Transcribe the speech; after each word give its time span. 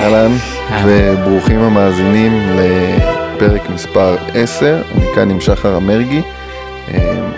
אהלן, 0.00 0.32
וברוכים 0.84 1.60
המאזינים 1.60 2.32
לפרק 2.56 3.70
מספר 3.70 4.16
10, 4.34 4.82
אני 4.94 5.04
כאן 5.14 5.30
עם 5.30 5.40
שחר 5.40 5.76
אמרגי, 5.76 6.22
אה, 6.88 7.30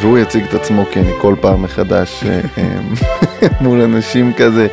והוא 0.00 0.18
יציג 0.18 0.44
את 0.44 0.54
עצמו 0.54 0.84
כי 0.92 1.00
אני 1.00 1.12
כל 1.20 1.34
פעם 1.40 1.62
מחדש 1.62 2.24
אה, 2.24 2.40
מול 3.60 3.80
אנשים 3.80 4.32
כזה 4.36 4.66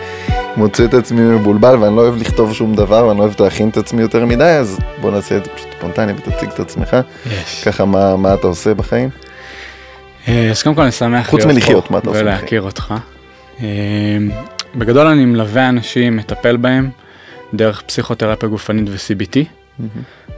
מוצא 0.57 0.85
את 0.85 0.93
עצמי 0.93 1.21
מבולבל 1.21 1.75
ואני 1.79 1.95
לא 1.95 2.01
אוהב 2.01 2.15
לכתוב 2.17 2.53
שום 2.53 2.75
דבר 2.75 3.07
ואני 3.07 3.19
לא 3.19 3.23
אוהב 3.23 3.41
להכין 3.41 3.69
את 3.69 3.77
עצמי 3.77 4.01
יותר 4.01 4.25
מדי, 4.25 4.43
אז 4.43 4.79
בוא 5.01 5.11
נעשה 5.11 5.37
את 5.37 5.45
זה 5.45 5.51
פשוט 5.51 5.67
ספונטני 5.77 6.13
ותציג 6.13 6.49
את 6.49 6.59
עצמך. 6.59 6.97
ככה 7.65 7.85
מה, 7.85 8.17
מה 8.17 8.33
אתה 8.33 8.47
עושה 8.47 8.73
בחיים? 8.73 9.09
אה, 10.27 10.49
אז 10.49 10.63
קודם 10.63 10.75
כל 10.75 10.81
אני 10.81 10.91
שמח 10.91 11.29
חוץ 11.29 11.45
מלחיות, 11.45 11.91
מה 11.91 11.97
אתה 11.97 12.09
עושה 12.09 12.21
ולהכיר 12.21 12.61
אותך. 12.61 12.93
אה, 13.61 13.67
בגדול 14.75 15.07
אני 15.07 15.25
מלווה 15.25 15.69
אנשים, 15.69 16.17
מטפל 16.17 16.57
בהם, 16.57 16.89
דרך 17.53 17.81
פסיכותרפיה 17.81 18.49
גופנית 18.49 18.89
ו-CBT. 18.89 19.37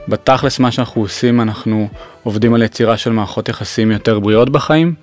בתכלס 0.08 0.58
מה 0.58 0.70
שאנחנו 0.70 1.02
עושים, 1.02 1.40
אנחנו 1.40 1.88
עובדים 2.22 2.54
על 2.54 2.62
יצירה 2.62 2.96
של 2.96 3.12
מערכות 3.12 3.48
יחסים 3.48 3.90
יותר 3.90 4.18
בריאות 4.18 4.50
בחיים, 4.50 4.94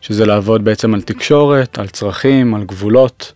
שזה 0.00 0.26
לעבוד 0.26 0.64
בעצם 0.64 0.94
על 0.94 1.02
תקשורת, 1.02 1.78
על 1.78 1.88
צרכים, 1.88 2.54
על 2.54 2.64
גבולות, 2.64 3.32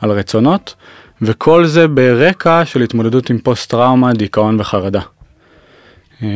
על 0.00 0.10
רצונות, 0.10 0.74
וכל 1.22 1.66
זה 1.66 1.88
ברקע 1.88 2.64
של 2.64 2.82
התמודדות 2.82 3.30
עם 3.30 3.38
פוסט 3.38 3.70
טראומה, 3.70 4.12
דיכאון 4.12 4.60
וחרדה. 4.60 5.00
אה, 6.22 6.28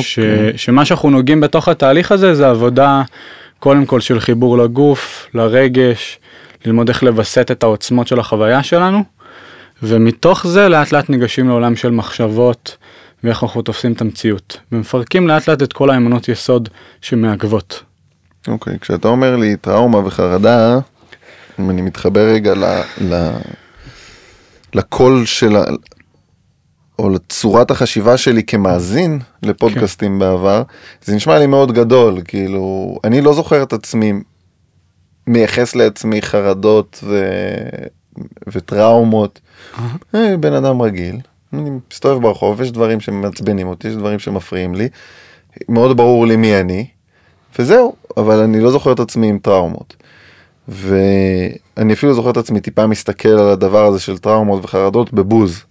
ש, 0.00 0.18
אוקיי. 0.18 0.58
שמה 0.58 0.84
שאנחנו 0.84 1.10
נוגעים 1.10 1.40
בתוך 1.40 1.68
התהליך 1.68 2.12
הזה 2.12 2.34
זה 2.34 2.50
עבודה 2.50 3.02
קודם 3.58 3.86
כל 3.86 4.00
של 4.00 4.20
חיבור 4.20 4.58
לגוף, 4.58 5.26
לרגש, 5.34 6.18
ללמוד 6.66 6.88
איך 6.88 7.02
לווסת 7.02 7.50
את 7.50 7.62
העוצמות 7.62 8.06
של 8.06 8.20
החוויה 8.20 8.62
שלנו, 8.62 9.04
ומתוך 9.82 10.46
זה 10.46 10.68
לאט 10.68 10.92
לאט 10.92 11.10
ניגשים 11.10 11.48
לעולם 11.48 11.76
של 11.76 11.90
מחשבות 11.90 12.76
ואיך 13.24 13.42
אנחנו 13.42 13.62
תופסים 13.62 13.92
את 13.92 14.00
המציאות, 14.00 14.56
ומפרקים 14.72 15.28
לאט 15.28 15.48
לאט 15.48 15.62
את 15.62 15.72
כל 15.72 15.90
האמונות 15.90 16.28
יסוד 16.28 16.68
שמעכבות. 17.00 17.82
אוקיי, 18.48 18.78
כשאתה 18.78 19.08
אומר 19.08 19.36
לי 19.36 19.56
טראומה 19.56 19.98
וחרדה, 19.98 20.78
אם 21.60 21.70
אני 21.70 21.82
מתחבר 21.82 22.20
רגע 22.20 22.54
ל, 22.54 22.64
ל, 23.00 23.30
לקול 24.74 25.26
של, 25.26 25.56
ה- 25.56 25.64
או 26.98 27.10
לצורת 27.10 27.70
החשיבה 27.70 28.16
שלי 28.16 28.42
כמאזין 28.42 29.18
לפודקאסטים 29.42 30.12
כן. 30.12 30.18
בעבר, 30.18 30.62
זה 31.04 31.14
נשמע 31.16 31.38
לי 31.38 31.46
מאוד 31.46 31.72
גדול, 31.72 32.20
כאילו, 32.24 32.96
אני 33.04 33.20
לא 33.20 33.34
זוכר 33.34 33.62
את 33.62 33.72
עצמי 33.72 34.12
מייחס 35.26 35.76
לעצמי 35.76 36.22
חרדות 36.22 37.00
ו... 37.02 37.28
וטראומות. 38.46 39.40
אה, 40.14 40.36
בן 40.36 40.52
אדם 40.52 40.82
רגיל, 40.82 41.16
אני 41.52 41.70
מסתובב 41.90 42.22
ברחוב, 42.22 42.60
יש 42.60 42.72
דברים 42.72 43.00
שמעצבנים 43.00 43.66
אותי, 43.66 43.88
יש 43.88 43.94
דברים 43.94 44.18
שמפריעים 44.18 44.74
לי, 44.74 44.88
מאוד 45.68 45.96
ברור 45.96 46.26
לי 46.26 46.36
מי 46.36 46.60
אני, 46.60 46.86
וזהו, 47.58 47.94
אבל 48.16 48.40
אני 48.40 48.60
לא 48.60 48.70
זוכר 48.70 48.92
את 48.92 49.00
עצמי 49.00 49.28
עם 49.28 49.38
טראומות. 49.38 49.96
ואני 50.68 51.92
אפילו 51.92 52.14
זוכר 52.14 52.30
את 52.30 52.36
עצמי 52.36 52.60
טיפה 52.60 52.86
מסתכל 52.86 53.28
על 53.28 53.48
הדבר 53.48 53.86
הזה 53.86 54.00
של 54.00 54.18
טראומות 54.18 54.64
וחרדות 54.64 55.12
בבוז 55.12 55.64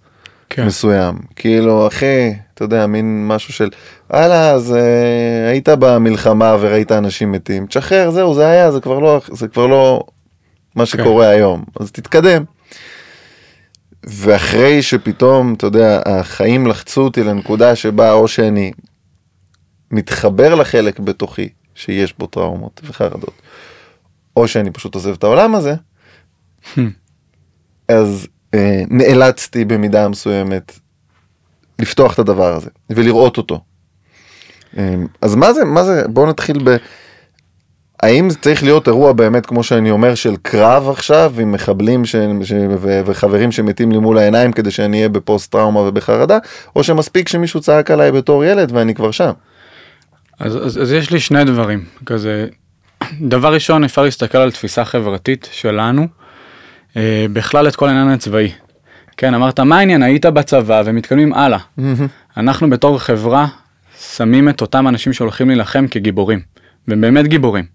כן. 0.50 0.66
מסוים. 0.66 1.14
כאילו, 1.36 1.86
אחי, 1.86 2.34
אתה 2.54 2.64
יודע, 2.64 2.86
מין 2.86 3.28
משהו 3.28 3.52
של, 3.52 3.70
וואלה, 4.10 4.50
אז 4.50 4.74
אה, 4.74 5.50
היית 5.50 5.68
במלחמה 5.68 6.56
וראית 6.60 6.92
אנשים 6.92 7.32
מתים, 7.32 7.66
תשחרר, 7.66 8.10
זהו, 8.10 8.34
זה 8.34 8.46
היה, 8.46 8.70
זה 8.70 8.80
כבר 8.80 8.98
לא, 8.98 9.20
זה 9.32 9.48
כבר 9.48 9.66
לא 9.66 10.04
מה 10.74 10.86
שקורה 10.86 11.28
היום, 11.28 11.64
אז 11.80 11.92
תתקדם. 11.92 12.44
ואחרי 14.04 14.82
שפתאום, 14.82 15.54
אתה 15.54 15.66
יודע, 15.66 16.02
החיים 16.06 16.66
לחצו 16.66 17.00
אותי 17.00 17.22
לנקודה 17.24 17.76
שבה 17.76 18.12
או 18.12 18.28
שאני 18.28 18.72
מתחבר 19.90 20.54
לחלק 20.54 21.00
בתוכי 21.00 21.48
שיש 21.74 22.18
בו 22.18 22.26
טראומות 22.26 22.80
וחרדות, 22.84 23.42
או 24.36 24.48
שאני 24.48 24.70
פשוט 24.70 24.94
עוזב 24.94 25.12
את 25.12 25.24
העולם 25.24 25.54
הזה, 25.54 25.74
אז 27.88 28.26
אה, 28.54 28.82
נאלצתי 28.90 29.64
במידה 29.64 30.08
מסוימת 30.08 30.78
לפתוח 31.78 32.14
את 32.14 32.18
הדבר 32.18 32.54
הזה 32.56 32.70
ולראות 32.90 33.36
אותו. 33.36 33.60
אה, 34.78 34.94
אז 35.22 35.34
מה 35.34 35.52
זה, 35.52 35.64
מה 35.64 35.84
זה, 35.84 36.02
בואו 36.08 36.26
נתחיל 36.26 36.58
ב... 36.64 36.76
האם 38.02 38.30
זה 38.30 38.38
צריך 38.38 38.62
להיות 38.62 38.88
אירוע 38.88 39.12
באמת, 39.12 39.46
כמו 39.46 39.62
שאני 39.62 39.90
אומר, 39.90 40.14
של 40.14 40.36
קרב 40.42 40.88
עכשיו, 40.88 41.32
עם 41.38 41.52
מחבלים 41.52 42.04
ש... 42.04 42.16
ש... 42.42 42.52
ו... 42.80 43.00
וחברים 43.06 43.52
שמתים 43.52 43.92
לי 43.92 43.98
מול 43.98 44.18
העיניים 44.18 44.52
כדי 44.52 44.70
שאני 44.70 44.96
אהיה 44.96 45.08
בפוסט 45.08 45.52
טראומה 45.52 45.80
ובחרדה, 45.80 46.38
או 46.76 46.84
שמספיק 46.84 47.28
שמישהו 47.28 47.60
צעק 47.60 47.90
עליי 47.90 48.12
בתור 48.12 48.44
ילד 48.44 48.72
ואני 48.74 48.94
כבר 48.94 49.10
שם. 49.10 49.30
אז, 50.38 50.56
אז, 50.56 50.82
אז 50.82 50.92
יש 50.92 51.10
לי 51.10 51.20
שני 51.20 51.44
דברים, 51.44 51.84
כזה, 52.06 52.46
דבר 53.20 53.54
ראשון 53.54 53.84
אפשר 53.84 54.02
להסתכל 54.02 54.38
על 54.38 54.50
תפיסה 54.50 54.84
חברתית 54.84 55.48
שלנו, 55.52 56.06
אה, 56.96 57.26
בכלל 57.32 57.68
את 57.68 57.76
כל 57.76 57.88
העניין 57.88 58.08
הצבאי. 58.08 58.52
כן, 59.16 59.34
אמרת 59.34 59.60
מה 59.60 59.78
העניין, 59.78 60.02
היית 60.02 60.26
בצבא 60.26 60.82
ומתקדמים 60.84 61.32
הלאה. 61.32 61.58
אנחנו 62.36 62.70
בתור 62.70 62.98
חברה 62.98 63.46
שמים 64.00 64.48
את 64.48 64.60
אותם 64.60 64.88
אנשים 64.88 65.12
שהולכים 65.12 65.48
להילחם 65.48 65.86
כגיבורים, 65.90 66.40
והם 66.88 67.00
באמת 67.00 67.26
גיבורים. 67.26 67.73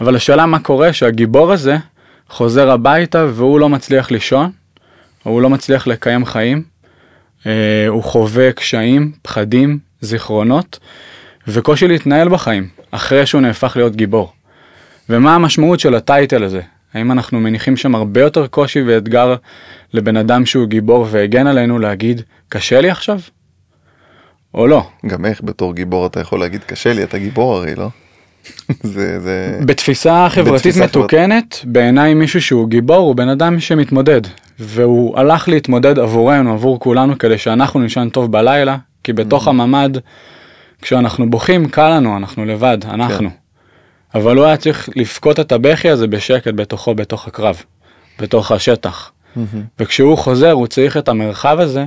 אבל 0.00 0.16
השאלה 0.16 0.46
מה 0.46 0.58
קורה 0.58 0.92
שהגיבור 0.92 1.52
הזה 1.52 1.76
חוזר 2.28 2.70
הביתה 2.70 3.26
והוא 3.30 3.60
לא 3.60 3.68
מצליח 3.68 4.10
לישון, 4.10 4.50
או 5.26 5.30
הוא 5.30 5.42
לא 5.42 5.50
מצליח 5.50 5.86
לקיים 5.86 6.24
חיים, 6.24 6.62
אה, 7.46 7.84
הוא 7.88 8.02
חווה 8.02 8.52
קשיים, 8.52 9.12
פחדים, 9.22 9.78
זיכרונות, 10.00 10.78
וקושי 11.48 11.88
להתנהל 11.88 12.28
בחיים, 12.28 12.68
אחרי 12.90 13.26
שהוא 13.26 13.40
נהפך 13.40 13.72
להיות 13.76 13.96
גיבור. 13.96 14.32
ומה 15.08 15.34
המשמעות 15.34 15.80
של 15.80 15.94
הטייטל 15.94 16.44
הזה? 16.44 16.60
האם 16.94 17.12
אנחנו 17.12 17.40
מניחים 17.40 17.76
שם 17.76 17.94
הרבה 17.94 18.20
יותר 18.20 18.46
קושי 18.46 18.82
ואתגר 18.82 19.34
לבן 19.92 20.16
אדם 20.16 20.46
שהוא 20.46 20.66
גיבור 20.66 21.06
והגן 21.10 21.46
עלינו 21.46 21.78
להגיד, 21.78 22.22
קשה 22.48 22.80
לי 22.80 22.90
עכשיו? 22.90 23.18
או 24.54 24.66
לא? 24.66 24.86
גם 25.06 25.26
איך 25.26 25.40
בתור 25.44 25.74
גיבור 25.74 26.06
אתה 26.06 26.20
יכול 26.20 26.40
להגיד 26.40 26.64
קשה 26.64 26.92
לי, 26.92 27.02
אתה 27.02 27.18
גיבור 27.18 27.56
הרי, 27.56 27.74
לא? 27.74 27.88
זה, 28.82 29.20
זה... 29.20 29.58
בתפיסה 29.66 30.26
חברתית 30.30 30.76
מתוקנת, 30.76 31.60
בעיניי 31.64 32.14
מישהו 32.14 32.42
שהוא 32.42 32.68
גיבור 32.68 32.96
הוא 32.96 33.16
בן 33.16 33.28
אדם 33.28 33.60
שמתמודד. 33.60 34.20
והוא 34.58 35.18
הלך 35.18 35.48
להתמודד 35.48 35.98
עבורנו, 35.98 36.52
עבור 36.52 36.78
כולנו, 36.78 37.18
כדי 37.18 37.38
שאנחנו 37.38 37.80
נישן 37.80 38.08
טוב 38.08 38.32
בלילה, 38.32 38.76
כי 39.04 39.12
בתוך 39.12 39.48
הממ"ד, 39.48 39.90
כשאנחנו 40.82 41.30
בוכים, 41.30 41.68
קל 41.68 41.96
לנו, 41.96 42.16
אנחנו 42.16 42.44
לבד, 42.44 42.78
אנחנו. 42.84 43.30
אבל 44.14 44.36
הוא 44.36 44.44
היה 44.44 44.56
צריך 44.56 44.88
לבכות 44.96 45.40
את 45.40 45.52
הבכי 45.52 45.88
הזה 45.90 46.06
בשקט 46.06 46.54
בתוכו, 46.54 46.94
בתוך 46.94 47.26
הקרב, 47.26 47.62
בתוך 48.20 48.52
השטח. 48.52 49.12
וכשהוא 49.80 50.18
חוזר, 50.18 50.50
הוא 50.50 50.66
צריך 50.66 50.96
את 50.96 51.08
המרחב 51.08 51.60
הזה, 51.60 51.84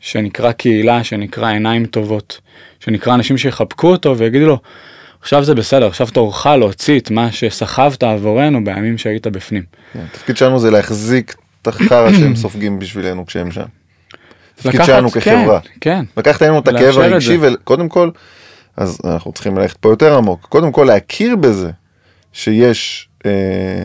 שנקרא 0.00 0.52
קהילה, 0.52 1.04
שנקרא 1.04 1.48
עיניים 1.48 1.86
טובות, 1.86 2.40
שנקרא 2.80 3.14
אנשים 3.14 3.38
שיחבקו 3.38 3.88
אותו 3.88 4.18
ויגידו 4.18 4.46
לו, 4.46 4.58
עכשיו 5.20 5.44
זה 5.44 5.54
בסדר, 5.54 5.86
עכשיו 5.86 6.06
תורך 6.06 6.46
להוציא 6.46 6.98
את 7.00 7.10
מה 7.10 7.32
שסחבת 7.32 8.02
עבורנו 8.02 8.64
בימים 8.64 8.98
שהיית 8.98 9.26
בפנים. 9.26 9.62
כן, 9.92 10.00
התפקיד 10.10 10.36
שלנו 10.36 10.58
זה 10.58 10.70
להחזיק 10.70 11.34
את 11.62 11.68
החרא 11.68 12.12
שהם 12.12 12.36
סופגים 12.42 12.78
בשבילנו 12.78 13.26
כשהם 13.26 13.52
שם. 13.52 13.64
התפקיד 14.54 14.84
שלנו 14.84 15.10
כן, 15.10 15.20
כחברה. 15.20 15.60
כן. 15.80 16.04
לקחת 16.16 16.42
לנו 16.42 16.58
את 16.58 16.68
הכאב 16.68 16.98
הרגשי. 16.98 17.38
וקודם 17.40 17.88
כל, 17.88 18.10
אז 18.76 18.98
אנחנו 19.04 19.32
צריכים 19.32 19.58
ללכת 19.58 19.76
פה 19.76 19.88
יותר 19.88 20.16
עמוק, 20.16 20.40
קודם 20.48 20.72
כל 20.72 20.84
להכיר 20.84 21.36
בזה 21.36 21.70
שיש 22.32 23.08
אה, 23.26 23.82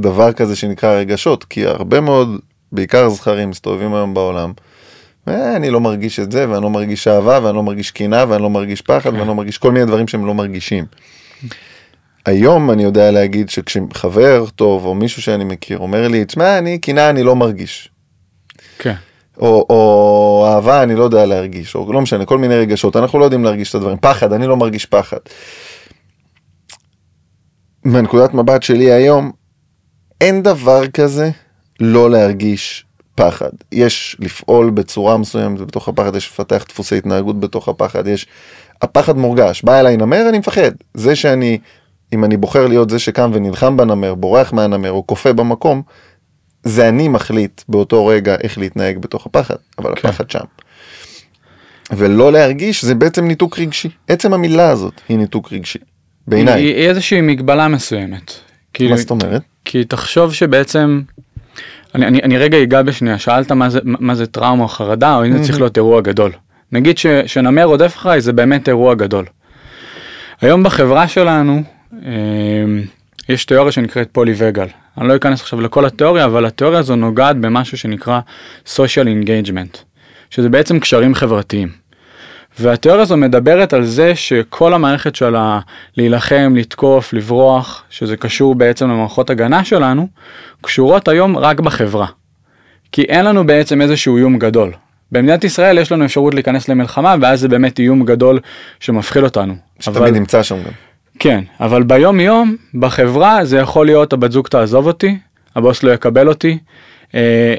דבר 0.00 0.32
כזה 0.32 0.56
שנקרא 0.56 0.90
רגשות, 0.94 1.44
כי 1.44 1.66
הרבה 1.66 2.00
מאוד, 2.00 2.28
בעיקר 2.72 3.08
זכרים 3.08 3.50
מסתובבים 3.50 3.94
היום 3.94 4.14
בעולם, 4.14 4.48
"אה, 4.48 4.65
אני 5.28 5.70
לא 5.70 5.80
מרגיש 5.80 6.20
את 6.20 6.32
זה 6.32 6.50
ואני 6.50 6.62
לא 6.62 6.70
מרגיש 6.70 7.08
אהבה 7.08 7.38
ואני 7.42 7.56
לא 7.56 7.62
מרגיש 7.62 7.90
קינה 7.90 8.24
ואני 8.28 8.42
לא 8.42 8.50
מרגיש 8.50 8.80
פחד 8.80 9.14
ואני 9.14 9.28
לא 9.28 9.34
מרגיש 9.34 9.58
כל 9.58 9.72
מיני 9.72 9.86
דברים 9.86 10.08
שהם 10.08 10.26
לא 10.26 10.34
מרגישים. 10.34 10.84
היום 12.26 12.70
אני 12.70 12.82
יודע 12.82 13.10
להגיד 13.10 13.50
שכשחבר 13.50 14.44
טוב 14.54 14.84
או 14.84 14.94
מישהו 14.94 15.22
שאני 15.22 15.44
מכיר 15.44 15.78
אומר 15.78 16.08
לי, 16.08 16.24
תשמע, 16.24 16.58
אני 16.58 16.78
קינה 16.78 17.10
אני 17.10 17.22
לא 17.22 17.36
מרגיש. 17.36 17.90
כן. 18.78 18.94
או, 19.38 19.66
או 19.70 20.46
אהבה 20.48 20.82
אני 20.82 20.94
לא 20.94 21.04
יודע 21.04 21.26
להרגיש, 21.26 21.74
או 21.74 21.92
לא 21.92 22.00
משנה, 22.00 22.24
כל 22.24 22.38
מיני 22.38 22.54
רגשות, 22.56 22.96
אנחנו 22.96 23.18
לא 23.18 23.24
יודעים 23.24 23.44
להרגיש 23.44 23.70
את 23.70 23.74
הדברים, 23.74 23.96
פחד, 24.00 24.32
אני 24.32 24.46
לא 24.46 24.56
מרגיש 24.56 24.86
פחד. 24.86 25.18
מהנקודת 27.84 28.34
מבט 28.34 28.62
שלי 28.62 28.92
היום, 28.92 29.32
אין 30.20 30.42
דבר 30.42 30.86
כזה 30.88 31.30
לא 31.80 32.10
להרגיש 32.10 32.85
פחד. 33.16 33.50
יש 33.72 34.16
לפעול 34.20 34.70
בצורה 34.70 35.16
מסוימת 35.16 35.60
בתוך 35.60 35.88
הפחד, 35.88 36.16
יש 36.16 36.28
לפתח 36.28 36.64
דפוסי 36.68 36.98
התנהגות 36.98 37.40
בתוך 37.40 37.68
הפחד, 37.68 38.06
יש... 38.06 38.26
הפחד 38.82 39.16
מורגש, 39.16 39.62
בא 39.62 39.80
אליי 39.80 39.96
נמר, 39.96 40.28
אני 40.28 40.38
מפחד. 40.38 40.70
זה 40.94 41.16
שאני, 41.16 41.58
אם 42.12 42.24
אני 42.24 42.36
בוחר 42.36 42.66
להיות 42.66 42.90
זה 42.90 42.98
שקם 42.98 43.30
ונלחם 43.34 43.76
בנמר, 43.76 44.14
בורח 44.14 44.52
מהנמר 44.52 44.92
או 44.92 45.06
כופה 45.06 45.32
במקום, 45.32 45.82
זה 46.64 46.88
אני 46.88 47.08
מחליט 47.08 47.62
באותו 47.68 48.06
רגע 48.06 48.36
איך 48.42 48.58
להתנהג 48.58 48.98
בתוך 48.98 49.26
הפחד, 49.26 49.54
אבל 49.78 49.94
כן. 49.96 50.08
הפחד 50.08 50.30
שם. 50.30 50.44
ולא 51.90 52.32
להרגיש 52.32 52.84
זה 52.84 52.94
בעצם 52.94 53.26
ניתוק 53.28 53.58
רגשי. 53.58 53.88
עצם 54.08 54.34
המילה 54.34 54.70
הזאת 54.70 55.00
היא 55.08 55.18
ניתוק 55.18 55.52
רגשי. 55.52 55.78
בעיניי. 56.26 56.62
היא, 56.62 56.74
היא 56.74 56.88
איזושהי 56.88 57.20
מגבלה 57.20 57.68
מסוימת. 57.68 58.32
כאילו, 58.74 58.90
מה 58.90 58.96
זאת 58.96 59.10
אומרת? 59.10 59.42
כי 59.64 59.84
תחשוב 59.84 60.34
שבעצם, 60.34 61.02
אני, 61.96 62.06
אני, 62.06 62.22
אני 62.22 62.38
רגע 62.38 62.62
אגע 62.62 62.82
בשנייה, 62.82 63.18
שאלת 63.18 63.52
מה 63.52 63.70
זה, 63.70 63.80
מה 63.84 64.14
זה 64.14 64.26
טראומה 64.26 64.62
או 64.62 64.68
חרדה, 64.68 65.16
או 65.16 65.26
אם 65.26 65.38
זה 65.38 65.44
צריך 65.44 65.58
להיות 65.60 65.76
אירוע 65.76 66.00
גדול. 66.00 66.32
נגיד 66.72 66.98
ש, 66.98 67.06
שנמר 67.26 67.64
רודף 67.64 67.94
אחריי 67.96 68.20
זה 68.20 68.32
באמת 68.32 68.68
אירוע 68.68 68.94
גדול. 68.94 69.24
היום 70.40 70.62
בחברה 70.62 71.08
שלנו 71.08 71.62
אה, 72.04 72.12
יש 73.28 73.44
תיאוריה 73.44 73.72
שנקראת 73.72 74.08
פולי 74.12 74.34
וגל. 74.36 74.66
אני 74.98 75.08
לא 75.08 75.16
אכנס 75.16 75.40
עכשיו 75.40 75.60
לכל 75.60 75.86
התיאוריה, 75.86 76.24
אבל 76.24 76.46
התיאוריה 76.46 76.78
הזו 76.78 76.96
נוגעת 76.96 77.36
במשהו 77.36 77.78
שנקרא 77.78 78.20
social 78.66 79.06
engagement, 79.06 79.78
שזה 80.30 80.48
בעצם 80.48 80.80
קשרים 80.80 81.14
חברתיים. 81.14 81.85
והתיאוריה 82.58 83.02
הזו 83.02 83.16
מדברת 83.16 83.72
על 83.72 83.84
זה 83.84 84.14
שכל 84.14 84.74
המערכת 84.74 85.16
של 85.16 85.34
להילחם, 85.96 86.52
לתקוף, 86.56 87.12
לברוח, 87.12 87.82
שזה 87.90 88.16
קשור 88.16 88.54
בעצם 88.54 88.88
למערכות 88.90 89.30
הגנה 89.30 89.64
שלנו, 89.64 90.08
קשורות 90.60 91.08
היום 91.08 91.38
רק 91.38 91.60
בחברה. 91.60 92.06
כי 92.92 93.02
אין 93.02 93.24
לנו 93.24 93.46
בעצם 93.46 93.80
איזשהו 93.80 94.16
איום 94.16 94.38
גדול. 94.38 94.72
במדינת 95.12 95.44
ישראל 95.44 95.78
יש 95.78 95.92
לנו 95.92 96.04
אפשרות 96.04 96.34
להיכנס 96.34 96.68
למלחמה, 96.68 97.14
ואז 97.20 97.40
זה 97.40 97.48
באמת 97.48 97.78
איום 97.78 98.04
גדול 98.04 98.40
שמפחיד 98.80 99.22
אותנו. 99.24 99.54
שתמיד 99.80 99.96
אבל- 99.98 100.10
נמצא 100.10 100.42
שם 100.42 100.54
גם. 100.56 100.72
כן, 101.18 101.44
אבל 101.60 101.82
ביום 101.82 102.20
יום, 102.20 102.56
בחברה, 102.74 103.44
זה 103.44 103.58
יכול 103.58 103.86
להיות 103.86 104.12
הבת 104.12 104.32
זוג 104.32 104.48
תעזוב 104.48 104.86
אותי, 104.86 105.18
הבוס 105.56 105.82
לא 105.82 105.90
יקבל 105.92 106.28
אותי, 106.28 106.58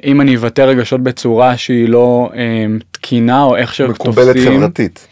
אם 0.04 0.22
אני 0.22 0.36
אבטא 0.36 0.62
רגשות 0.62 1.04
בצורה 1.04 1.58
שהיא 1.58 1.90
לא 1.90 2.30
אה, 2.36 2.66
תקינה 2.92 3.44
או 3.44 3.56
איך 3.56 3.82
מקובלת 3.82 4.36
שתופסים, 4.36 4.58
חברתית. 4.58 5.08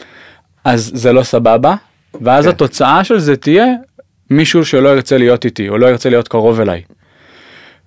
אז 0.64 0.92
זה 0.94 1.14
לא 1.14 1.24
סבבה, 1.24 1.76
ואז 2.22 2.46
כן. 2.46 2.50
התוצאה 2.50 3.04
של 3.04 3.20
זה 3.20 3.36
תהיה 3.36 3.66
מישהו 4.30 4.66
שלא 4.66 4.90
ירצה 4.90 5.18
להיות 5.18 5.46
איתי, 5.46 5.70
או 5.70 5.78
לא 5.78 5.88
ירצה 5.88 6.10
להיות 6.10 6.28
קרוב 6.28 6.60
אליי. 6.60 6.82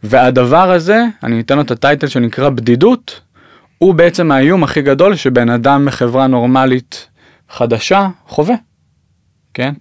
והדבר 0.03 0.71
הזה, 0.71 1.05
אני 1.23 1.41
אתן 1.41 1.57
לו 1.57 1.63
את 1.63 1.71
הטייטל 1.71 2.07
שנקרא 2.07 2.49
בדידות, 2.49 3.21
הוא 3.79 3.95
בעצם 3.95 4.33
האיום 4.33 4.65
הכי 4.65 4.83
גדול 4.83 5.17
שבן 5.17 5.51
אדם 5.51 5.85
בחברה 5.87 6.27
נורמלית 6.27 7.09
חדשה 7.51 8.09
חווה, 8.27 8.55
כן? 9.55 9.73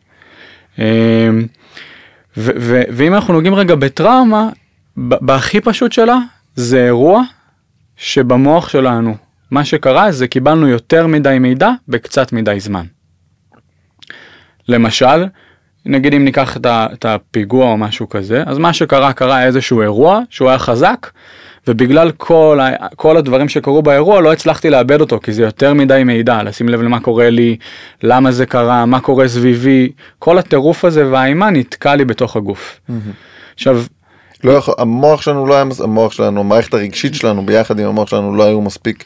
ו- 2.37 2.81
ואם 2.89 3.13
אנחנו 3.13 3.33
נוגעים 3.33 3.55
רגע 3.55 3.75
בטראומה, 3.75 4.49
בהכי 4.97 5.61
פשוט 5.61 5.91
שלה, 5.91 6.17
זה 6.59 6.85
אירוע 6.85 7.23
שבמוח 7.97 8.69
שלנו, 8.69 9.15
מה 9.51 9.65
שקרה 9.65 10.11
זה 10.11 10.27
קיבלנו 10.27 10.67
יותר 10.67 11.07
מדי 11.07 11.37
מידע 11.39 11.69
בקצת 11.87 12.33
מדי 12.33 12.59
זמן. 12.59 12.85
למשל, 14.67 15.25
נגיד 15.85 16.13
אם 16.13 16.25
ניקח 16.25 16.57
את, 16.57 17.05
הפיגוע 17.05 17.65
או 17.65 17.77
משהו 17.77 18.09
כזה, 18.09 18.43
אז 18.45 18.57
מה 18.57 18.73
שקרה, 18.73 19.13
קרה 19.13 19.43
איזשהו 19.43 19.81
אירוע 19.81 20.21
שהוא 20.29 20.49
היה 20.49 20.59
חזק, 20.59 21.09
ובגלל 21.67 22.11
כל, 22.11 22.59
ה- 22.61 22.87
כל 22.95 23.17
הדברים 23.17 23.49
שקרו 23.49 23.81
באירוע 23.81 24.21
לא 24.21 24.33
הצלחתי 24.33 24.69
לאבד 24.69 25.01
אותו, 25.01 25.19
כי 25.19 25.31
זה 25.33 25.43
יותר 25.43 25.73
מדי 25.73 26.03
מידע, 26.05 26.43
לשים 26.43 26.69
לב 26.69 26.81
למה 26.81 26.99
קורה 26.99 27.29
לי, 27.29 27.57
למה 28.03 28.31
זה 28.31 28.45
קרה, 28.45 28.85
מה 28.85 28.99
קורה 28.99 29.27
סביבי, 29.27 29.91
כל 30.19 30.37
הטירוף 30.37 30.85
הזה 30.85 31.11
והאימה 31.11 31.49
נתקע 31.49 31.95
לי 31.95 32.05
בתוך 32.05 32.35
הגוף. 32.35 32.79
עכשיו, 33.53 33.83
לא 34.43 34.51
יכול, 34.51 34.73
המוח 34.77 35.21
שלנו 35.21 35.45
לא 35.45 35.53
היה, 35.53 35.63
המוח 35.83 36.11
שלנו, 36.11 36.39
המערכת 36.39 36.73
הרגשית 36.73 37.15
שלנו 37.15 37.45
ביחד 37.45 37.79
עם 37.79 37.87
המוח 37.87 38.09
שלנו 38.09 38.35
לא 38.35 38.43
היו 38.43 38.61
מספיק 38.61 39.03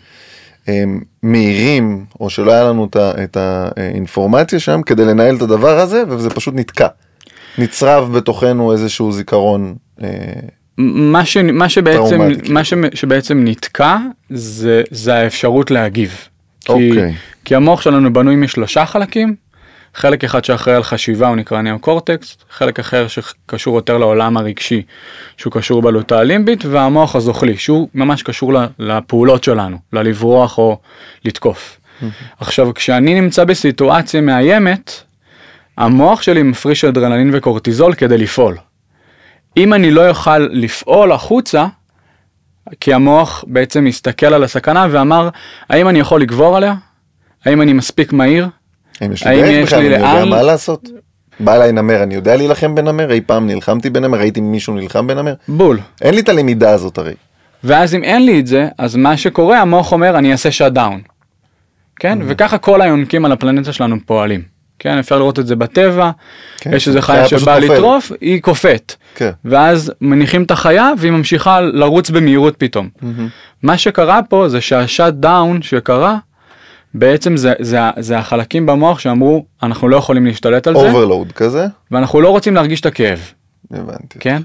הם, 0.67 1.01
מהירים, 1.23 2.05
או 2.19 2.29
שלא 2.29 2.51
היה 2.51 2.63
לנו 2.63 2.87
את 2.95 3.37
האינפורמציה 3.37 4.59
שם 4.59 4.81
כדי 4.81 5.05
לנהל 5.05 5.35
את 5.35 5.41
הדבר 5.41 5.79
הזה, 5.79 6.03
וזה 6.07 6.29
פשוט 6.29 6.53
נתקע. 6.57 6.87
נצרב 7.57 8.17
בתוכנו 8.17 8.71
איזשהו 8.71 9.11
זיכרון. 9.11 9.75
אה, 10.03 10.07
מה, 10.77 11.25
ש, 11.25 11.37
מה, 11.37 11.69
שבעצם, 11.69 12.19
כאילו. 12.19 12.53
מה 12.53 12.63
ש, 12.63 12.73
שבעצם 12.93 13.41
נתקע 13.47 13.97
זה, 14.29 14.81
זה 14.91 15.15
האפשרות 15.15 15.71
להגיב. 15.71 16.27
כי, 16.65 16.71
אוקיי. 16.71 17.13
כי 17.45 17.55
המוח 17.55 17.81
שלנו 17.81 18.13
בנוי 18.13 18.35
משלושה 18.35 18.85
חלקים, 18.85 19.35
חלק 19.95 20.23
אחד 20.23 20.45
שאחראי 20.45 20.75
על 20.75 20.83
חשיבה 20.83 21.27
הוא 21.27 21.35
נקרא 21.35 21.61
ניאו-קורטקס, 21.61 22.37
חלק 22.49 22.79
אחר 22.79 23.07
שקשור 23.07 23.75
יותר 23.75 23.97
לעולם 23.97 24.37
הרגשי 24.37 24.81
שהוא 25.37 25.53
קשור 25.53 25.81
בלוטה 25.81 26.19
הלימבית 26.19 26.65
והמוח 26.65 27.15
הזוחלי 27.15 27.57
שהוא 27.57 27.89
ממש 27.93 28.23
קשור 28.23 28.53
לפעולות 28.79 29.43
שלנו, 29.43 29.77
ללברוח 29.93 30.57
או 30.57 30.79
לתקוף. 31.25 31.77
עכשיו 32.39 32.73
כשאני 32.73 33.21
נמצא 33.21 33.43
בסיטואציה 33.43 34.21
מאיימת, 34.21 35.03
המוח 35.77 36.21
שלי 36.21 36.43
מפריש 36.43 36.85
אדרנלין 36.85 37.29
וקורטיזול 37.33 37.93
כדי 37.93 38.17
לפעול. 38.17 38.57
אם 39.57 39.73
אני 39.73 39.91
לא 39.91 40.09
אוכל 40.09 40.37
לפעול 40.37 41.11
החוצה, 41.11 41.65
כי 42.79 42.93
המוח 42.93 43.43
בעצם 43.47 43.85
הסתכל 43.85 44.33
על 44.33 44.43
הסכנה 44.43 44.87
ואמר, 44.91 45.29
האם 45.69 45.89
אני 45.89 45.99
יכול 45.99 46.21
לגבור 46.21 46.57
עליה? 46.57 46.75
האם 47.45 47.61
אני 47.61 47.73
מספיק 47.73 48.13
מהיר? 48.13 48.47
האם 49.01 49.11
יש 49.11 49.23
לי 49.23 49.41
דרך 49.41 49.65
בכלל, 49.65 49.93
אני 49.93 50.19
יודע 50.19 50.25
מה 50.25 50.41
לעשות? 50.41 50.89
בא 51.39 51.55
אליי 51.55 51.71
נמר, 51.71 52.03
אני 52.03 52.15
יודע 52.15 52.35
להילחם 52.35 52.75
בנמר? 52.75 53.11
אי 53.11 53.21
פעם 53.21 53.47
נלחמתי 53.47 53.89
בנמר? 53.89 54.17
ראיתי 54.17 54.41
מישהו 54.41 54.73
נלחם 54.73 55.07
בנמר? 55.07 55.33
בול. 55.47 55.79
אין 56.01 56.13
לי 56.13 56.21
את 56.21 56.29
הלמידה 56.29 56.71
הזאת 56.71 56.97
הרי. 56.97 57.13
ואז 57.63 57.95
אם 57.95 58.03
אין 58.03 58.25
לי 58.25 58.39
את 58.39 58.47
זה, 58.47 58.67
אז 58.77 58.95
מה 58.95 59.17
שקורה, 59.17 59.61
המוח 59.61 59.91
אומר, 59.91 60.17
אני 60.17 60.31
אעשה 60.31 60.51
שאט 60.51 60.71
דאון. 60.71 61.01
כן? 61.95 62.19
וככה 62.27 62.57
כל 62.57 62.81
היונקים 62.81 63.25
על 63.25 63.31
הפלנטה 63.31 63.73
שלנו 63.73 63.95
פועלים. 64.05 64.41
כן? 64.79 64.97
אפשר 64.97 65.17
לראות 65.17 65.39
את 65.39 65.47
זה 65.47 65.55
בטבע, 65.55 66.11
כן, 66.57 66.73
יש 66.73 66.87
איזה 66.87 67.01
חיה 67.01 67.27
חיה 67.27 67.39
שבאה. 67.39 67.59
לטרוף, 67.59 68.11
היא 68.21 68.41
קופאת. 68.41 68.95
כן. 69.15 69.31
ואז 69.45 69.91
מניחים 70.01 70.43
את 70.43 70.51
החיה 70.51 70.91
והיא 70.97 71.11
ממשיכה 71.11 71.61
לרוץ 71.61 72.09
במהירות 72.09 72.55
פתאום. 72.57 72.89
מה 73.63 73.77
שקרה 73.77 74.19
פה 74.29 74.49
זה 74.49 74.61
שה 74.61 75.13
shutdown 75.13 75.61
שקרה, 75.61 76.17
בעצם 76.93 77.37
זה, 77.37 77.53
זה, 77.59 77.79
זה 77.99 78.17
החלקים 78.17 78.65
במוח 78.65 78.99
שאמרו, 78.99 79.45
אנחנו 79.63 79.87
לא 79.87 79.97
יכולים 79.97 80.25
להשתלט 80.25 80.67
על 80.67 80.73
זה, 80.73 80.79
overload 80.79 81.31
כזה? 81.31 81.65
ואנחנו 81.91 82.21
לא 82.21 82.29
רוצים 82.29 82.55
להרגיש 82.55 82.81
את 82.81 82.85
הכאב. 82.85 83.19
הבנתי. 83.71 84.19
כן? 84.19 84.41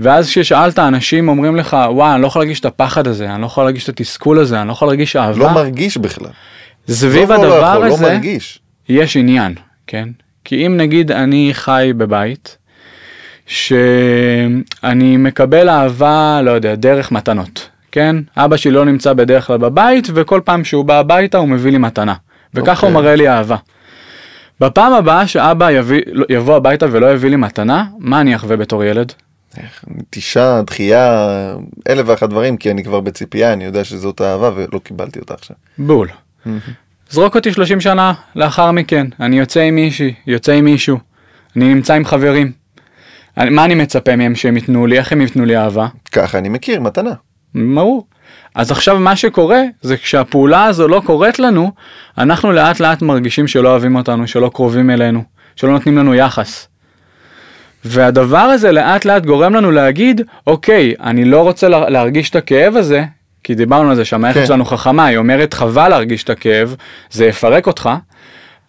ואז 0.00 0.26
כששאלת 0.26 0.78
אנשים 0.78 1.28
אומרים 1.28 1.56
לך 1.56 1.76
וואי 1.90 2.14
אני 2.14 2.22
לא 2.22 2.26
יכול 2.26 2.42
להרגיש 2.42 2.60
את 2.60 2.64
הפחד 2.64 3.06
הזה 3.06 3.30
אני 3.34 3.40
לא 3.40 3.46
יכול 3.46 3.64
להרגיש 3.64 3.84
את 3.84 3.88
התסכול 3.88 4.38
הזה 4.38 4.60
אני 4.60 4.68
לא 4.68 4.72
יכול 4.72 4.88
להרגיש 4.88 5.16
אהבה 5.16 5.38
לא 5.38 5.50
מרגיש 5.50 5.96
בכלל. 5.96 6.30
סביב 6.90 7.32
לא 7.32 7.34
הדבר 7.34 7.74
יכול, 7.74 7.86
הזה 7.86 8.06
לא 8.06 8.12
מרגיש. 8.12 8.60
יש 8.88 9.16
עניין 9.16 9.54
כן 9.86 10.08
כי 10.44 10.66
אם 10.66 10.76
נגיד 10.76 11.12
אני 11.12 11.50
חי 11.52 11.92
בבית 11.96 12.56
שאני 13.46 15.16
מקבל 15.16 15.68
אהבה 15.68 16.40
לא 16.42 16.50
יודע 16.50 16.74
דרך 16.74 17.12
מתנות 17.12 17.68
כן 17.92 18.16
אבא 18.36 18.56
שלי 18.56 18.72
לא 18.72 18.84
נמצא 18.84 19.12
בדרך 19.12 19.46
כלל 19.46 19.56
בבית 19.58 20.08
וכל 20.14 20.40
פעם 20.44 20.64
שהוא 20.64 20.84
בא 20.84 20.98
הביתה 20.98 21.38
הוא 21.38 21.48
מביא 21.48 21.72
לי 21.72 21.78
מתנה 21.78 22.14
וככה 22.54 22.86
הוא 22.86 22.92
אוקיי. 22.94 23.02
מראה 23.02 23.16
לי 23.16 23.28
אהבה. 23.28 23.56
בפעם 24.60 24.92
הבאה 24.92 25.26
שאבא 25.26 25.70
יביא, 25.70 26.00
לא- 26.06 26.26
יבוא 26.28 26.56
הביתה 26.56 26.86
ולא 26.90 27.12
יביא 27.12 27.30
לי 27.30 27.36
מתנה 27.36 27.84
מה 27.98 28.20
אני 28.20 28.36
אחווה 28.36 28.56
בתור 28.56 28.84
ילד? 28.84 29.12
נטישה, 29.86 30.62
דחייה, 30.66 31.28
אלף 31.88 32.04
ואחת 32.08 32.28
דברים, 32.28 32.56
כי 32.56 32.70
אני 32.70 32.84
כבר 32.84 33.00
בציפייה, 33.00 33.52
אני 33.52 33.64
יודע 33.64 33.84
שזאת 33.84 34.20
אהבה 34.20 34.50
ולא 34.56 34.78
קיבלתי 34.84 35.18
אותה 35.18 35.34
עכשיו. 35.34 35.56
בול. 35.78 36.08
זרוק 37.10 37.36
אותי 37.36 37.52
30 37.52 37.80
שנה 37.80 38.12
לאחר 38.36 38.70
מכן, 38.72 39.06
אני 39.20 39.38
יוצא 39.38 39.60
עם 39.60 39.74
מישהי, 39.74 40.14
יוצא 40.26 40.52
עם 40.52 40.64
מישהו, 40.64 40.98
אני 41.56 41.74
נמצא 41.74 41.94
עם 41.94 42.04
חברים. 42.04 42.52
אני- 43.36 43.50
מה 43.50 43.64
אני 43.64 43.74
מצפה 43.74 44.16
מהם 44.16 44.34
שהם 44.34 44.56
ייתנו 44.56 44.86
לי, 44.86 44.98
איך 44.98 45.12
הם 45.12 45.20
ייתנו 45.20 45.44
לי 45.44 45.56
אהבה? 45.56 45.86
ככה 46.12 46.38
אני 46.38 46.48
מכיר, 46.48 46.80
מתנה. 46.80 47.12
ברור. 47.54 48.06
אז 48.54 48.70
עכשיו 48.70 48.98
מה 48.98 49.16
שקורה 49.16 49.60
זה 49.82 49.96
כשהפעולה 49.96 50.64
הזו 50.64 50.88
לא 50.88 51.02
קורית 51.06 51.38
לנו, 51.38 51.72
אנחנו 52.18 52.52
לאט 52.52 52.80
לאט 52.80 53.02
מרגישים 53.02 53.46
שלא 53.48 53.68
אוהבים 53.70 53.96
אותנו, 53.96 54.26
שלא 54.26 54.50
קרובים 54.54 54.90
אלינו, 54.90 55.22
שלא 55.56 55.72
נותנים 55.72 55.98
לנו 55.98 56.14
יחס. 56.14 56.68
והדבר 57.84 58.38
הזה 58.38 58.72
לאט 58.72 59.04
לאט 59.04 59.26
גורם 59.26 59.54
לנו 59.54 59.70
להגיד, 59.70 60.20
אוקיי, 60.46 60.94
אני 61.00 61.24
לא 61.24 61.42
רוצה 61.42 61.68
לה- 61.68 61.90
להרגיש 61.90 62.30
את 62.30 62.36
הכאב 62.36 62.76
הזה, 62.76 63.04
כי 63.44 63.54
דיברנו 63.54 63.90
על 63.90 63.96
זה 63.96 64.04
שהמערכת 64.04 64.40
כן. 64.40 64.46
שלנו 64.46 64.64
חכמה, 64.64 65.04
היא 65.06 65.16
אומרת 65.18 65.54
חבל 65.54 65.88
להרגיש 65.88 66.24
את 66.24 66.30
הכאב, 66.30 66.76
זה 67.10 67.26
יפרק 67.26 67.66
אותך, 67.66 67.90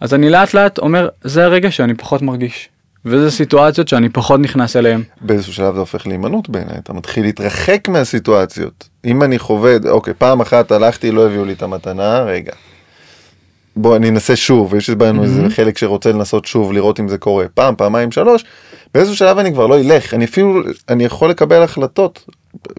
אז 0.00 0.14
אני 0.14 0.30
לאט 0.30 0.54
לאט 0.54 0.78
אומר, 0.78 1.08
זה 1.24 1.44
הרגע 1.44 1.70
שאני 1.70 1.94
פחות 1.94 2.22
מרגיש. 2.22 2.68
וזה 3.04 3.30
סיטואציות 3.30 3.88
שאני 3.88 4.08
פחות 4.08 4.40
נכנס 4.40 4.76
אליהן. 4.76 5.02
באיזשהו 5.20 5.52
שלב 5.52 5.74
זה 5.74 5.80
הופך 5.80 6.06
להימנעות 6.06 6.48
בעיניי, 6.48 6.78
אתה 6.78 6.92
מתחיל 6.92 7.24
להתרחק 7.24 7.88
מהסיטואציות. 7.88 8.88
אם 9.04 9.22
אני 9.22 9.38
חווה, 9.38 9.76
אוקיי, 9.88 10.14
פעם 10.18 10.40
אחת 10.40 10.72
הלכתי, 10.72 11.10
לא 11.10 11.26
הביאו 11.26 11.44
לי 11.44 11.52
את 11.52 11.62
המתנה, 11.62 12.20
רגע. 12.20 12.52
בוא 13.76 13.96
אני 13.96 14.08
אנסה 14.08 14.36
שוב, 14.36 14.74
יש 14.74 14.90
בנו 14.90 15.22
איזה 15.22 15.42
חלק 15.50 15.78
שרוצה 15.78 16.12
לנסות 16.12 16.44
שוב, 16.44 16.72
לראות 16.72 17.00
אם 17.00 17.08
זה 17.08 17.18
קורה. 17.18 17.44
פעם, 17.54 17.76
פעמיים, 17.76 18.12
שלוש, 18.12 18.44
באיזשהו 18.94 19.16
שלב 19.16 19.38
אני 19.38 19.52
כבר 19.52 19.66
לא 19.66 19.80
אלך, 19.80 20.14
אני 20.14 20.24
אפילו, 20.24 20.62
אני 20.88 21.04
יכול 21.04 21.30
לקבל 21.30 21.62
החלטות 21.62 22.24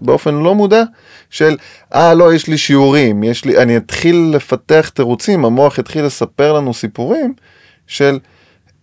באופן 0.02 0.34
לא 0.34 0.54
מודע 0.54 0.82
של, 1.30 1.56
אה 1.94 2.14
לא, 2.14 2.34
יש 2.34 2.46
לי 2.46 2.58
שיעורים, 2.58 3.22
יש 3.22 3.44
לי, 3.44 3.58
אני 3.58 3.76
אתחיל 3.76 4.32
לפתח 4.34 4.90
תירוצים, 4.94 5.44
המוח 5.44 5.78
יתחיל 5.78 6.04
לספר 6.04 6.52
לנו 6.52 6.74
סיפורים 6.74 7.34
של 7.86 8.18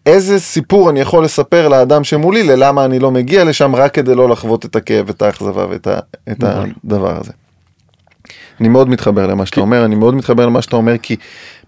איזה 0.06 0.40
סיפור 0.40 0.90
אני 0.90 1.00
יכול 1.00 1.24
לספר 1.24 1.68
לאדם 1.68 2.04
שמולי, 2.04 2.44
ללמה 2.44 2.86
אני 2.86 3.00
לא 3.00 3.12
מגיע 3.12 3.44
לשם 3.44 3.76
רק 3.76 3.94
כדי 3.94 4.16
לא 4.16 4.30
לחוות 4.30 4.66
את 4.66 4.76
הכאב, 4.76 5.10
את 5.10 5.22
האכזבה 5.22 5.68
ואת 5.70 5.88
ה, 5.88 6.00
את 6.32 6.44
נכון. 6.44 6.74
הדבר 6.86 7.20
הזה. 7.20 7.32
אני 8.60 8.68
מאוד 8.68 8.90
מתחבר 8.90 9.28
למה 9.28 9.46
שאתה 9.46 9.62
אומר, 9.62 9.86
אני 9.86 9.96
מאוד 9.96 10.14
מתחבר 10.14 10.46
למה 10.46 10.62
שאתה 10.62 10.76
אומר 10.76 10.98
כי 10.98 11.16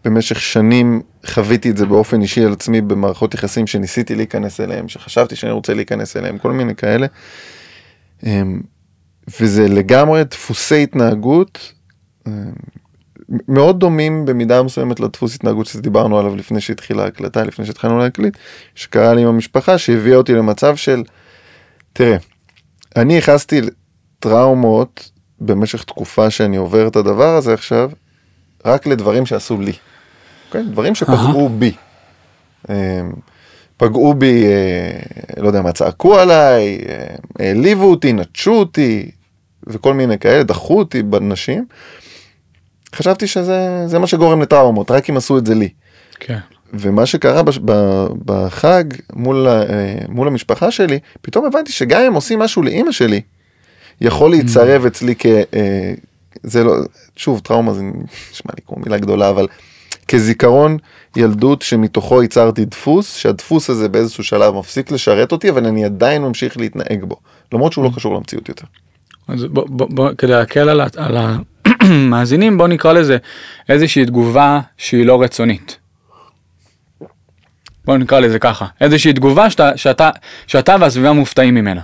במשך 0.05 0.41
שנים 0.41 1.01
חוויתי 1.25 1.69
את 1.69 1.77
זה 1.77 1.85
באופן 1.85 2.21
אישי 2.21 2.45
על 2.45 2.51
עצמי 2.51 2.81
במערכות 2.81 3.33
יחסים 3.33 3.67
שניסיתי 3.67 4.15
להיכנס 4.15 4.59
אליהם, 4.59 4.87
שחשבתי 4.87 5.35
שאני 5.35 5.51
רוצה 5.51 5.73
להיכנס 5.73 6.17
אליהם, 6.17 6.37
כל 6.37 6.51
מיני 6.51 6.75
כאלה. 6.75 7.07
אמ, 8.23 8.61
וזה 9.39 9.67
לגמרי 9.67 10.23
דפוסי 10.23 10.83
התנהגות 10.83 11.73
אמ, 12.27 12.33
מאוד 13.47 13.79
דומים 13.79 14.25
במידה 14.25 14.63
מסוימת 14.63 14.99
לדפוס 14.99 15.35
התנהגות 15.35 15.65
שדיברנו 15.65 16.19
עליו 16.19 16.35
לפני 16.35 16.61
שהתחילה 16.61 17.03
ההקלטה, 17.03 17.43
לפני 17.43 17.65
שהתחלנו 17.65 17.99
להקליט, 17.99 18.37
שקרה 18.75 19.13
לי 19.13 19.21
עם 19.21 19.27
המשפחה, 19.27 19.77
שהביאה 19.77 20.17
אותי 20.17 20.33
למצב 20.33 20.75
של, 20.75 21.03
תראה, 21.93 22.17
אני 22.95 23.17
הכנסתי 23.17 23.61
טראומות 24.19 25.11
במשך 25.41 25.83
תקופה 25.83 26.29
שאני 26.29 26.57
עובר 26.57 26.87
את 26.87 26.95
הדבר 26.95 27.35
הזה 27.35 27.53
עכשיו, 27.53 27.91
רק 28.65 28.87
לדברים 28.87 29.25
שעשו 29.25 29.61
לי. 29.61 29.73
אוקיי? 30.47 30.63
דברים 30.71 30.95
שפגעו 30.95 31.49
בי. 31.49 31.73
אמ, 32.69 32.75
פגעו 33.77 34.13
בי, 34.13 34.45
אה, 34.45 34.99
לא 35.37 35.47
יודע 35.47 35.61
מה, 35.61 35.71
צעקו 35.71 36.19
עליי, 36.19 36.77
אה, 36.89 37.15
העליבו 37.39 37.91
אותי, 37.91 38.13
נטשו 38.13 38.51
אותי, 38.51 39.11
וכל 39.67 39.93
מיני 39.93 40.19
כאלה, 40.19 40.43
דחו 40.43 40.79
אותי 40.79 41.03
בנשים. 41.03 41.65
חשבתי 42.95 43.27
שזה 43.27 43.83
זה 43.85 43.99
מה 43.99 44.07
שגורם 44.07 44.41
לטראומות, 44.41 44.91
רק 44.91 45.09
אם 45.09 45.17
עשו 45.17 45.37
את 45.37 45.45
זה 45.45 45.55
לי. 45.55 45.69
כן. 46.19 46.37
ומה 46.73 47.05
שקרה 47.05 47.43
בש- 47.43 47.59
ב- 47.65 48.07
בחג 48.25 48.83
מול, 49.13 49.47
אה, 49.47 49.95
מול 50.09 50.27
המשפחה 50.27 50.71
שלי, 50.71 50.99
פתאום 51.21 51.45
הבנתי 51.45 51.71
שגם 51.71 52.01
אם 52.01 52.13
עושים 52.13 52.39
משהו 52.39 52.61
לאימא 52.61 52.91
שלי, 52.91 53.21
יכול 54.01 54.29
להיצרב 54.31 54.85
אצלי 54.85 55.15
כ... 55.19 55.25
אה, 55.25 55.93
זה 56.43 56.63
לא, 56.63 56.73
שוב, 57.15 57.39
טראומה 57.39 57.73
זה 57.73 57.83
נשמע 58.31 58.51
לי 58.57 58.61
כמו 58.67 58.77
מילה 58.85 58.97
גדולה, 58.97 59.29
אבל 59.29 59.47
כזיכרון 60.07 60.77
ילדות 61.15 61.61
שמתוכו 61.61 62.21
ייצרתי 62.21 62.65
דפוס, 62.65 63.15
שהדפוס 63.15 63.69
הזה 63.69 63.89
באיזשהו 63.89 64.23
שלב 64.23 64.53
מפסיק 64.55 64.91
לשרת 64.91 65.31
אותי, 65.31 65.49
אבל 65.49 65.65
אני 65.65 65.85
עדיין 65.85 66.21
ממשיך 66.21 66.57
להתנהג 66.57 67.03
בו, 67.03 67.15
למרות 67.53 67.73
שהוא 67.73 67.83
לא 67.83 67.89
קשור 67.95 68.15
למציאות 68.15 68.49
יותר. 68.49 68.65
אז 69.27 69.43
בוא, 69.43 69.65
בוא, 69.69 69.87
בוא, 69.89 70.09
כדי 70.17 70.31
להקל 70.31 70.69
על, 70.69 70.81
על 70.97 71.17
המאזינים 71.85 72.57
בוא 72.57 72.67
נקרא 72.67 72.93
לזה 72.93 73.17
איזושהי 73.69 74.05
תגובה 74.05 74.59
שהיא 74.77 75.05
לא 75.05 75.21
רצונית. 75.21 75.77
בוא 77.85 77.97
נקרא 77.97 78.19
לזה 78.19 78.39
ככה 78.39 78.65
איזושהי 78.81 79.13
תגובה 79.13 79.49
שאתה, 79.49 79.77
שאתה, 79.77 80.09
שאתה 80.47 80.75
והסביבה 80.79 81.13
מופתעים 81.13 81.55
ממנה. 81.55 81.81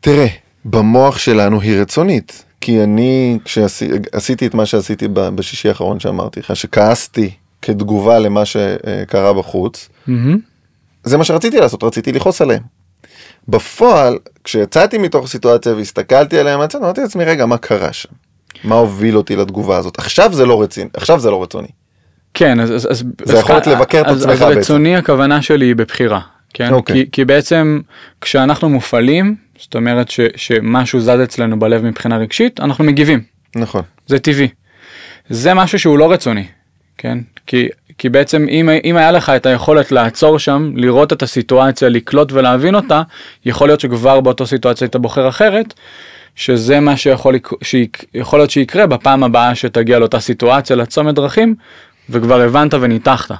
תראה, 0.00 0.26
במוח 0.64 1.18
שלנו 1.18 1.60
היא 1.60 1.80
רצונית, 1.80 2.44
כי 2.60 2.82
אני, 2.82 3.38
כשעשיתי 3.44 4.46
את 4.46 4.54
מה 4.54 4.66
שעשיתי 4.66 5.08
בשישי 5.08 5.68
האחרון 5.68 6.00
שאמרתי 6.00 6.40
לך, 6.40 6.56
שכעסתי 6.56 7.30
כתגובה 7.62 8.18
למה 8.18 8.44
שקרה 8.44 9.32
בחוץ. 9.32 9.88
זה 11.04 11.18
מה 11.18 11.24
שרציתי 11.24 11.56
לעשות, 11.56 11.84
רציתי 11.84 12.12
לכעוס 12.12 12.42
עליהם. 12.42 12.81
בפועל, 13.48 14.18
כשיצאתי 14.44 14.98
מתוך 14.98 15.24
הסיטואציה 15.24 15.74
והסתכלתי 15.74 16.38
עליהם 16.38 16.58
מהצד, 16.58 16.78
אמרתי 16.78 17.00
לעצמי, 17.00 17.24
רגע, 17.24 17.46
מה 17.46 17.58
קרה 17.58 17.92
שם? 17.92 18.08
מה 18.64 18.74
הוביל 18.74 19.16
אותי 19.16 19.36
לתגובה 19.36 19.76
הזאת? 19.76 19.98
עכשיו 19.98 20.32
זה 20.32 20.46
לא 20.46 20.62
רציני, 20.62 20.90
עכשיו 20.94 21.20
זה 21.20 21.30
לא 21.30 21.42
רצוני. 21.42 21.68
כן 22.34 22.60
אז, 22.60 22.70
אז, 22.70 22.88
אז 22.90 23.04
זה 23.22 23.38
יכולת 23.38 23.66
לבקר 23.66 24.00
את 24.00 24.06
אז, 24.06 24.22
עצמך 24.22 24.32
אז 24.32 24.48
בעצם. 24.48 24.58
רצוני 24.58 24.96
הכוונה 24.96 25.42
שלי 25.42 25.66
היא 25.66 25.76
בבחירה. 25.76 26.20
כן? 26.54 26.72
אוקיי. 26.72 27.04
כי, 27.04 27.10
כי 27.10 27.24
בעצם 27.24 27.80
כשאנחנו 28.20 28.68
מופעלים 28.68 29.36
זאת 29.62 29.74
אומרת 29.74 30.10
ש, 30.10 30.20
שמשהו 30.36 31.00
זז 31.00 31.08
אצלנו 31.24 31.58
בלב 31.58 31.84
מבחינה 31.84 32.16
רגשית 32.16 32.60
אנחנו 32.60 32.84
מגיבים. 32.84 33.20
נכון. 33.56 33.82
זה 34.06 34.18
טבעי. 34.18 34.48
זה 35.30 35.54
משהו 35.54 35.78
שהוא 35.78 35.98
לא 35.98 36.12
רצוני, 36.12 36.46
כן? 36.98 37.18
כי, 37.46 37.68
כי 38.02 38.08
בעצם 38.08 38.46
אם, 38.50 38.68
אם 38.84 38.96
היה 38.96 39.12
לך 39.12 39.28
את 39.28 39.46
היכולת 39.46 39.92
לעצור 39.92 40.38
שם, 40.38 40.72
לראות 40.76 41.12
את 41.12 41.22
הסיטואציה, 41.22 41.88
לקלוט 41.88 42.32
ולהבין 42.32 42.74
אותה, 42.74 43.02
יכול 43.44 43.68
להיות 43.68 43.80
שכבר 43.80 44.20
באותו 44.20 44.46
סיטואציה 44.46 44.84
היית 44.84 44.96
בוחר 44.96 45.28
אחרת, 45.28 45.74
שזה 46.34 46.80
מה 46.80 46.96
שיכול 46.96 47.34
שיק- 47.64 48.04
להיות 48.38 48.50
שיקרה 48.50 48.86
בפעם 48.86 49.24
הבאה 49.24 49.54
שתגיע 49.54 49.98
לאותה 49.98 50.20
סיטואציה, 50.20 50.76
לצומת 50.76 51.14
דרכים, 51.14 51.54
וכבר 52.10 52.40
הבנת 52.40 52.74
וניתחת. 52.74 53.30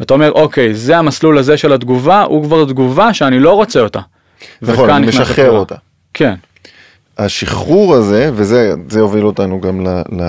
ואתה 0.00 0.14
אומר, 0.14 0.30
אוקיי, 0.32 0.74
זה 0.74 0.98
המסלול 0.98 1.38
הזה 1.38 1.56
של 1.56 1.72
התגובה, 1.72 2.22
הוא 2.22 2.44
כבר 2.44 2.64
תגובה 2.64 3.14
שאני 3.14 3.38
לא 3.38 3.52
רוצה 3.52 3.80
אותה. 3.80 4.00
נכון, 4.62 4.90
אני 4.90 5.06
משחרר. 5.06 5.50
אותה. 5.50 5.74
כן, 6.14 6.34
השחרור 7.18 7.94
הזה, 7.94 8.30
וזה 8.34 8.74
זה 8.88 9.00
הוביל 9.00 9.26
אותנו 9.26 9.60
גם 9.60 9.86
ל, 9.86 9.88
ל... 9.88 10.22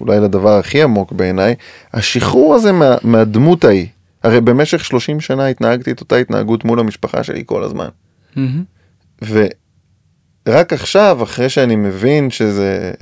אולי 0.00 0.20
לדבר 0.20 0.58
הכי 0.58 0.82
עמוק 0.82 1.12
בעיניי, 1.12 1.54
השחרור 1.92 2.54
הזה 2.54 2.72
מה, 2.72 2.96
מהדמות 3.02 3.64
ההיא. 3.64 3.86
הרי 4.22 4.40
במשך 4.40 4.84
30 4.84 5.20
שנה 5.20 5.46
התנהגתי 5.46 5.90
את 5.90 6.00
אותה 6.00 6.16
התנהגות 6.16 6.64
מול 6.64 6.80
המשפחה 6.80 7.22
שלי 7.22 7.42
כל 7.46 7.62
הזמן. 7.62 7.88
מהמם. 8.36 8.64
ורק 10.46 10.72
עכשיו, 10.72 11.18
אחרי 11.22 11.48
שאני 11.48 11.76
מבין 11.76 12.30
שזה 12.30 12.92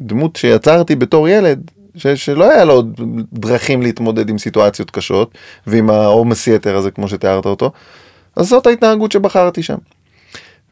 דמות 0.00 0.36
שיצרתי 0.36 0.94
בתור 0.96 1.28
ילד, 1.28 1.70
ש, 1.96 2.06
שלא 2.06 2.50
היה 2.50 2.64
לו 2.64 2.82
דרכים 3.32 3.82
להתמודד 3.82 4.28
עם 4.28 4.38
סיטואציות 4.38 4.90
קשות, 4.90 5.38
ועם 5.66 5.90
העומס 5.90 6.46
יתר 6.46 6.76
הזה 6.76 6.90
כמו 6.90 7.08
שתיארת 7.08 7.46
אותו, 7.46 7.72
אז 8.36 8.48
זאת 8.48 8.66
ההתנהגות 8.66 9.12
שבחרתי 9.12 9.62
שם. 9.62 9.78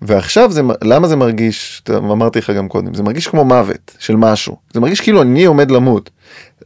ועכשיו 0.02 0.52
זה, 0.52 0.62
למה 0.84 1.08
זה 1.08 1.16
מרגיש, 1.16 1.82
אמרתי 1.98 2.38
לך 2.38 2.50
גם 2.50 2.68
קודם, 2.68 2.94
זה 2.94 3.02
מרגיש 3.02 3.28
כמו 3.28 3.44
מוות 3.44 3.96
של 3.98 4.16
משהו, 4.16 4.56
זה 4.72 4.80
מרגיש 4.80 5.00
כאילו 5.00 5.22
אני 5.22 5.44
עומד 5.44 5.70
למות. 5.70 6.10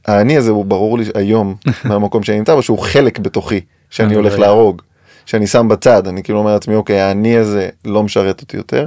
האני 0.07 0.37
הזה 0.37 0.51
הוא 0.51 0.65
ברור 0.65 0.99
לי 0.99 1.05
היום 1.15 1.55
מהמקום 1.85 2.23
שאני 2.23 2.39
נמצא 2.39 2.55
בו 2.55 2.63
שהוא 2.63 2.79
חלק 2.79 3.19
בתוכי 3.19 3.61
שאני 3.91 4.09
אני 4.09 4.17
הולך 4.17 4.33
יודע. 4.33 4.47
להרוג. 4.47 4.83
שאני 5.27 5.47
שם 5.47 5.69
בצד 5.69 6.07
אני 6.07 6.23
כאילו 6.23 6.39
אומר 6.39 6.53
לעצמי 6.53 6.75
אוקיי 6.75 7.01
האני 7.01 7.37
הזה 7.37 7.69
לא 7.85 8.03
משרת 8.03 8.41
אותי 8.41 8.57
יותר 8.57 8.87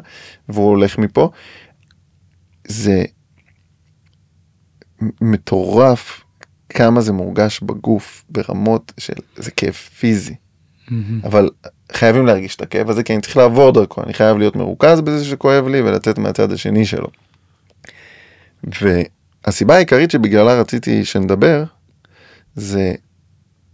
והוא 0.49 0.69
הולך 0.69 0.97
מפה. 0.97 1.29
זה 2.67 3.03
מטורף 5.21 6.23
כמה 6.69 7.01
זה 7.01 7.13
מורגש 7.13 7.59
בגוף 7.59 8.25
ברמות 8.29 8.93
של 8.97 9.13
זה 9.35 9.51
כאב 9.51 9.73
פיזי. 9.73 10.35
אבל 11.23 11.49
חייבים 11.91 12.25
להרגיש 12.25 12.55
את 12.55 12.61
הכאב 12.61 12.89
הזה 12.89 13.03
כי 13.03 13.13
אני 13.13 13.21
צריך 13.21 13.37
לעבור 13.37 13.71
דרכו 13.71 14.03
אני 14.03 14.13
חייב 14.13 14.37
להיות 14.37 14.55
מרוכז 14.55 15.01
בזה 15.01 15.25
שכואב 15.25 15.67
לי 15.67 15.81
ולצאת 15.81 16.17
מהצד 16.17 16.51
השני 16.51 16.85
שלו. 16.85 17.07
והסיבה 18.63 19.75
העיקרית 19.75 20.11
שבגללה 20.11 20.59
רציתי 20.59 21.05
שנדבר 21.05 21.63
זה 22.55 22.93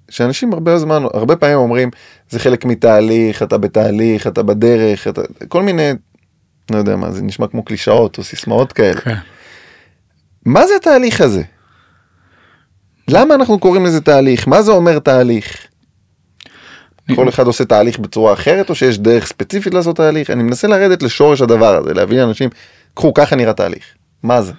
שאנשים 0.09 0.53
הרבה 0.53 0.77
זמן 0.77 1.03
הרבה 1.13 1.35
פעמים 1.35 1.57
אומרים 1.57 1.89
זה 2.29 2.39
חלק 2.39 2.65
מתהליך 2.65 3.43
אתה 3.43 3.57
בתהליך 3.57 4.27
אתה 4.27 4.43
בדרך 4.43 5.07
אתה 5.07 5.21
כל 5.47 5.63
מיני 5.63 5.91
לא 6.71 6.77
יודע 6.77 6.95
מה 6.95 7.11
זה 7.11 7.21
נשמע 7.21 7.47
כמו 7.47 7.65
קלישאות 7.65 8.17
או 8.17 8.23
סיסמאות 8.23 8.73
כאלה 8.73 9.01
כן. 9.01 9.15
מה 10.45 10.67
זה 10.67 10.73
התהליך 10.75 11.21
הזה? 11.21 11.41
למה 13.07 13.35
אנחנו 13.35 13.59
קוראים 13.59 13.85
לזה 13.85 14.01
תהליך? 14.01 14.47
מה 14.47 14.61
זה 14.61 14.71
אומר 14.71 14.99
תהליך? 14.99 15.67
כל 17.15 17.29
אחד 17.29 17.47
עושה 17.47 17.65
תהליך 17.65 17.99
בצורה 17.99 18.33
אחרת 18.33 18.69
או 18.69 18.75
שיש 18.75 18.99
דרך 18.99 19.25
ספציפית 19.27 19.73
לעשות 19.73 19.95
תהליך? 19.95 20.29
אני 20.29 20.43
מנסה 20.43 20.67
לרדת 20.67 21.03
לשורש 21.03 21.41
הדבר 21.41 21.75
הזה, 21.75 21.93
להביא 21.93 22.21
לאנשים, 22.21 22.49
קחו 22.93 23.13
ככה 23.13 23.35
נראה 23.35 23.53
תהליך. 23.53 23.83
מה 24.23 24.41
זה? 24.41 24.53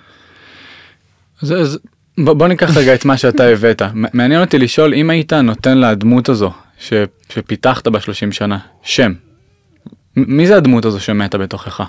אז, 1.43 1.53
אז 1.53 1.79
בוא, 2.19 2.33
בוא 2.33 2.49
ניקח 2.49 2.77
רגע 2.77 2.95
את 2.95 3.05
מה 3.05 3.17
שאתה 3.17 3.45
הבאת. 3.45 3.83
מעניין 3.95 4.41
אותי 4.41 4.59
לשאול 4.59 4.95
אם 4.95 5.11
היית 5.11 5.33
נותן 5.33 5.79
לדמות 5.79 6.29
הזו 6.29 6.51
ש, 6.79 6.93
שפיתחת 7.29 7.89
בשלושים 7.89 8.33
שנה 8.33 8.59
שם. 8.83 9.13
מי 10.17 10.47
זה 10.47 10.57
הדמות 10.57 10.85
הזו 10.85 11.01
שמתה 11.01 11.39
בתוכך? 11.39 11.83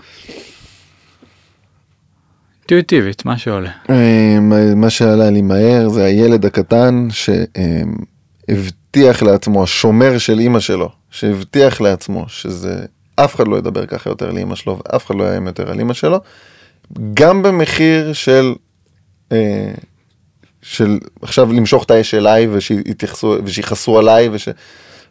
אינטואיטיבית, 2.62 3.26
מה 3.26 3.38
שעולה. 3.38 3.72
אמ, 3.90 4.82
מה 4.82 4.90
שעלה 4.90 5.30
לי 5.30 5.42
מהר 5.42 5.90
זה 5.90 6.06
הילד 6.06 6.46
הקטן 6.46 7.08
שהבטיח 7.12 8.87
לעצמו, 9.22 9.64
השומר 9.64 10.18
של 10.18 10.40
אימא 10.40 10.60
שלו, 10.60 10.90
שהבטיח 11.12 11.82
לעצמו 11.82 12.26
שזה, 12.28 12.86
אף 13.16 13.36
אחד 13.36 13.48
לא 13.48 13.56
ידבר 13.56 13.86
ככה 13.86 14.10
יותר 14.10 14.32
לאימא 14.32 14.56
שלו 14.56 14.80
ואף 14.80 15.06
אחד 15.06 15.16
לא 15.16 15.24
יאיים 15.24 15.48
יותר 15.48 15.72
על 15.72 15.80
אימא 15.80 15.94
שלו, 15.94 16.20
גם 17.14 17.42
במחיר 17.42 18.14
של, 18.14 18.56
אה, 19.32 19.72
של 20.62 21.00
עכשיו 21.22 21.54
למשוך 21.54 21.84
את 21.84 21.92
האש 21.92 22.14
אליי 22.14 22.48
ושיתייחסו 22.52 23.36
ושיכעסו 23.44 24.00
עליי 24.00 24.30
וש... 24.32 24.50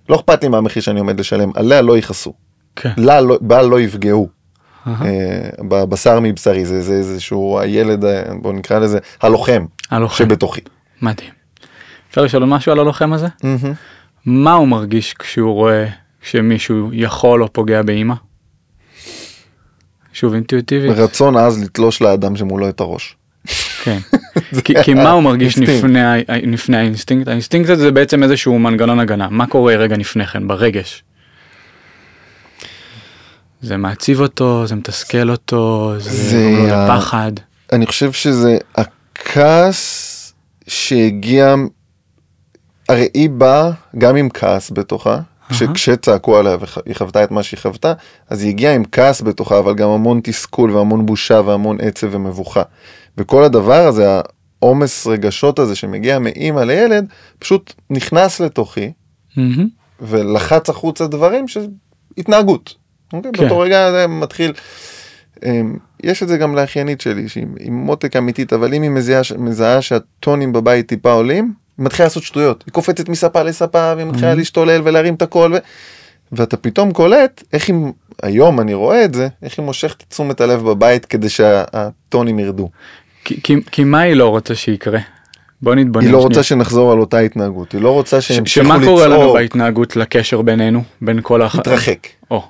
לא 0.09 0.17
אכפת 0.17 0.43
לי 0.43 0.49
מה 0.49 0.59
המחיר 0.59 0.83
שאני 0.83 1.01
עומד 1.01 1.21
לשלם, 1.21 1.51
עליה 1.55 1.83
לא 1.83 1.99
יכעסו, 1.99 2.33
כן. 2.77 2.91
לה 2.97 3.21
לא, 3.21 3.39
בה 3.41 3.63
לא 3.63 3.81
יפגעו. 3.81 4.29
אה, 4.87 5.51
בבשר 5.59 6.21
מבשרי 6.21 6.65
זה 6.65 6.83
זה 6.83 6.93
איזשהו 6.93 7.59
הילד 7.59 8.05
אה, 8.05 8.23
בוא 8.43 8.53
נקרא 8.53 8.79
לזה 8.79 8.99
הלוחם 9.23 9.65
הלוחם. 9.91 10.25
שבתוכי. 10.25 10.61
מדהים. 11.03 11.36
אפשר 12.17 12.25
לשאול 12.25 12.45
משהו 12.45 12.73
על 12.73 12.79
הלוחם 12.79 13.13
הזה? 13.13 13.27
מה 14.27 14.53
הוא 14.53 14.69
מרגיש 14.69 15.15
כשהוא 15.15 15.53
רואה 15.53 15.87
שמישהו 16.23 16.91
יכול 16.93 17.43
או 17.43 17.53
פוגע 17.53 17.83
באימא? 17.83 18.15
שוב 20.13 20.35
אינטואיטיבי. 20.35 20.89
רצון 20.89 21.37
עז 21.37 21.63
לתלוש 21.63 22.01
לאדם 22.03 22.37
שמולו 22.37 22.69
את 22.69 22.81
הראש. 22.81 23.17
כן. 23.83 23.99
כי, 24.65 24.75
כי 24.85 24.95
מה 24.95 25.11
הוא 25.11 25.23
מרגיש. 25.23 25.59
לפני, 25.59 26.01
ה- 26.05 26.17
לפני 26.29 26.77
האינסטינקט? 26.77 27.29
האינסטינקט 27.29 27.71
הזה 27.71 27.83
זה 27.83 27.91
בעצם 27.93 28.23
איזשהו 28.23 28.59
מנגנון 28.59 29.01
הגנה. 29.01 29.29
מה 29.31 29.47
קורה 29.47 29.75
רגע 29.77 29.97
לפני 29.97 30.27
כן, 30.27 30.49
ברגש? 30.49 31.03
זה 33.61 33.77
מעציב 33.77 34.21
אותו, 34.21 34.67
זה 34.67 34.75
מתסכל 34.75 35.31
אותו, 35.31 35.95
זה, 35.99 36.11
זה 36.11 36.37
גורם 36.57 36.67
לו 36.69 36.75
ה- 36.75 36.85
לפחד. 36.97 37.33
אני 37.73 37.87
חושב 37.87 38.13
שזה 38.13 38.59
הכעס 38.75 40.13
שהגיע, 40.69 41.55
הרי 42.89 43.09
היא 43.15 43.31
באה 43.31 43.71
גם 43.99 44.17
עם 44.17 44.29
כעס 44.35 44.71
בתוכה. 44.71 45.19
כשצעקו 45.75 46.37
עליה 46.37 46.57
והיא 46.61 46.97
חוותה 46.97 47.25
את 47.25 47.31
מה 47.31 47.43
שהיא 47.43 47.61
חוותה, 47.61 47.93
אז 48.31 48.43
היא 48.43 48.51
הגיעה 48.51 48.75
עם 48.75 48.83
כעס 48.93 49.23
בתוכה, 49.23 49.59
אבל 49.59 49.75
גם 49.75 49.89
המון 49.89 50.21
תסכול 50.25 50.71
והמון 50.71 51.07
בושה 51.07 51.41
והמון 51.45 51.81
עצב 51.81 52.07
ומבוכה. 52.11 52.63
וכל 53.19 53.45
הדבר 53.45 53.87
הזה, 53.87 54.21
העומס 54.63 55.07
רגשות 55.07 55.59
הזה 55.59 55.77
שמגיע 55.77 56.19
מאימא 56.19 56.61
לילד, 56.61 57.07
פשוט 57.39 57.73
נכנס 57.91 58.41
לתוכי. 58.41 58.93
ולחץ 60.01 60.71
החוצה 60.71 61.07
דברים 61.07 61.49
של 61.49 61.67
התנהגות. 62.19 62.75
אוקיי? 63.13 63.33
כן. 63.35 63.43
באותו 63.43 63.59
רגע 63.59 63.91
זה 63.91 64.07
מתחיל. 64.07 64.53
אמ, 65.45 65.77
יש 66.03 66.23
את 66.23 66.29
זה 66.29 66.37
גם 66.37 66.57
לאחיינית 66.57 67.01
שלי 67.01 67.29
שהיא 67.29 67.47
מותק 67.71 68.17
אמיתית 68.17 68.53
אבל 68.53 68.75
אם 68.75 68.83
היא 68.83 68.91
מזהה, 68.91 69.21
מזהה 69.39 69.83
שהטונים 69.83 70.53
בבית 70.53 70.89
טיפה 70.89 71.13
עולים 71.13 71.66
היא 71.79 71.85
מתחילה 71.87 72.07
לעשות 72.07 72.23
שטויות 72.23 72.63
היא 72.67 72.73
קופצת 72.73 73.09
מספה 73.09 73.43
לספה 73.43 73.93
והיא 73.97 74.07
מתחילה 74.07 74.33
Mhm. 74.33 74.37
להשתולל 74.37 74.81
ולהרים 74.85 75.15
את 75.15 75.23
הקול 75.23 75.55
ו... 75.55 75.57
ואתה 76.33 76.57
פתאום 76.57 76.93
קולט 76.93 77.43
איך 77.53 77.69
היא 77.69 77.77
היום 78.23 78.61
אני 78.61 78.75
רואה 78.75 79.05
את 79.05 79.15
זה 79.15 79.29
איך 79.43 79.59
היא 79.59 79.65
מושכת 79.67 80.03
את 80.03 80.11
תשומת 80.11 80.41
הלב 80.41 80.63
בבית 80.63 81.05
כדי 81.05 81.29
שהטונים 81.29 82.39
ירדו. 82.39 82.71
כי, 83.25 83.41
כי, 83.43 83.57
כי 83.71 83.85
מה 83.85 84.01
היא 84.01 84.15
לא 84.15 84.29
רוצה 84.29 84.55
שיקרה? 84.55 84.99
בוא 85.63 85.75
נתבונן 85.75 86.05
היא 86.07 86.13
לא 86.13 86.19
שנייה. 86.19 86.29
רוצה 86.29 86.43
שנחזור 86.43 86.93
על 86.93 86.99
אותה 87.01 87.19
התנהגות 87.19 87.73
היא 87.73 87.81
לא 87.81 87.91
רוצה 87.91 88.21
ש- 88.21 88.33
שימשיכו 88.33 88.67
שמה. 88.67 88.85
קורה 88.85 89.07
לנו 89.07 89.33
בהתנהגות 89.33 89.97
לקשר 89.97 90.43
בינינו, 90.43 90.83
בין 91.03 91.19
כל 91.23 91.43
הח... 91.43 91.57
מתרחק. 91.57 92.07
או, 92.31 92.43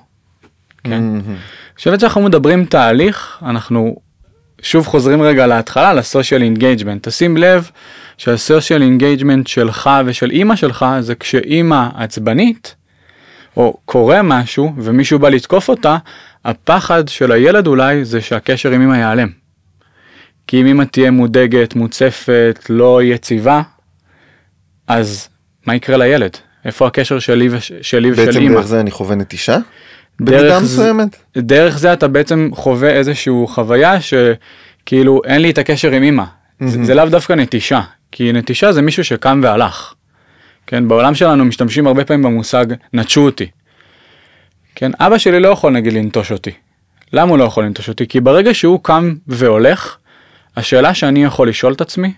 כן. 0.83 0.89
מהמם. 0.89 1.19
אני 1.25 1.35
חושבת 1.77 1.99
שאנחנו 1.99 2.21
מדברים 2.21 2.65
תהליך, 2.65 3.37
אנחנו 3.45 3.95
שוב 4.61 4.85
חוזרים 4.87 5.21
רגע 5.21 5.47
להתחלה, 5.47 5.93
ל 5.93 6.00
social 6.00 6.41
engagement. 6.41 7.07
תשים 7.07 7.37
לב 7.37 7.69
שה 8.17 8.38
social 8.38 8.81
engagement 8.81 9.47
שלך 9.47 9.89
ושל 10.05 10.31
אימא 10.31 10.55
שלך 10.55 10.85
זה 10.99 11.15
כשאימא 11.15 11.87
עצבנית, 11.95 12.75
או 13.57 13.77
קורה 13.85 14.21
משהו 14.21 14.73
ומישהו 14.77 15.19
בא 15.19 15.29
לתקוף 15.29 15.69
אותה, 15.69 15.97
הפחד 16.45 17.07
של 17.07 17.31
הילד 17.31 17.67
אולי 17.67 18.05
זה 18.05 18.21
שהקשר 18.21 18.71
עם 18.71 18.81
אמא 18.81 18.95
ייעלם. 18.95 19.27
כי 20.47 20.61
אם 20.61 20.67
אמא 20.67 20.83
תהיה 20.83 21.11
מודאגת, 21.11 21.75
מוצפת, 21.75 22.65
לא 22.69 23.03
יציבה, 23.03 23.61
אז 24.87 25.29
מה 25.65 25.75
יקרה 25.75 25.97
לילד? 25.97 26.37
איפה 26.65 26.87
הקשר 26.87 27.19
שלי, 27.19 27.47
וש... 27.51 27.71
שלי 27.81 28.11
ושל 28.11 28.25
בעצם 28.25 28.39
אמא? 28.39 28.55
דרך 28.55 28.65
זה 28.65 28.79
אני 28.79 28.91
חווה 28.91 29.15
נטישה? 29.15 29.57
דרך 30.21 30.41
במידה 30.41 30.59
מסוימת? 30.59 31.15
דרך 31.37 31.77
זה 31.77 31.93
אתה 31.93 32.07
בעצם 32.07 32.49
חווה 32.53 32.89
איזשהו 32.89 33.47
חוויה 33.47 33.97
שכאילו 34.01 35.21
אין 35.25 35.41
לי 35.41 35.49
את 35.49 35.57
הקשר 35.57 35.91
עם 35.91 36.03
אמא. 36.03 36.23
זה, 36.59 36.85
זה 36.85 36.95
לאו 36.95 37.05
דווקא 37.05 37.33
נטישה, 37.33 37.81
כי 38.11 38.33
נטישה 38.33 38.71
זה 38.71 38.81
מישהו 38.81 39.03
שקם 39.03 39.39
והלך. 39.43 39.93
כן, 40.67 40.87
בעולם 40.87 41.15
שלנו 41.15 41.45
משתמשים 41.45 41.87
הרבה 41.87 42.05
פעמים 42.05 42.23
במושג 42.23 42.65
נטשו 42.93 43.25
אותי. 43.25 43.47
כן, 44.75 44.91
אבא 44.99 45.17
שלי 45.17 45.39
לא 45.39 45.47
יכול 45.47 45.71
נגיד 45.71 45.93
לנטוש 45.93 46.31
אותי. 46.31 46.51
למה 47.13 47.29
הוא 47.29 47.37
לא 47.37 47.43
יכול 47.43 47.63
לנטוש 47.63 47.89
אותי? 47.89 48.07
כי 48.07 48.19
ברגע 48.19 48.53
שהוא 48.53 48.79
קם 48.83 49.15
והולך, 49.27 49.97
השאלה 50.55 50.93
שאני 50.93 51.23
יכול 51.23 51.49
לשאול 51.49 51.73
את 51.73 51.81
עצמי, 51.81 52.13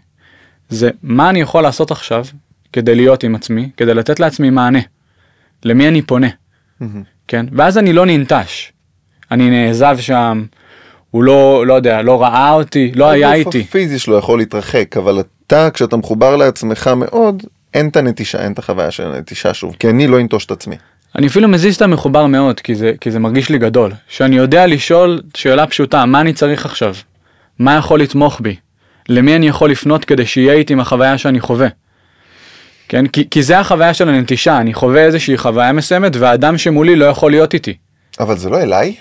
זה 0.69 0.89
מה 1.03 1.29
אני 1.29 1.41
יכול 1.41 1.63
לעשות 1.63 1.91
עכשיו 1.91 2.25
כדי 2.73 2.95
להיות 2.95 3.23
עם 3.23 3.35
עצמי, 3.35 3.69
כדי 3.77 3.93
לתת 3.93 4.19
לעצמי 4.19 4.49
מענה. 4.49 4.79
למי 5.65 5.87
אני 5.87 6.01
פונה. 6.01 6.27
מהמם. 6.79 7.03
כן? 7.29 7.45
ואז 7.51 7.77
אני 7.77 7.93
לא 7.93 8.05
ננטש. 8.05 8.71
אני 9.31 9.49
נעזב 9.49 9.97
שם, 9.99 10.45
הוא 11.11 11.23
לא, 11.23 11.67
לא 11.67 11.73
יודע, 11.73 12.01
לא 12.01 12.21
ראה 12.21 12.51
אותי, 12.51 12.91
לא 12.95 13.09
היה 13.09 13.33
הגוף 13.33 13.47
איתי. 13.47 13.65
הפיזי 13.69 13.99
שלו 13.99 14.17
יכול 14.17 14.39
להתרחק, 14.39 14.97
אבל 14.97 15.19
אתה, 15.47 15.69
כשאתה 15.73 15.97
מחובר 15.97 16.35
לעצמך 16.35 16.89
מאוד, 16.95 17.43
אין 17.73 17.87
את 17.87 17.97
הנטישה, 17.97 18.43
אין 18.43 18.51
את 18.51 18.59
החוויה 18.59 18.91
של 18.91 19.11
הנטישה 19.11 19.53
שוב, 19.53 19.75
כי 19.79 19.89
אני 19.89 20.07
לא 20.07 20.19
אנטוש 20.19 20.45
את 20.45 20.51
עצמי. 20.51 20.75
אני 21.15 21.27
אפילו 21.27 21.47
מזיז 21.47 21.75
את 21.75 21.81
המחובר 21.81 22.25
מאוד, 22.25 22.59
כי 22.59 22.75
זה, 22.75 22.91
כי 23.01 23.11
זה 23.11 23.19
מרגיש 23.19 23.49
לי 23.49 23.57
גדול. 23.57 23.91
שאני 24.07 24.35
יודע 24.35 24.67
לשאול 24.67 25.21
שאלה 25.33 25.67
פשוטה, 25.67 26.05
מה 26.05 26.21
אני 26.21 26.33
צריך 26.33 26.65
עכשיו? 26.65 26.95
מה 27.59 27.75
יכול 27.75 28.01
לתמוך 28.01 28.41
בי? 28.41 28.55
למי 29.09 29.35
אני 29.35 29.47
יכול 29.47 29.71
לפנות 29.71 30.05
כדי 30.05 30.25
שיהיה 30.25 30.53
איתי 30.53 30.73
עם 30.73 30.79
החוויה 30.79 31.17
שאני 31.17 31.39
חווה? 31.39 31.67
כן? 32.89 33.07
כי, 33.07 33.29
כי 33.29 33.43
זה 33.43 33.59
החוויה 33.59 33.93
של 33.93 34.09
הנטישה, 34.09 34.57
אני 34.57 34.73
חווה 34.73 35.05
איזושהי 35.05 35.37
חוויה 35.37 35.73
מסוימת 35.73 36.15
והאדם 36.15 36.57
שמולי 36.57 36.95
לא 36.95 37.05
יכול 37.05 37.31
להיות 37.31 37.53
איתי. 37.53 37.77
אבל 38.19 38.37
זה 38.37 38.49
לא 38.49 38.61
אליי, 38.61 38.95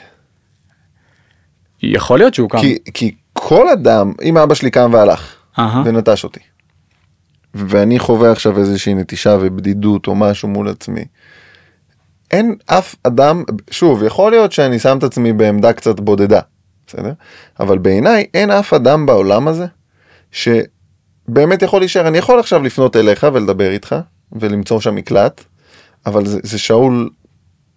יכול 1.82 2.18
להיות 2.18 2.34
שהוא 2.34 2.50
קם. 2.50 2.58
כי, 2.58 2.78
כי 2.94 3.14
כל 3.32 3.68
אדם, 3.68 4.12
אם 4.22 4.38
אבא 4.38 4.54
שלי 4.54 4.70
קם 4.70 4.90
והלך, 4.92 5.34
אהה. 5.58 5.82
ונטש 5.84 6.24
אותי, 6.24 6.40
ואני 7.54 7.98
חווה 7.98 8.32
עכשיו 8.32 8.58
איזושהי 8.58 8.94
נטישה 8.94 9.36
ובדידות 9.40 10.06
או 10.06 10.14
משהו 10.14 10.48
מול 10.48 10.68
עצמי, 10.68 11.04
אין 12.30 12.56
אף 12.66 12.94
אדם, 13.02 13.44
שוב, 13.70 14.02
יכול 14.02 14.30
להיות 14.30 14.52
שאני 14.52 14.78
שם 14.78 14.98
את 14.98 15.02
עצמי 15.02 15.32
בעמדה 15.32 15.72
קצת 15.72 16.00
בודדה, 16.00 16.40
בסדר? 16.86 17.12
אבל 17.60 17.78
בעיניי 17.78 18.26
אין 18.34 18.50
אף 18.50 18.74
אדם 18.74 19.06
בעולם 19.06 19.48
הזה 19.48 19.66
שבאמת 21.28 21.62
יכול 21.62 21.80
להישאר. 21.80 22.08
אני 22.08 22.18
יכול 22.18 22.40
עכשיו 22.40 22.62
לפנות 22.62 22.96
אליך 22.96 23.26
ולדבר 23.32 23.70
איתך 23.70 23.96
ולמצוא 24.32 24.80
שם 24.80 24.94
מקלט, 24.94 25.44
אבל 26.06 26.26
זה, 26.26 26.38
זה 26.42 26.58
שאול, 26.58 27.10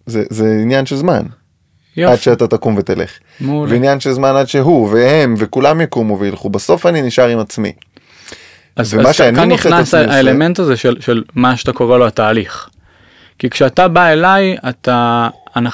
זה, 0.06 0.22
זה 0.30 0.58
עניין 0.62 0.86
של 0.86 0.96
זמן. 0.96 1.22
יופי. 1.96 2.12
עד 2.12 2.18
שאתה 2.18 2.46
תקום 2.46 2.76
ותלך. 2.78 3.10
מעולה. 3.40 3.72
ועניין 3.72 4.00
של 4.00 4.12
זמן 4.12 4.36
עד 4.36 4.48
שהוא 4.48 4.88
והם 4.92 5.34
וכולם 5.38 5.80
יקומו 5.80 6.18
וילכו. 6.18 6.50
בסוף 6.50 6.86
אני 6.86 7.02
נשאר 7.02 7.28
עם 7.28 7.38
עצמי. 7.38 7.72
אז, 8.76 8.96
אז 9.06 9.16
כאן 9.16 9.52
נכנס 9.52 9.94
האלמנט 9.94 10.58
הזה 10.58 10.76
של, 10.76 10.96
של 11.00 11.22
מה 11.34 11.56
שאתה 11.56 11.72
קורא 11.72 11.98
לו 11.98 12.06
התהליך. 12.06 12.68
כי 13.38 13.50
כשאתה 13.50 13.88
בא 13.88 14.08
אליי, 14.08 14.56
אתה, 14.68 15.28
אני, 15.56 15.68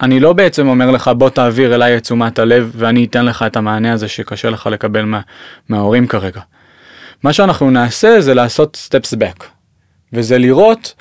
אני 0.00 0.20
לא 0.20 0.32
בעצם 0.32 0.68
אומר 0.68 0.90
לך 0.90 1.10
בוא 1.16 1.30
תעביר 1.30 1.74
אליי 1.74 1.96
את 1.96 2.02
תשומת 2.02 2.38
הלב 2.38 2.72
ואני 2.74 3.04
אתן 3.04 3.24
לך 3.24 3.44
את 3.46 3.56
המענה 3.56 3.92
הזה 3.92 4.08
שקשה 4.08 4.50
לך 4.50 4.66
לקבל 4.66 5.02
מה, 5.02 5.20
מההורים 5.68 6.06
כרגע. 6.06 6.40
מה 7.22 7.32
שאנחנו 7.32 7.70
נעשה 7.70 8.20
זה 8.20 8.34
לעשות 8.34 8.88
steps 8.88 9.16
back. 9.16 9.44
וזה 10.12 10.38
לראות, 10.38 10.94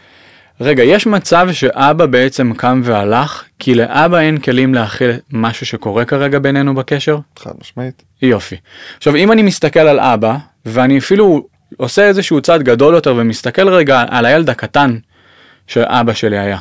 רגע, 0.61 0.83
יש 0.83 1.07
מצב 1.07 1.47
שאבא 1.51 2.05
בעצם 2.05 2.53
קם 2.53 2.81
והלך, 2.83 3.43
כי 3.59 3.75
לאבא 3.75 4.19
אין 4.19 4.37
כלים 4.37 4.73
להכיל 4.73 5.11
משהו 5.31 5.65
שקורה 5.65 6.05
כרגע 6.05 6.39
בינינו 6.39 6.75
בקשר? 6.75 7.17
חד 7.39 7.51
משמעית. 7.61 8.03
יופי. 8.21 8.55
עכשיו 8.97 9.15
אם 9.15 9.31
אני 9.31 9.41
מסתכל 9.41 9.79
על 9.79 9.99
אבא 9.99 10.37
ואני 10.65 10.97
אפילו 10.97 11.47
עושה 11.77 12.07
איזשהו 12.07 12.41
צעד 12.41 12.63
גדול 12.63 12.95
יותר 12.95 13.15
ומסתכל 13.17 13.69
רגע 13.69 14.03
על 14.09 14.25
הילד 14.25 14.49
הקטן 14.49 14.97
שאבא 15.67 16.13
שלי 16.13 16.37
היה 16.37 16.57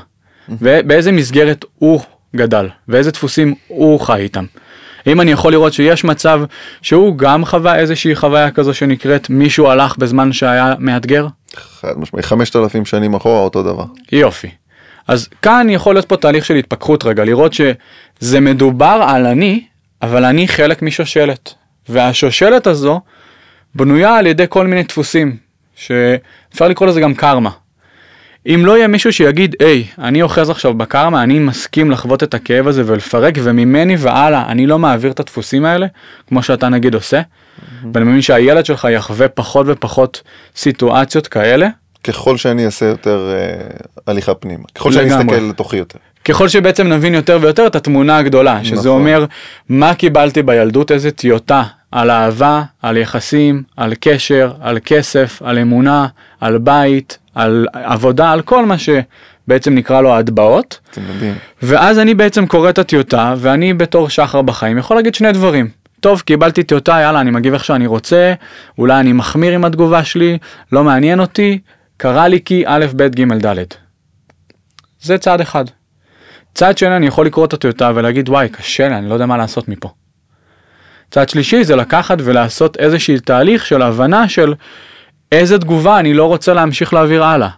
ובאיזה 0.49 1.13
מסגרת 1.13 1.65
הוא 1.75 2.01
גדל 2.37 2.69
ואיזה 2.89 3.11
דפוסים 3.11 3.55
הוא 3.67 4.01
חי 4.01 4.21
איתם. 4.21 4.45
אם 5.07 5.21
אני 5.21 5.31
יכול 5.31 5.53
לראות 5.53 5.73
שיש 5.73 6.05
מצב 6.05 6.41
שהוא 6.83 7.19
גם 7.19 7.45
חווה 7.45 7.79
איזושהי 7.79 8.15
חוויה 8.15 8.51
כזו 8.51 8.75
שנקראת 8.75 9.31
מישהו 9.31 9.69
הלך 9.69 9.97
בזמן 9.99 10.33
שהיה 10.33 10.75
מאתגר? 10.79 11.27
חד 11.81 11.93
משמעית. 11.97 12.25
5,000 12.25 12.85
שנים 12.85 13.15
אחורה 13.15 13.41
אותו 13.41 13.63
דבר. 13.63 13.85
יופי. 14.13 14.49
אז 15.09 15.29
כאן 15.43 15.67
יכול 15.71 15.95
להיות 15.95 16.09
פה 16.09 16.17
תהליך 16.17 16.45
של 16.45 16.55
התפכחות 16.55 17.05
רגע, 17.05 17.25
לראות 17.25 17.53
שזה 17.53 18.41
מדובר 18.41 19.05
על 19.09 19.27
אני, 19.27 19.65
אבל 20.03 20.25
אני 20.25 20.49
חלק 20.49 20.83
משושלת. 20.83 21.55
והשושלת 21.89 22.67
הזו 22.67 23.01
בנויה 23.75 24.17
על 24.17 24.27
ידי 24.27 24.45
כל 24.49 24.67
מיני 24.67 24.83
דפוסים, 24.83 25.37
שאפשר 25.77 26.69
לקרוא 26.69 26.89
לזה 26.89 27.01
גם 27.01 27.15
קרמה. 27.15 27.51
אם 28.55 28.67
לא 28.67 28.77
יהיה 28.77 28.87
מישהו 28.87 29.13
שיגיד, 29.13 29.57
היי, 29.61 29.85
אני 29.99 30.23
אוחז 30.23 30.51
עכשיו 30.51 30.75
בקרמה, 30.75 31.23
אני 31.23 31.39
מסכים 31.39 31.91
לחוות 31.91 32.23
את 32.23 32.35
הכאב 32.35 32.69
הזה 32.69 32.83
ולפרק, 32.87 33.35
וממני 33.43 33.97
והלאה, 33.99 34.45
אני 34.49 34.67
לא 34.67 34.79
מעביר 34.79 35.11
את 35.11 35.21
הדפוסים 35.21 35.65
האלה, 35.65 35.87
כמו 36.29 36.43
שאתה 36.43 36.69
נגיד 36.69 36.95
עושה, 36.95 37.21
ואני 37.95 38.05
מאמין 38.05 38.23
שהילד 38.23 38.67
שלך 38.67 38.89
יחווה 38.93 39.29
פחות 39.29 39.67
ופחות 39.69 40.23
סיטואציות 40.57 41.27
כאלה, 41.27 41.69
ככל 42.05 42.37
שאני 42.37 42.67
אעשה 42.67 42.87
יותר 42.87 43.33
אה, 43.35 43.67
הליכה 44.07 44.35
פנימה, 44.35 44.65
ככל 44.75 44.93
שאני 44.93 45.07
לגמרי. 45.07 45.25
אסתכל 45.25 45.49
לתוכי 45.49 45.77
יותר. 45.77 45.99
ככל 46.25 46.49
שבעצם 46.49 46.89
נבין 46.89 47.15
יותר 47.15 47.39
ויותר 47.41 47.67
את 47.67 47.77
התמונה 47.77 48.17
הגדולה, 48.19 48.65
שזה 48.65 48.77
נכון. 48.77 48.91
אומר 48.91 49.25
מה 49.69 49.95
קיבלתי 49.95 50.43
בילדות, 50.43 50.93
איזה 50.93 51.11
טיוטה 51.11 51.63
על 51.93 52.11
אהבה, 52.11 52.63
על 52.83 52.97
יחסים, 52.97 53.63
על 53.77 53.95
קשר, 54.01 54.53
על 54.61 54.79
כסף, 54.85 55.43
על 55.45 55.59
אמונה, 55.59 56.07
על 56.41 56.59
בית, 56.59 57.19
על 57.37 57.67
עבודה, 57.73 58.33
על 58.33 58.43
כל 58.43 58.67
מה 58.67 58.77
שבעצם 58.79 59.75
נקרא 59.75 60.01
לו 60.01 60.15
יודעים. 61.09 61.35
ואז 61.63 61.99
אני 61.99 62.15
בעצם 62.15 62.47
קורא 62.47 62.71
את 62.71 62.79
הטיוטה, 62.79 63.35
ואני 63.39 63.75
בתור 63.75 64.09
שחר 64.09 64.43
בחיים 64.43 64.79
יכול 64.79 64.97
להגיד 64.97 65.15
שני 65.15 65.33
דברים. 65.33 65.69
טוב, 66.01 66.21
קיבלתי 66.21 66.63
טיוטה, 66.63 66.99
יאללה, 67.01 67.21
אני 67.21 67.31
מגיב 67.31 67.53
איך 67.53 67.65
שאני 67.65 67.87
רוצה, 67.87 68.35
אולי 68.79 69.01
אני 69.01 69.13
מחמיר 69.13 69.53
עם 69.53 69.65
התגובה 69.65 70.05
שלי, 70.05 70.39
לא 70.73 70.85
מעניין 70.85 71.21
אותי, 71.21 71.59
קרה 71.97 72.29
לי 72.29 72.41
כי 72.45 72.63
א', 72.67 72.87
ב', 72.97 73.03
ג', 73.03 73.47
ד'. 73.47 73.65
זה 75.01 75.19
צעד 75.19 75.41
אחד. 75.41 75.65
צעד 76.55 76.79
שני, 76.79 76.97
אני 76.97 77.07
יכול 77.07 77.27
לקרוא 77.27 77.45
את 77.45 77.53
הטיוטה 77.53 77.93
ולהגיד, 77.95 78.29
וואי, 78.29 78.49
קשה 78.49 78.89
לי, 78.89 78.97
אני 78.97 79.09
לא 79.09 79.15
יודע 79.15 79.27
מה 79.27 79.37
לעשות 79.37 79.69
מפה. 79.69 79.89
צעד 81.11 81.29
שלישי 81.29 81.65
זה 81.65 81.77
לקחת 81.77 82.19
ולעשות 82.25 82.77
איזשהו 82.77 83.19
תהליך 83.25 83.67
של 83.67 83.83
הבנה 83.83 84.29
של 84.29 84.55
איזה 85.33 85.59
תגובה 85.59 85.99
אני 85.99 86.15
לא 86.15 86.25
רוצה 86.25 86.55
להמשיך 86.55 86.95
להעביר 86.95 87.25
הלאה. 87.25 87.49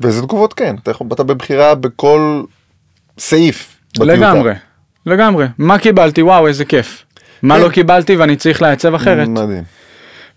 ואיזה 0.00 0.22
תגובות 0.22 0.52
כן, 0.52 0.76
אתה 0.82 0.90
אתה 1.12 1.22
בבחירה 1.22 1.74
בכל 1.74 2.42
סעיף. 3.18 3.76
בטיוטה. 3.90 4.12
לגמרי, 4.12 4.52
לגמרי. 5.06 5.46
מה 5.58 5.78
קיבלתי? 5.78 6.22
וואו, 6.22 6.46
איזה 6.46 6.64
כיף. 6.64 7.04
מה 7.42 7.56
כן. 7.56 7.62
לא 7.62 7.68
קיבלתי 7.68 8.16
ואני 8.16 8.36
צריך 8.36 8.62
לעצב 8.62 8.94
אחרת. 8.94 9.28
מדהים. 9.28 9.64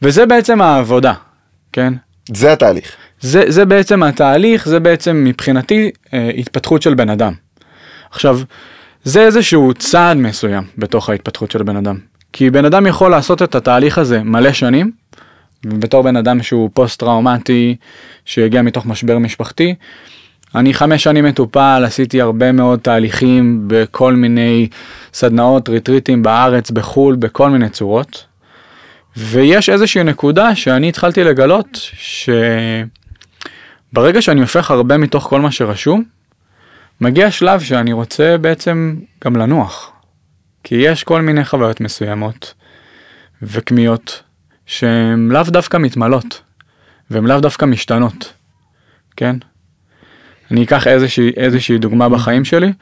וזה 0.01 0.25
בעצם 0.25 0.61
העבודה, 0.61 1.13
כן? 1.73 1.93
זה 2.33 2.53
התהליך. 2.53 2.95
זה, 3.21 3.43
זה 3.47 3.65
בעצם 3.65 4.03
התהליך, 4.03 4.69
זה 4.69 4.79
בעצם 4.79 5.23
מבחינתי 5.23 5.91
אה, 6.13 6.29
התפתחות 6.37 6.81
של 6.81 6.93
בן 6.93 7.09
אדם. 7.09 7.33
עכשיו, 8.11 8.39
זה 9.03 9.21
איזשהו 9.21 9.73
צעד 9.73 10.17
מסוים 10.17 10.63
בתוך 10.77 11.09
ההתפתחות 11.09 11.51
של 11.51 11.63
בן 11.63 11.75
אדם. 11.75 11.97
כי 12.33 12.49
בן 12.49 12.65
אדם 12.65 12.87
יכול 12.87 13.11
לעשות 13.11 13.41
את 13.41 13.55
התהליך 13.55 13.97
הזה 13.97 14.23
מלא 14.23 14.53
שנים, 14.53 14.91
בתור 15.65 16.03
בן 16.03 16.15
אדם 16.15 16.43
שהוא 16.43 16.69
פוסט 16.73 16.99
טראומטי, 16.99 17.75
שהגיע 18.25 18.61
מתוך 18.61 18.85
משבר 18.85 19.17
משפחתי. 19.17 19.75
אני 20.55 20.73
חמש 20.73 21.03
שנים 21.03 21.25
מטופל, 21.25 21.83
עשיתי 21.85 22.21
הרבה 22.21 22.51
מאוד 22.51 22.79
תהליכים 22.79 23.63
בכל 23.67 24.13
מיני 24.13 24.67
סדנאות, 25.13 25.69
ריטריטים 25.69 26.23
בארץ, 26.23 26.71
בחו"ל, 26.71 27.15
בכל 27.15 27.49
מיני 27.49 27.69
צורות. 27.69 28.25
ויש 29.17 29.69
איזושהי 29.69 30.03
נקודה 30.03 30.55
שאני 30.55 30.89
התחלתי 30.89 31.23
לגלות 31.23 31.79
שברגע 33.93 34.21
שאני 34.21 34.41
הופך 34.41 34.71
הרבה 34.71 34.97
מתוך 34.97 35.23
כל 35.23 35.41
מה 35.41 35.51
שרשום, 35.51 36.03
מגיע 37.01 37.31
שלב 37.31 37.59
שאני 37.59 37.93
רוצה 37.93 38.37
בעצם 38.37 38.95
גם 39.23 39.35
לנוח. 39.35 39.91
כי 40.63 40.75
יש 40.75 41.03
כל 41.03 41.21
מיני 41.21 41.45
חוויות 41.45 41.81
מסוימות 41.81 42.53
וכמיהות 43.41 44.23
שהן 44.65 45.31
לאו 45.31 45.43
דווקא 45.43 45.77
מתמלות, 45.77 46.41
והן 47.11 47.25
לאו 47.25 47.39
דווקא 47.39 47.65
משתנות, 47.65 48.33
כן? 49.15 49.35
אני 50.51 50.63
אקח 50.63 50.87
איזושהי, 50.87 51.31
איזושהי 51.37 51.77
דוגמה 51.77 52.09
בחיים 52.09 52.45
שלי. 52.45 52.73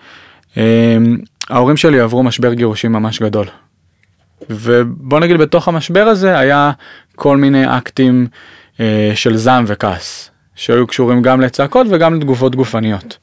אמ, 0.57 1.17
ההורים 1.49 1.77
שלי 1.77 1.99
עברו 1.99 2.23
משבר 2.23 2.53
גירושים 2.53 2.91
ממש 2.91 3.21
גדול. 3.21 3.47
ובוא 4.49 5.19
נגיד 5.19 5.37
בתוך 5.37 5.67
המשבר 5.67 6.03
הזה 6.03 6.39
היה 6.39 6.71
כל 7.15 7.37
מיני 7.37 7.77
אקטים 7.77 8.27
אה, 8.79 9.11
של 9.15 9.37
זעם 9.37 9.63
וכעס, 9.67 10.31
שהיו 10.55 10.87
קשורים 10.87 11.21
גם 11.21 11.41
לצעקות 11.41 11.87
וגם 11.89 12.15
לתגובות 12.15 12.55
גופניות. 12.55 13.17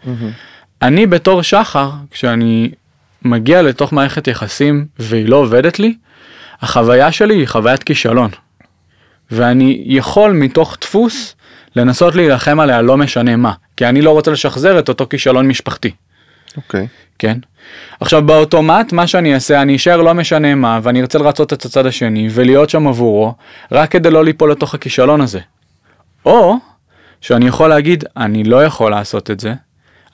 אני 0.83 1.07
בתור 1.07 1.43
שחר, 1.43 1.91
כשאני 2.11 2.71
מגיע 3.23 3.63
לתוך 3.63 3.93
מערכת 3.93 4.29
יחסים 4.29 4.87
והיא 4.99 5.29
לא 5.29 5.37
עובדת 5.37 5.79
לי, 5.79 5.97
החוויה 6.63 7.13
שלי 7.13 7.35
היא 7.35 7.49
חוויית 7.49 7.83
כישלון. 7.83 8.31
ואני 9.31 9.83
יכול 9.87 10.33
מתוך 10.33 10.77
דפוס 10.81 11.37
לנסות 11.77 12.15
להילחם 12.15 12.61
עליה 12.61 12.83
לא 12.83 12.97
משנה 12.97 13.37
מה, 13.37 13.53
כי 13.77 13.87
אני 13.87 14.03
לא 14.03 14.11
רוצה 14.11 14.31
לשחזר 14.31 14.79
את 14.79 14.89
אותו 14.89 15.07
כישלון 15.11 15.49
משפחתי, 15.49 15.91
אוקיי. 16.57 16.87
כן? 17.19 17.39
עכשיו 18.01 18.27
באוטומט 18.27 18.93
מה 18.93 19.07
שאני 19.07 19.35
אעשה 19.35 19.63
אני 19.63 19.77
אשאר 19.77 20.03
לא 20.03 20.15
משנה 20.15 20.55
מה 20.55 20.81
ואני 20.83 21.01
ארצה 21.01 21.19
לרצות 21.19 21.53
את 21.53 21.65
הצד 21.65 21.87
השני 21.87 22.29
ולהיות 22.31 22.71
שם 22.71 22.87
עבורו 22.87 23.35
רק 23.73 23.91
כדי 23.91 24.11
לא 24.11 24.25
ליפול 24.25 24.51
לתוך 24.51 24.75
הכישלון 24.75 25.21
הזה. 25.21 25.41
או 26.25 26.55
שאני 27.21 27.47
יכול 27.47 27.69
להגיד 27.69 28.05
אני 28.17 28.45
לא 28.45 28.65
יכול 28.65 28.91
לעשות 28.91 29.31
את 29.31 29.41
זה, 29.41 29.55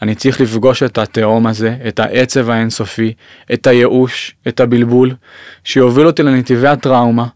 אני 0.02 0.14
צריך 0.14 0.40
לפגוש 0.40 0.82
את 0.82 0.98
התהום 0.98 1.46
הזה, 1.46 1.76
את 1.88 2.00
העצב 2.00 2.50
האינסופי, 2.50 3.12
את 3.52 3.66
הייאוש, 3.66 4.34
את 4.48 4.60
הבלבול, 4.60 5.14
שיוביל 5.64 6.06
אותי 6.06 6.22
לנתיבי 6.22 6.68
הטראומה, 6.68 7.26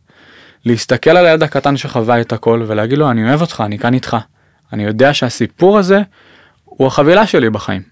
להסתכל 0.67 1.11
על 1.11 1.27
הילד 1.27 1.43
הקטן 1.43 1.77
שחווה 1.77 2.21
את 2.21 2.33
הכל 2.33 2.65
ולהגיד 2.67 2.99
לו 2.99 3.11
אני 3.11 3.29
אוהב 3.29 3.41
אותך, 3.41 3.63
אני 3.67 3.79
כאן 3.79 3.95
איתך. 3.95 4.17
אני 4.73 4.85
יודע 4.85 5.15
שהסיפור 5.15 5.79
הזה 5.79 6.03
הוא 6.65 6.87
החבילה 6.87 7.27
שלי 7.27 7.51
בחיים. 7.51 7.83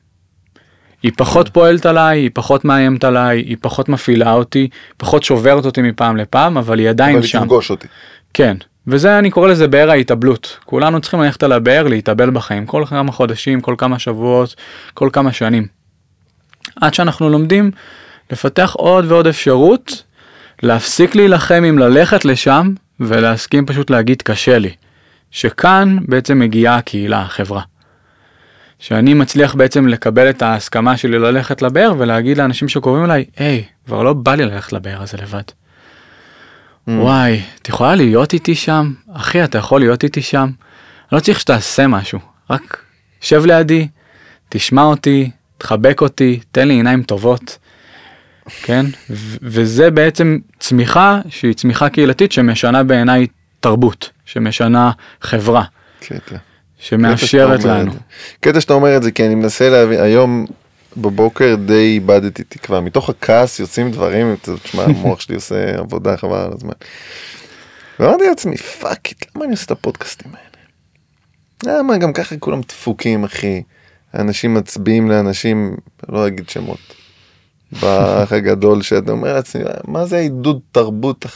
היא 1.03 1.13
פחות 1.17 1.49
פועלת 1.49 1.87
עליי, 1.87 2.19
היא 2.19 2.31
פחות 2.35 2.65
מאיימת 2.65 3.05
עליי, 3.05 3.39
היא 3.39 3.57
פחות 3.61 3.89
מפעילה 3.89 4.33
אותי, 4.33 4.69
פחות 4.97 5.23
שוברת 5.23 5.65
אותי 5.65 5.83
מפעם 5.83 6.17
לפעם, 6.17 6.59
אבל 6.59 6.79
היא 6.79 6.89
עדיין 6.89 7.15
אבל 7.15 7.23
היא 7.23 7.31
שם. 7.31 7.41
תפגוש 7.41 7.71
אותי. 7.71 7.89
כן, 8.35 8.57
וזה 8.87 9.19
אני 9.19 9.31
קורא 9.31 9.49
לזה 9.49 9.69
באר 9.69 9.91
ההתאבלות. 9.91 10.59
כולנו 10.65 11.01
צריכים 11.01 11.21
ללכת 11.21 11.43
על 11.43 11.53
הבאר, 11.53 11.89
להתאבל 11.89 12.31
בחיים, 12.31 12.67
כל 12.67 12.85
כמה 12.87 13.13
חודשים, 13.13 13.61
כל 13.61 13.75
כמה 13.79 13.99
שבועות, 13.99 14.57
כל 14.95 15.09
כמה 15.13 15.33
שנים. 15.33 15.67
עד 16.81 16.95
שאנחנו 16.95 17.29
לומדים 17.29 17.71
לפתח 18.31 18.75
עוד 18.79 19.05
ועוד 19.13 19.27
אפשרות, 19.27 20.03
להפסיק 20.62 21.14
להילחם 21.14 21.62
עם 21.67 21.79
ללכת 21.79 22.25
לשם, 22.25 22.73
ולהסכים 23.01 23.67
פשוט 23.67 23.90
להגיד 23.90 24.23
קשה 24.23 24.59
לי. 24.59 24.71
שכאן 25.31 25.97
בעצם 26.09 26.38
מגיעה 26.38 26.77
הקהילה, 26.77 27.23
החברה. 27.23 27.62
שאני 28.79 29.14
מצליח 29.14 29.55
בעצם 29.55 29.88
לקבל 29.88 30.31
את 30.31 30.43
ההסכמה 30.43 30.97
שלי 30.97 31.19
ללכת 31.19 31.62
לבאר 31.62 31.93
ולהגיד 31.99 32.38
לאנשים 32.38 32.69
שקוראים 32.69 33.05
אליי, 33.05 33.25
היי, 33.37 33.64
כבר 33.87 34.03
לא 34.03 34.12
בא 34.12 34.35
לי 34.35 34.45
ללכת 34.45 34.73
לבאר 34.73 35.03
הזה 35.03 35.19
לבד. 35.19 35.43
וואי, 36.88 37.43
את 37.62 37.69
יכולה 37.69 37.95
להיות 37.95 38.33
איתי 38.33 38.55
שם? 38.55 38.93
אחי, 39.12 39.45
אתה 39.45 39.59
יכול 39.59 39.81
להיות 39.81 40.05
איתי 40.05 40.23
שם? 40.23 40.43
אני 40.43 40.53
לא 41.12 41.21
צריך 41.21 41.40
שתעשה 41.40 41.87
משהו, 41.87 42.19
רק 42.51 42.83
שב 43.21 43.45
לידי, 43.47 43.88
תשמע 44.49 44.83
אותי, 44.83 45.31
תחבק 45.59 46.01
אותי, 46.01 46.40
תן 46.53 46.69
לי 46.69 46.75
עיניים 46.75 47.03
טובות. 47.03 47.59
כן? 48.63 48.87
וזה 49.43 49.91
בעצם 49.91 50.39
צמיחה 50.59 51.21
שהיא 51.29 51.55
צמיחה 51.55 51.89
קהילתית 51.89 52.33
שמשנה 52.33 52.83
בעיניי 52.83 53.27
תרבות, 53.61 54.11
שמשנה 54.25 54.91
חברה, 55.21 55.65
קטע. 56.01 56.37
שמאפשרת 56.79 57.49
קטע 57.51 57.61
שאתה 57.61 57.69
אומר 57.69 57.81
לנו. 57.81 57.93
קטע 58.41 58.61
שאתה 58.61 58.73
אומר 58.73 58.97
את 58.97 59.03
זה 59.03 59.11
כי 59.11 59.27
אני 59.27 59.35
מנסה 59.35 59.71
להבין, 59.71 60.01
היום 60.01 60.47
בבוקר 60.97 61.57
די 61.67 61.93
איבדתי 61.95 62.45
תקווה, 62.45 62.81
מתוך 62.81 63.11
הכעס 63.11 63.61
יוצאים 63.61 63.91
דברים, 63.91 64.37
תשמע 64.63 64.83
המוח 64.83 65.21
שלי 65.21 65.35
עושה 65.35 65.79
עבודה 65.79 66.17
חבל 66.17 66.39
על 66.39 66.53
הזמן. 66.53 66.73
ואמרתי 68.01 68.25
לעצמי 68.29 68.57
fuck 68.57 69.07
it, 69.07 69.25
למה 69.37 69.45
אני 69.45 69.53
עושה 69.53 69.65
את 69.65 69.71
הפודקאסטים 69.71 70.33
האלה? 70.35 71.79
למה 71.79 71.99
גם 71.99 72.13
ככה 72.13 72.37
כולם 72.37 72.61
דפוקים 72.61 73.25
אחי, 73.25 73.63
אנשים 74.15 74.55
מצביעים 74.55 75.11
לאנשים, 75.11 75.77
לא 76.09 76.27
אגיד 76.27 76.49
שמות, 76.49 76.95
באח 77.81 78.33
הגדול 78.33 78.83
שאתה 78.83 79.13
אומר 79.13 79.35
לעצמי, 79.35 79.63
מה 79.85 80.07
זה 80.07 80.17
העידוד 80.17 80.61
תרבות 80.73 81.27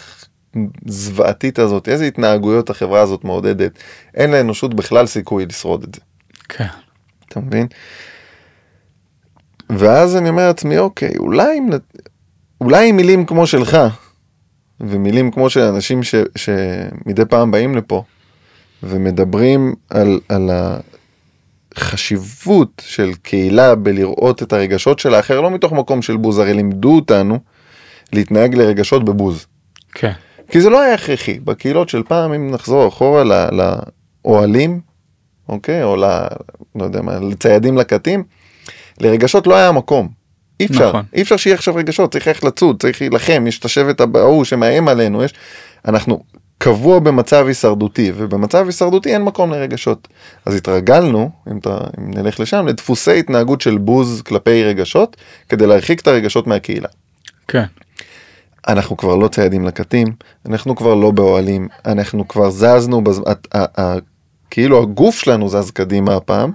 הזוועתית 0.86 1.58
הזאת, 1.58 1.88
איזה 1.88 2.04
התנהגויות 2.04 2.70
החברה 2.70 3.00
הזאת 3.00 3.24
מעודדת, 3.24 3.72
אין 4.14 4.30
לאנושות 4.30 4.74
בכלל 4.74 5.06
סיכוי 5.06 5.46
לשרוד 5.46 5.82
את 5.82 5.94
זה. 5.94 6.00
כן. 6.48 6.66
אתה 7.28 7.40
מבין? 7.40 7.66
ואז 9.70 10.16
אני 10.16 10.28
אומר 10.28 10.46
לעצמי, 10.46 10.78
אוקיי, 10.78 11.16
אולי, 11.18 11.58
אם 11.58 11.68
אולי 12.60 12.88
עם 12.88 12.96
מילים 12.96 13.26
כמו 13.26 13.46
שלך, 13.46 13.78
ומילים 14.80 15.30
כמו 15.30 15.50
של 15.50 15.60
אנשים 15.60 16.02
ש, 16.02 16.14
שמדי 16.36 17.24
פעם 17.24 17.50
באים 17.50 17.76
לפה, 17.76 18.02
ומדברים 18.82 19.74
על, 19.90 20.20
על 20.28 20.50
החשיבות 21.82 22.82
של 22.86 23.12
קהילה 23.22 23.74
בלראות 23.74 24.42
את 24.42 24.52
הרגשות 24.52 24.98
של 24.98 25.14
האחר, 25.14 25.40
לא 25.40 25.50
מתוך 25.50 25.72
מקום 25.72 26.02
של 26.02 26.16
בוז, 26.16 26.38
הרי 26.38 26.54
לימדו 26.54 26.94
אותנו 26.94 27.38
להתנהג 28.12 28.54
לרגשות 28.54 29.04
בבוז. 29.04 29.46
כן. 29.94 30.12
כי 30.50 30.60
זה 30.60 30.70
לא 30.70 30.80
היה 30.80 30.94
הכרחי. 30.94 31.40
בקהילות 31.40 31.88
של 31.88 32.02
פעם, 32.02 32.32
אם 32.32 32.50
נחזור 32.50 32.88
אחורה 32.88 33.48
לאוהלים, 34.24 34.80
אוקיי? 35.48 35.82
או 35.82 35.96
ל... 35.96 36.04
לא 36.74 36.84
יודע 36.84 37.02
מה, 37.02 37.18
לציידים 37.20 37.78
לקטים, 37.78 38.24
לרגשות 39.00 39.46
לא 39.46 39.54
היה 39.54 39.72
מקום. 39.72 40.08
אי 40.60 40.66
אפשר, 40.66 40.88
נכון. 40.88 41.04
אי 41.14 41.22
אפשר 41.22 41.36
שיהיה 41.36 41.56
עכשיו 41.56 41.74
רגשות, 41.74 42.12
צריך 42.12 42.28
איך 42.28 42.44
לצוד, 42.44 42.82
צריך 42.82 43.00
להילחם, 43.00 43.44
יש 43.46 43.58
את 43.58 43.64
השבט 43.64 44.00
ההוא 44.00 44.44
שמאיים 44.44 44.88
עלינו, 44.88 45.24
יש... 45.24 45.34
אנחנו 45.88 46.22
קבוע 46.58 46.98
במצב 46.98 47.46
הישרדותי, 47.46 48.12
ובמצב 48.16 48.66
הישרדותי 48.66 49.14
אין 49.14 49.22
מקום 49.22 49.50
לרגשות. 49.50 50.08
אז 50.44 50.54
התרגלנו, 50.54 51.30
אם, 51.52 51.58
אתה, 51.58 51.78
אם 51.98 52.10
נלך 52.10 52.40
לשם, 52.40 52.66
לדפוסי 52.66 53.18
התנהגות 53.18 53.60
של 53.60 53.78
בוז 53.78 54.22
כלפי 54.22 54.64
רגשות, 54.64 55.16
כדי 55.48 55.66
להרחיק 55.66 56.00
את 56.00 56.06
הרגשות 56.06 56.46
מהקהילה. 56.46 56.88
כן. 57.48 57.64
אנחנו 58.68 58.96
כבר 58.96 59.16
לא 59.16 59.28
ציידים 59.28 59.66
לקטים, 59.66 60.06
אנחנו 60.46 60.76
כבר 60.76 60.94
לא 60.94 61.10
באוהלים, 61.10 61.68
אנחנו 61.86 62.28
כבר 62.28 62.50
זזנו, 62.50 63.04
בז... 63.04 63.20
כאילו 64.50 64.82
הגוף 64.82 65.18
שלנו 65.18 65.48
זז 65.48 65.70
קדימה 65.70 66.16
הפעם, 66.16 66.52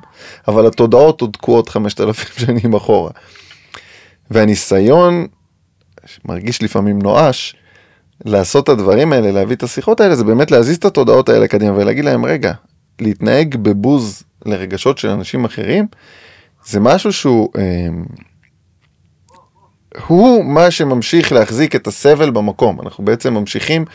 אבל 0.47 0.67
התודעות 0.67 1.21
עוד 1.21 1.29
תקועות 1.33 1.69
5,000 1.69 2.37
שנים 2.37 2.73
אחורה. 2.73 3.11
והניסיון, 4.31 5.27
מרגיש 6.25 6.63
לפעמים 6.63 7.01
נואש, 7.01 7.55
לעשות 8.25 8.63
את 8.63 8.69
הדברים 8.69 9.13
האלה, 9.13 9.31
להביא 9.31 9.55
את 9.55 9.63
השיחות 9.63 10.01
האלה, 10.01 10.15
זה 10.15 10.23
באמת 10.23 10.51
להזיז 10.51 10.77
את 10.77 10.85
התודעות 10.85 11.29
האלה 11.29 11.47
קדימה 11.47 11.77
ולהגיד 11.77 12.05
להם, 12.05 12.25
רגע, 12.25 12.53
להתנהג 13.01 13.55
בבוז 13.55 14.23
לרגשות 14.45 14.97
של 14.97 15.09
אנשים 15.09 15.45
אחרים, 15.45 15.87
זה 16.65 16.79
משהו 16.79 17.13
שהוא... 17.13 17.49
אה, 17.57 17.87
הוא 20.07 20.45
מה 20.45 20.71
שממשיך 20.71 21.31
להחזיק 21.31 21.75
את 21.75 21.87
הסבל 21.87 22.29
במקום. 22.31 22.81
אנחנו 22.81 23.05
בעצם 23.05 23.33
ממשיכים 23.33 23.85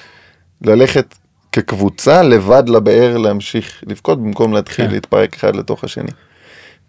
ללכת 0.62 1.14
כקבוצה 1.52 2.22
לבד 2.22 2.68
לבאר 2.68 3.16
להמשיך 3.16 3.84
לבכות 3.86 4.22
במקום 4.22 4.52
להתחיל 4.52 4.86
כן. 4.86 4.90
להתפרק 4.92 5.34
אחד 5.34 5.56
לתוך 5.56 5.84
השני. 5.84 6.10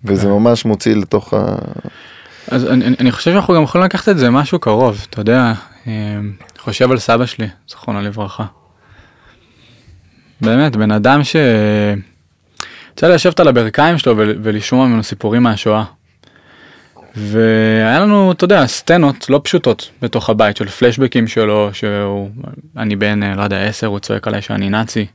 וזה 0.06 0.24
כן. 0.24 0.30
ממש 0.30 0.66
מוציא 0.66 0.96
לתוך 0.96 1.34
ה... 1.34 1.56
אז 2.48 2.66
אני, 2.66 2.86
אני- 3.00 3.12
חושב 3.12 3.32
שאנחנו 3.32 3.54
גם 3.54 3.64
יכולים 3.64 3.86
לקחת 3.86 4.10
את 4.10 4.18
זה 4.18 4.30
משהו 4.30 4.60
קרוב, 4.60 5.06
אתה 5.10 5.22
יודע, 5.22 5.54
אה, 5.88 5.92
חושב 6.60 6.92
על 6.92 7.00
סבא 7.00 7.26
שלי, 7.26 7.48
זכרונו 7.68 8.02
לברכה. 8.02 8.46
באמת, 10.42 10.76
בן 10.76 10.92
אדם 10.92 11.24
ש... 11.24 11.36
לי 13.04 13.10
לשבת 13.10 13.40
על 13.40 13.48
הברכיים 13.48 13.98
שלו 13.98 14.18
ול- 14.18 14.36
ולשמוע 14.44 14.88
ממנו 14.88 15.04
סיפורים 15.04 15.44
מהשואה. 15.44 15.84
והיה 17.16 18.00
לנו, 18.00 18.32
אתה 18.32 18.44
יודע, 18.44 18.68
סצנות 18.68 19.30
לא 19.30 19.42
פשוטות 19.44 19.90
בתוך 20.02 20.30
הבית 20.30 20.58
של 20.58 20.68
פלשבקים 20.68 21.28
שלו, 21.28 21.70
שהוא, 21.74 22.30
אני 22.78 22.96
בן, 22.96 23.24
אה, 23.24 23.36
לא 23.36 23.42
יודע, 23.44 23.62
עשר, 23.64 23.88
הוא 23.88 24.00
צועק 24.00 24.28
עליי 24.28 24.42
שאני 24.42 24.70
נאצי. 24.70 25.06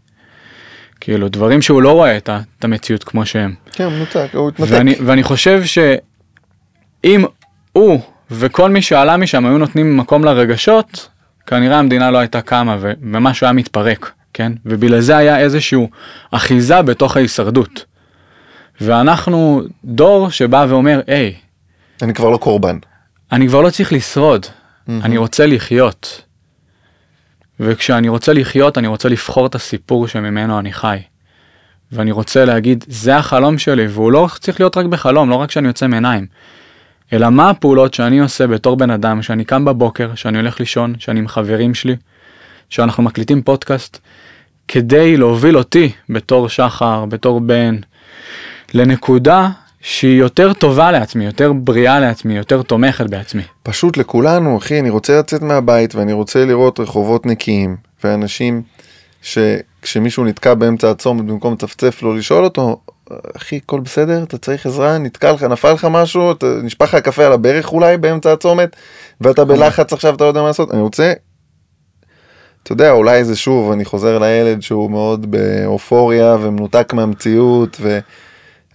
כאילו, 1.00 1.28
דברים 1.28 1.62
שהוא 1.62 1.82
לא 1.82 1.92
רואה 1.92 2.16
את 2.16 2.30
את 2.58 2.64
המציאות 2.64 3.04
כמו 3.04 3.26
שהם. 3.26 3.54
כן, 3.72 3.88
מנותק, 3.88 4.28
הוא 4.32 4.48
התנתק. 4.48 4.70
ואני, 4.72 4.94
ואני 5.06 5.22
חושב 5.22 5.62
שאם 5.64 7.24
הוא 7.72 8.00
וכל 8.30 8.70
מי 8.70 8.82
שעלה 8.82 9.16
משם 9.16 9.46
היו 9.46 9.58
נותנים 9.58 9.96
מקום 9.96 10.24
לרגשות, 10.24 11.08
כנראה 11.46 11.78
המדינה 11.78 12.10
לא 12.10 12.18
הייתה 12.18 12.40
קמה 12.40 12.76
ומשהו 12.80 13.44
היה 13.44 13.52
מתפרק, 13.52 14.12
כן? 14.32 14.52
ובגלל 14.66 15.00
זה 15.00 15.16
היה 15.16 15.38
איזשהו 15.38 15.90
אחיזה 16.30 16.82
בתוך 16.82 17.16
ההישרדות. 17.16 17.84
ואנחנו 18.80 19.62
דור 19.84 20.30
שבא 20.30 20.66
ואומר, 20.68 21.00
היי, 21.06 21.34
אני 22.02 22.14
כבר 22.14 22.30
לא 22.30 22.36
קורבן. 22.36 22.78
אני 23.32 23.48
כבר 23.48 23.60
לא 23.60 23.70
צריך 23.70 23.92
לשרוד, 23.92 24.46
אני 24.88 25.16
רוצה 25.16 25.46
לחיות. 25.46 26.22
וכשאני 27.60 28.08
רוצה 28.08 28.32
לחיות, 28.32 28.78
אני 28.78 28.86
רוצה 28.86 29.08
לבחור 29.08 29.46
את 29.46 29.54
הסיפור 29.54 30.08
שממנו 30.08 30.58
אני 30.58 30.72
חי. 30.72 30.98
ואני 31.92 32.12
רוצה 32.12 32.44
להגיד, 32.44 32.84
זה 32.88 33.16
החלום 33.16 33.58
שלי, 33.58 33.86
והוא 33.86 34.12
לא 34.12 34.28
צריך 34.40 34.60
להיות 34.60 34.76
רק 34.76 34.86
בחלום, 34.86 35.30
לא 35.30 35.34
רק 35.34 35.50
שאני 35.50 35.68
יוצא 35.68 35.86
מעיניים. 35.86 36.26
אלא 37.14 37.30
מה 37.30 37.50
הפעולות 37.50 37.94
שאני 37.94 38.18
עושה 38.20 38.46
בתור 38.46 38.76
בן 38.76 38.90
אדם, 38.90 39.22
שאני 39.22 39.44
קם 39.44 39.64
בבוקר, 39.64 40.14
שאני 40.14 40.38
הולך 40.38 40.60
לישון, 40.60 40.94
שאני 40.98 41.20
עם 41.20 41.28
חברים 41.28 41.74
שלי, 41.74 41.96
שאנחנו 42.70 43.02
מקליטים 43.02 43.42
פודקאסט, 43.42 43.98
כדי 44.68 45.16
להוביל 45.16 45.58
אותי 45.58 45.92
בתור 46.08 46.48
שחר, 46.48 47.04
בתור 47.04 47.40
בן, 47.40 47.76
לנקודה 48.74 49.48
שהיא 49.80 50.18
יותר 50.18 50.52
טובה 50.52 50.92
לעצמי, 50.92 51.24
יותר 51.24 51.52
בריאה 51.52 52.00
לעצמי, 52.00 52.36
יותר 52.36 52.62
תומכת 52.62 53.06
בעצמי. 53.10 53.42
פשוט 53.62 53.96
לכולנו, 53.96 54.58
אחי, 54.58 54.80
אני 54.80 54.90
רוצה 54.90 55.18
לצאת 55.18 55.42
מהבית 55.42 55.94
ואני 55.94 56.12
רוצה 56.12 56.44
לראות 56.44 56.80
רחובות 56.80 57.26
נקיים, 57.26 57.76
ואנשים 58.04 58.62
שכשמישהו 59.22 60.24
נתקע 60.24 60.54
באמצע 60.54 60.90
הצומת 60.90 61.24
במקום 61.24 61.52
לצפצף 61.52 62.02
לו, 62.02 62.14
לשאול 62.14 62.44
אותו, 62.44 62.80
אחי, 63.36 63.56
הכל 63.56 63.80
בסדר? 63.80 64.22
אתה 64.22 64.38
צריך 64.38 64.66
עזרה? 64.66 64.98
נתקע 64.98 65.32
לך, 65.32 65.42
נפל 65.42 65.72
לך 65.72 65.84
משהו? 65.90 66.32
אתה, 66.32 66.46
נשפך 66.62 66.94
לך 66.94 67.02
קפה 67.02 67.26
על 67.26 67.32
הברך 67.32 67.72
אולי 67.72 67.96
באמצע 67.96 68.32
הצומת? 68.32 68.76
ואתה 69.20 69.44
בלחץ 69.44 69.92
עכשיו, 69.92 70.14
אתה 70.14 70.24
לא 70.24 70.28
יודע 70.28 70.40
מה 70.40 70.46
לעשות? 70.46 70.70
אני 70.70 70.80
רוצה... 70.80 71.12
אתה 72.62 72.72
יודע, 72.72 72.90
אולי 72.90 73.24
זה 73.24 73.36
שוב, 73.36 73.72
אני 73.72 73.84
חוזר 73.84 74.18
לילד 74.18 74.62
שהוא 74.62 74.90
מאוד 74.90 75.30
באופוריה 75.30 76.36
ומנותק 76.40 76.92
מהמציאות 76.92 77.76
ו... 77.80 77.98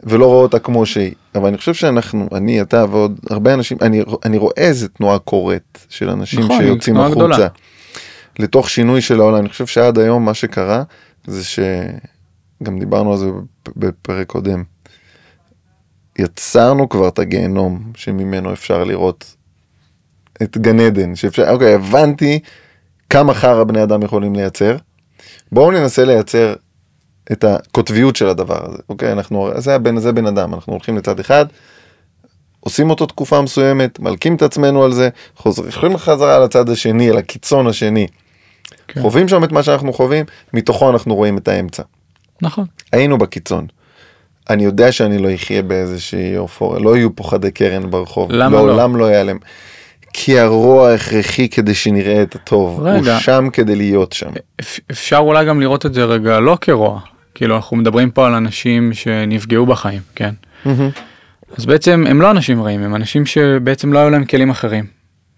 ולא 0.04 0.26
רואה 0.26 0.42
אותה 0.42 0.60
כמו 0.60 0.86
שהיא. 0.86 1.14
אבל 1.36 1.48
אני 1.48 1.58
חושב 1.58 1.74
שאנחנו, 1.74 2.28
אני, 2.34 2.62
אתה 2.62 2.86
ועוד 2.92 3.20
הרבה 3.30 3.54
אנשים, 3.54 3.78
אני, 3.82 4.04
אני 4.26 4.38
רואה 4.38 4.54
איזה 4.58 4.88
תנועה 4.88 5.20
קורית 5.20 5.86
של 5.90 6.10
אנשים 6.10 6.40
נכון, 6.40 6.62
שיוצאים 6.62 6.98
החוצה. 6.98 7.16
גדולה. 7.16 7.48
לתוך 8.40 8.70
שינוי 8.70 9.02
של 9.02 9.20
העולם. 9.20 9.38
אני 9.38 9.50
חושב 9.50 9.68
שעד 9.68 10.00
היום 10.00 10.26
מה 10.26 10.34
שקרה 10.34 10.84
זה 11.28 11.44
שגם 12.60 12.80
דיברנו 12.80 13.12
על 13.12 13.18
זה 13.18 13.30
בפרק 13.76 14.28
קודם. 14.28 14.64
יצרנו 16.20 16.90
כבר 16.90 17.08
את 17.08 17.20
הגיהנום 17.20 17.92
שממנו 17.96 18.54
אפשר 18.54 18.84
לראות 18.84 19.36
את 20.44 20.58
גן 20.58 20.80
עדן, 20.80 21.16
שאפשר, 21.16 21.50
אוקיי, 21.50 21.74
הבנתי 21.74 22.40
כמה 23.10 23.34
חרא 23.34 23.64
בני 23.64 23.84
אדם 23.84 24.04
יכולים 24.04 24.36
לייצר. 24.36 24.78
בואו 25.52 25.72
ננסה 25.72 26.06
לייצר 26.06 26.54
את 27.32 27.44
הקוטביות 27.44 28.16
של 28.16 28.30
הדבר 28.30 28.66
הזה, 28.66 28.78
אוקיי? 28.90 29.12
אנחנו, 29.12 29.50
זה 29.58 29.76
הבן, 29.76 30.00
זה 30.00 30.12
בן 30.12 30.26
אדם, 30.26 30.54
אנחנו 30.54 30.74
הולכים 30.74 30.98
לצד 30.98 31.20
אחד, 31.20 31.46
עושים 32.60 32.90
אותו 32.90 33.06
תקופה 33.06 33.42
מסוימת, 33.42 34.00
מלקים 34.00 34.36
את 34.36 34.42
עצמנו 34.42 34.84
על 34.84 34.94
זה, 34.94 35.10
חוזרים 35.36 35.98
חזרה 35.98 36.40
לצד 36.40 36.70
השני, 36.70 37.12
לקיצון 37.12 37.68
השני. 37.68 38.08
כן. 38.88 39.02
חווים 39.02 39.28
שם 39.28 39.44
את 39.44 39.52
מה 39.52 39.64
שאנחנו 39.64 39.94
חווים, 39.94 40.26
מתוכו 40.54 40.90
אנחנו 40.90 41.16
רואים 41.16 41.38
את 41.38 41.48
האמצע. 41.48 41.84
נכון. 42.42 42.66
היינו 42.94 43.18
בקיצון. 43.18 43.68
אני 44.50 44.64
יודע 44.64 44.92
שאני 44.92 45.18
לא 45.18 45.36
אחיה 45.36 45.62
באיזושהי 45.62 46.38
אופוריה, 46.38 46.80
לא 46.80 46.98
יהיו 46.98 47.16
פה 47.16 47.24
חדי 47.24 47.52
קרן 47.52 47.92
ברחוב. 47.92 48.32
למה 48.32 48.58
לא? 48.58 48.68
לעולם 48.68 48.96
לא 48.96 49.06
ייעלם. 49.06 49.38
כי 50.14 50.40
הרוע 50.40 50.94
הכרחי 50.94 51.50
כדי 51.50 51.74
שנראה 51.74 52.22
את 52.22 52.36
הטוב. 52.36 52.82
רגע. 52.84 53.14
הוא 53.14 53.20
שם 53.20 53.48
כדי 53.54 53.76
להיות 53.76 54.14
שם. 54.14 54.30
אפ- 54.62 54.80
אפשר 54.92 55.18
אולי 55.18 55.46
גם 55.46 55.60
לראות 55.62 55.86
את 55.86 55.94
זה 55.94 56.04
רגע 56.04 56.40
לא 56.40 56.58
כרוע. 56.62 57.00
כאילו 57.36 57.56
אנחנו 57.56 57.78
מדברים 57.78 58.12
פה 58.12 58.28
על 58.28 58.34
אנשים 58.34 58.94
שנפגעו 58.94 59.66
בחיים, 59.66 60.02
כן? 60.16 60.34
אז 61.58 61.66
בעצם 61.66 62.06
הם 62.10 62.22
לא 62.22 62.32
אנשים 62.32 62.62
רעים, 62.64 62.84
הם 62.84 62.96
אנשים 62.96 63.26
שבעצם 63.26 63.94
לא 63.94 64.00
היו 64.00 64.10
להם 64.10 64.26
כלים 64.26 64.50
אחרים. 64.50 64.86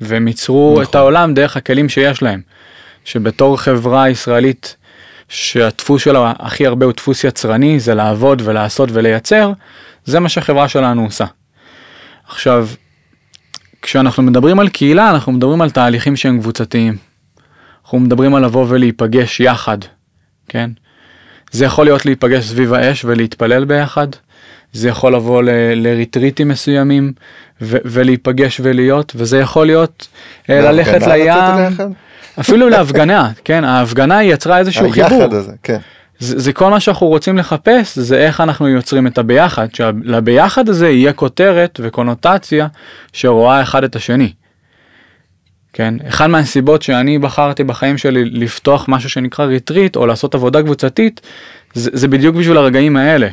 והם 0.02 0.28
ייצרו 0.28 0.72
נכון. 0.74 0.84
את 0.90 0.96
העולם 0.96 1.34
דרך 1.34 1.58
הכלים 1.58 1.90
שיש 1.90 2.22
להם. 2.22 2.42
שבתור 3.06 3.58
חברה 3.58 4.10
ישראלית 4.10 4.76
שהדפוס 5.32 6.02
שלה 6.04 6.34
הכי 6.40 6.68
הרבה 6.68 6.86
הוא 6.86 6.94
דפוס 6.94 7.24
יצרני, 7.24 7.80
זה 7.80 7.94
לעבוד 7.96 8.42
ולעשות 8.46 8.90
ולייצר, 8.94 9.52
זה 10.06 10.20
מה 10.20 10.30
שהחברה 10.30 10.68
שלנו 10.68 11.04
עושה. 11.06 11.26
עכשיו, 12.28 12.68
כשאנחנו 13.82 14.24
מדברים 14.24 14.60
על 14.60 14.70
קהילה, 14.70 15.10
אנחנו 15.10 15.32
מדברים 15.32 15.62
על 15.62 15.70
תהליכים 15.70 16.16
שהם 16.16 16.40
קבוצתיים. 16.40 16.98
אנחנו 17.84 18.00
מדברים 18.00 18.36
על 18.36 18.46
לבוא 18.46 18.66
ולהיפגש 18.70 19.40
יחד, 19.40 19.78
כן? 20.48 20.70
זה 21.52 21.66
יכול 21.66 21.86
להיות 21.86 22.06
להיפגש 22.06 22.46
סביב 22.46 22.74
האש 22.74 23.06
ולהתפלל 23.06 23.66
ביחד, 23.66 24.08
זה 24.74 24.90
יכול 24.90 25.16
לבוא 25.16 25.44
ל- 25.44 25.50
לריטריטים 25.76 26.48
מסוימים 26.48 27.14
ו- 27.62 27.78
ולהיפגש 27.86 28.62
ולהיות, 28.64 29.14
וזה 29.16 29.40
יכול 29.40 29.66
להיות 29.66 30.08
אה, 30.50 30.62
ללכת 30.72 31.02
לים? 31.02 31.94
אפילו 32.40 32.70
להפגנה, 32.70 33.32
כן? 33.46 33.64
ההפגנה 33.64 34.18
היא 34.18 34.34
יצרה 34.34 34.58
איזשהו 34.60 34.92
חיבור. 34.92 35.22
היחד 35.22 35.34
הזה, 35.34 35.52
כן. 35.64 35.78
זה, 36.20 36.40
זה 36.40 36.54
כל 36.54 36.70
מה 36.70 36.80
שאנחנו 36.80 37.08
רוצים 37.08 37.38
לחפש, 37.38 38.00
זה 38.00 38.18
איך 38.18 38.42
אנחנו 38.42 38.68
יוצרים 38.68 39.08
את 39.08 39.18
הביחד, 39.18 39.68
שלביחד 39.74 40.70
הזה 40.70 40.90
יהיה 40.90 41.14
כותרת 41.14 41.80
וקונוטציה 41.84 42.68
שרואה 43.14 43.62
אחד 43.62 43.84
את 43.84 43.96
השני. 43.96 44.34
כן, 45.74 45.94
אחד 46.08 46.28
מהסיבות 46.28 46.82
שאני 46.82 47.20
בחרתי 47.20 47.64
בחיים 47.64 47.98
שלי 47.98 48.26
לפתוח 48.26 48.86
משהו 48.88 49.10
שנקרא 49.10 49.46
ריטריט 49.46 49.96
או 49.96 50.06
לעשות 50.06 50.36
עבודה 50.36 50.62
קבוצתית, 50.62 51.22
זה, 51.74 51.90
זה 51.94 52.08
בדיוק 52.08 52.36
בשביל 52.36 52.58
הרגעים 52.58 52.98
האלה. 52.98 53.28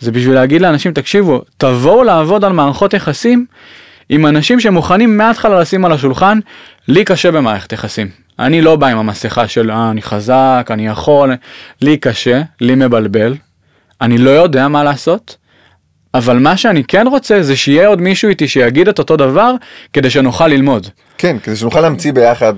זה 0.00 0.12
בשביל 0.12 0.34
להגיד 0.34 0.62
לאנשים, 0.62 0.92
תקשיבו, 0.92 1.42
תבואו 1.56 2.04
לעבוד 2.04 2.44
על 2.44 2.52
מערכות 2.52 2.94
יחסים 2.94 3.46
עם 4.08 4.26
אנשים 4.26 4.60
שמוכנים 4.60 5.16
מההתחלה 5.16 5.60
לשים 5.60 5.84
על 5.84 5.92
השולחן, 5.92 6.38
לי 6.88 7.04
קשה 7.04 7.30
במערכת 7.30 7.72
יחסים. 7.72 8.08
אני 8.38 8.60
לא 8.60 8.76
בא 8.76 8.86
עם 8.86 8.98
המסכה 8.98 9.48
של 9.48 9.70
אה, 9.70 9.90
אני 9.90 10.02
חזק, 10.02 10.68
אני 10.70 10.86
יכול, 10.86 11.32
לי 11.82 11.96
קשה, 11.96 12.42
לי 12.60 12.74
מבלבל, 12.74 13.34
אני 14.00 14.18
לא 14.18 14.30
יודע 14.30 14.68
מה 14.68 14.84
לעשות, 14.84 15.36
אבל 16.14 16.38
מה 16.38 16.56
שאני 16.56 16.84
כן 16.84 17.06
רוצה 17.06 17.42
זה 17.42 17.56
שיהיה 17.56 17.88
עוד 17.88 18.00
מישהו 18.00 18.28
איתי 18.28 18.48
שיגיד 18.48 18.88
את 18.88 18.98
אותו 18.98 19.16
דבר 19.16 19.54
כדי 19.92 20.10
שנוכל 20.10 20.48
ללמוד. 20.48 20.86
כן, 21.18 21.36
כדי 21.42 21.56
שנוכל 21.56 21.80
להמציא 21.80 22.12
ביחד. 22.12 22.54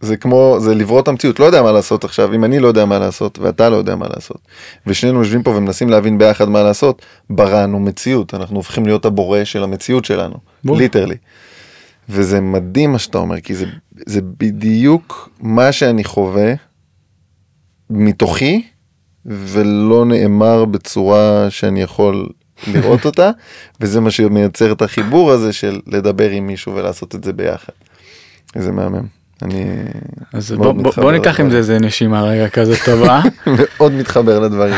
זה 0.00 0.16
כמו, 0.16 0.56
זה 0.60 0.74
לברוא 0.74 1.00
את 1.00 1.08
המציאות, 1.08 1.40
לא 1.40 1.44
יודע 1.44 1.62
מה 1.62 1.72
לעשות 1.72 2.04
עכשיו, 2.04 2.34
אם 2.34 2.44
אני 2.44 2.58
לא 2.58 2.68
יודע 2.68 2.84
מה 2.84 2.98
לעשות 2.98 3.38
ואתה 3.38 3.68
לא 3.70 3.76
יודע 3.76 3.96
מה 3.96 4.06
לעשות, 4.14 4.38
ושנינו 4.86 5.18
יושבים 5.18 5.42
פה 5.42 5.50
ומנסים 5.50 5.88
להבין 5.88 6.18
ביחד 6.18 6.48
מה 6.48 6.62
לעשות, 6.62 7.02
בראנו 7.30 7.80
מציאות, 7.80 8.34
אנחנו 8.34 8.56
הופכים 8.56 8.86
להיות 8.86 9.04
הבורא 9.04 9.44
של 9.44 9.62
המציאות 9.62 10.04
שלנו. 10.04 10.34
ליטרלי. 10.64 11.16
וזה 12.08 12.40
מדהים 12.40 12.92
מה 12.92 12.98
שאתה 12.98 13.18
אומר, 13.18 13.40
כי 13.40 13.54
זה, 13.54 13.66
זה 14.06 14.20
בדיוק 14.38 15.30
מה 15.40 15.72
שאני 15.72 16.04
חווה 16.04 16.52
מתוכי, 17.90 18.62
ולא 19.26 20.04
נאמר 20.04 20.64
בצורה 20.64 21.46
שאני 21.50 21.82
יכול 21.82 22.28
לראות 22.66 23.06
אותה, 23.06 23.30
וזה 23.80 24.00
מה 24.00 24.10
שמייצר 24.10 24.72
את 24.72 24.82
החיבור 24.82 25.32
הזה 25.32 25.52
של 25.52 25.80
לדבר 25.86 26.30
עם 26.30 26.46
מישהו 26.46 26.74
ולעשות 26.74 27.14
את 27.14 27.24
זה 27.24 27.32
ביחד. 27.32 27.72
איזה 28.56 28.72
מהמם. 28.72 29.06
אני 29.42 29.64
אז 30.32 30.52
בוא, 30.52 30.72
בוא, 30.72 30.92
בוא 30.96 31.12
ניקח 31.12 31.40
עם. 31.40 31.50
זה 31.50 31.56
איזה 31.56 31.78
נשימה 31.78 32.22
רגע 32.22 32.48
כזה 32.48 32.74
טובה. 32.84 33.20
מאוד 33.58 33.92
מתחבר 33.92 34.40
לדברים. 34.40 34.74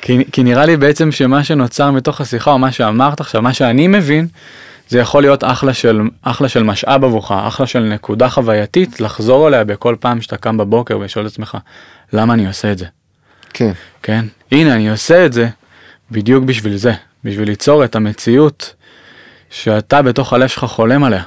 כי, 0.00 0.24
כי 0.32 0.42
נראה 0.42 0.66
לי 0.66 0.76
בעצם 0.76 1.12
שמה 1.12 1.44
שנוצר 1.44 1.90
מתוך 1.90 2.20
השיחה 2.20 2.50
או 2.50 2.58
מה 2.58 2.72
שאמרת 2.72 3.20
עכשיו, 3.20 3.42
מה 3.42 3.52
שאני 3.52 3.88
מבין, 3.88 4.26
זה 4.88 4.98
יכול 4.98 5.22
להיות 5.22 5.44
אחלה 5.44 5.74
של, 5.74 6.00
אחלה 6.22 6.48
של 6.48 6.62
משאב 6.62 7.04
עבורך, 7.04 7.32
אחלה 7.32 7.66
של 7.66 7.80
נקודה 7.80 8.28
חווייתית 8.28 9.00
לחזור 9.00 9.48
אליה 9.48 9.64
בכל 9.64 9.96
פעם 10.00 10.20
שאתה 10.20 10.36
קם 10.36 10.56
בבוקר 10.56 10.98
ולשאול 10.98 11.26
את 11.26 11.30
עצמך, 11.32 11.56
למה 12.12 12.34
אני 12.34 12.46
עושה 12.46 12.72
את 12.72 12.78
זה? 12.78 12.86
כן, 13.52 13.72
כן? 14.02 14.24
הנה 14.52 14.74
אני 14.74 14.90
עושה 14.90 15.26
את 15.26 15.32
זה 15.32 15.48
בדיוק 16.10 16.44
בשביל 16.44 16.76
זה, 16.76 16.92
בשביל 17.24 17.48
ליצור 17.48 17.84
את 17.84 17.96
המציאות 17.96 18.74
שאתה 19.50 20.02
בתוך 20.02 20.32
הלב 20.32 20.48
שלך 20.48 20.64
חולם 20.64 21.04
עליה, 21.04 21.22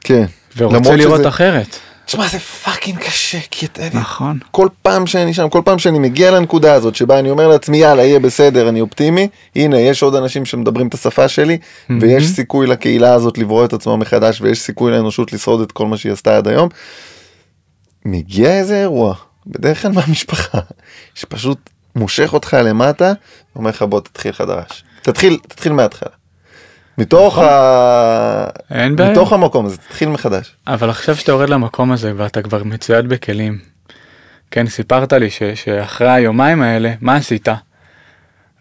כן. 0.00 0.24
ורוצה 0.56 0.96
לראות 0.96 1.18
שזה- 1.20 1.28
אחרת. 1.28 1.78
תשמע 2.06 2.28
זה 2.28 2.38
fucking 2.38 2.98
קשה 2.98 3.38
כי 3.50 3.66
אתה 3.66 3.82
יודע, 3.84 3.98
נכון. 3.98 4.38
כל 4.50 4.68
פעם 4.82 5.06
שאני 5.06 5.34
שם 5.34 5.48
כל 5.48 5.62
פעם 5.64 5.78
שאני 5.78 5.98
מגיע 5.98 6.30
לנקודה 6.30 6.74
הזאת 6.74 6.94
שבה 6.94 7.18
אני 7.18 7.30
אומר 7.30 7.48
לעצמי 7.48 7.76
יאללה 7.76 8.04
יהיה 8.04 8.20
בסדר 8.20 8.68
אני 8.68 8.80
אופטימי 8.80 9.28
הנה 9.56 9.78
יש 9.78 10.02
עוד 10.02 10.14
אנשים 10.14 10.44
שמדברים 10.44 10.88
את 10.88 10.94
השפה 10.94 11.28
שלי 11.28 11.58
ויש 12.00 12.28
סיכוי 12.28 12.66
לקהילה 12.66 13.14
הזאת 13.14 13.38
לברוא 13.38 13.64
את 13.64 13.72
עצמה 13.72 13.96
מחדש 13.96 14.40
ויש 14.40 14.60
סיכוי 14.60 14.92
לאנושות 14.92 15.32
לשרוד 15.32 15.60
את 15.60 15.72
כל 15.72 15.86
מה 15.86 15.96
שהיא 15.96 16.12
עשתה 16.12 16.36
עד 16.36 16.48
היום. 16.48 16.68
מגיע 18.04 18.58
איזה 18.58 18.80
אירוע 18.80 19.14
בדרך 19.46 19.82
כלל 19.82 19.92
מהמשפחה 19.96 20.58
שפשוט 21.14 21.70
מושך 21.96 22.32
אותך 22.32 22.56
למטה 22.64 23.12
ואומר 23.56 23.70
לך 23.70 23.82
בוא 23.82 24.00
תתחיל 24.00 24.32
חדש 24.32 24.84
תתחיל 25.02 25.38
תתחיל 25.48 25.72
מההתחלה. 25.72 26.23
מתוך 26.98 27.38
ה... 27.38 28.46
אין 28.70 28.96
בעיה. 28.96 29.10
מתוך 29.10 29.32
המקום 29.32 29.66
הזה 29.66 29.76
תתחיל 29.76 30.08
מחדש. 30.08 30.56
אבל 30.66 30.90
עכשיו 30.90 31.16
שאתה 31.16 31.32
יורד 31.32 31.48
למקום 31.48 31.92
הזה 31.92 32.12
ואתה 32.16 32.42
כבר 32.42 32.64
מצויד 32.64 33.08
בכלים. 33.08 33.58
כן, 34.50 34.66
סיפרת 34.66 35.12
לי 35.12 35.30
ש, 35.30 35.42
שאחרי 35.54 36.10
היומיים 36.10 36.62
האלה, 36.62 36.92
מה 37.00 37.16
עשית? 37.16 37.48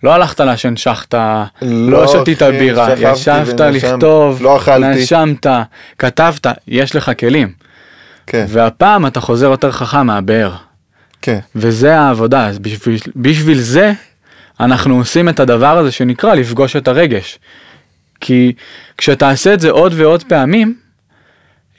לא 0.04 0.14
הלכת 0.14 0.40
לעשן 0.40 0.76
שחטה, 0.76 1.46
לא, 1.62 2.02
לא, 2.02 2.08
שתית 2.08 2.44
אחי, 2.44 2.52
בירה, 2.52 2.88
ישבת. 2.98 3.60
לכתוב, 3.60 4.42
לא 4.42 4.58
אכלתי. 4.58 5.02
נשמת, 5.02 5.46
כתבת, 5.98 6.48
יש 6.68 6.96
לך 6.96 7.12
כלים. 7.20 7.52
כן, 8.28 8.46
והפעם 8.50 9.06
אתה 9.06 9.22
חוזר 9.22 9.46
יותר 9.46 9.72
חכם 9.72 10.08
מהבאר. 10.08 10.52
כן. 11.22 11.40
וזה 11.56 12.00
העבודה, 12.00 12.48
אז 12.48 12.60
בשביל, 12.60 12.98
בשביל 13.16 13.60
זה 13.60 13.94
אנחנו 14.60 14.98
עושים 14.98 15.30
את 15.30 15.40
הדבר 15.40 15.78
הזה 15.78 15.92
שנקרא 15.92 16.34
לפגוש 16.34 16.76
את 16.76 16.88
הרגש. 16.88 17.40
כי 18.26 18.54
כשתעשה 18.98 19.54
את 19.54 19.60
זה 19.60 19.70
עוד 19.72 19.94
ועוד 19.96 20.24
פעמים, 20.24 20.76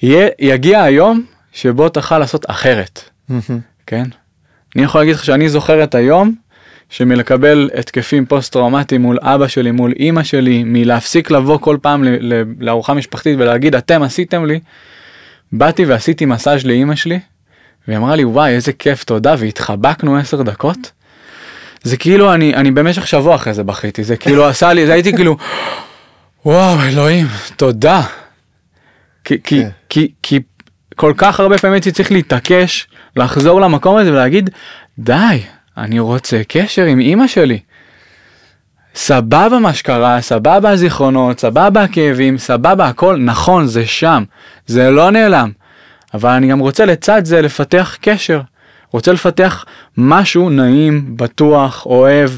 יהיה, 0.03 0.29
יגיע 0.39 0.83
היום 0.83 1.25
שבו 1.53 1.89
תוכל 1.89 2.19
לעשות 2.19 2.51
אחרת, 2.51 3.11
כן? 3.87 4.05
אני 4.77 4.85
יכול 4.85 5.01
להגיד 5.01 5.15
לך 5.15 5.25
שאני 5.25 5.49
זוכר 5.49 5.85
את 5.85 5.95
היום 5.95 6.35
שמלקבל 6.91 7.71
התקפים 7.79 8.27
פוסט 8.27 8.53
טראומטיים 8.53 9.03
מול 9.03 9.19
אבא 9.23 9.47
שלי, 9.49 9.71
מול 9.71 9.93
אימא 9.99 10.23
שלי, 10.23 10.63
מלהפסיק 10.67 11.31
לבוא 11.31 11.59
כל 11.59 11.77
פעם 11.83 12.05
ל- 12.05 12.35
ל- 12.35 12.43
לארוחה 12.61 12.95
משפחתית 12.95 13.39
ולהגיד 13.39 13.75
אתם 13.75 14.03
עשיתם 14.03 14.45
לי, 14.45 14.61
באתי 15.53 15.85
ועשיתי 15.85 16.25
מסאז' 16.25 16.67
לאימא 16.67 16.95
שלי, 16.95 17.21
והיא 17.89 17.99
אמרה 17.99 18.17
לי 18.17 18.25
וואי 18.25 18.53
איזה 18.53 18.73
כיף 18.73 19.05
תודה 19.05 19.35
והתחבקנו 19.39 20.17
עשר 20.17 20.43
דקות. 20.43 20.93
זה 21.83 21.97
כאילו 21.97 22.35
אני 22.35 22.55
אני 22.55 22.71
במשך 22.71 23.07
שבוע 23.07 23.35
אחרי 23.35 23.55
זה 23.55 23.63
בכיתי 23.63 24.05
זה 24.05 24.17
כאילו 24.17 24.47
עשה 24.47 24.73
לי 24.73 24.87
זה 24.87 24.93
הייתי 24.93 25.13
כאילו 25.13 25.37
וואו 26.45 26.81
אלוהים 26.83 27.27
תודה. 27.57 28.03
כי, 29.25 29.43
כי, 29.45 29.63
כן. 29.63 29.69
כי, 29.89 30.13
כי 30.23 30.41
כל 30.97 31.13
כך 31.17 31.41
הרבה 31.41 31.59
פעמים 31.59 31.73
הייתי 31.73 31.93
צריך 31.93 32.13
להתעקש 32.13 32.87
לחזור 33.17 33.61
למקום 33.61 33.97
הזה 33.97 34.13
ולהגיד 34.13 34.51
די 34.99 35.43
אני 35.77 35.99
רוצה 35.99 36.43
קשר 36.49 36.85
עם 36.85 37.01
אימא 37.01 37.27
שלי. 37.27 37.59
סבבה 38.95 39.59
מה 39.59 39.75
שקרה 39.75 40.21
סבבה 40.21 40.71
הזיכרונות 40.71 41.41
סבבה 41.41 41.83
הכאבים 41.83 42.39
סבבה 42.39 42.89
הכל 42.89 43.17
נכון 43.17 43.67
זה 43.67 43.87
שם 43.87 44.25
זה 44.67 44.91
לא 44.91 45.11
נעלם 45.11 45.51
אבל 46.15 46.31
אני 46.31 46.49
גם 46.49 46.59
רוצה 46.59 46.85
לצד 46.85 47.25
זה 47.25 47.43
לפתח 47.43 47.97
קשר 48.01 48.41
רוצה 48.95 49.13
לפתח 49.13 49.65
משהו 49.99 50.51
נעים 50.51 51.17
בטוח 51.17 51.87
אוהב 51.87 52.31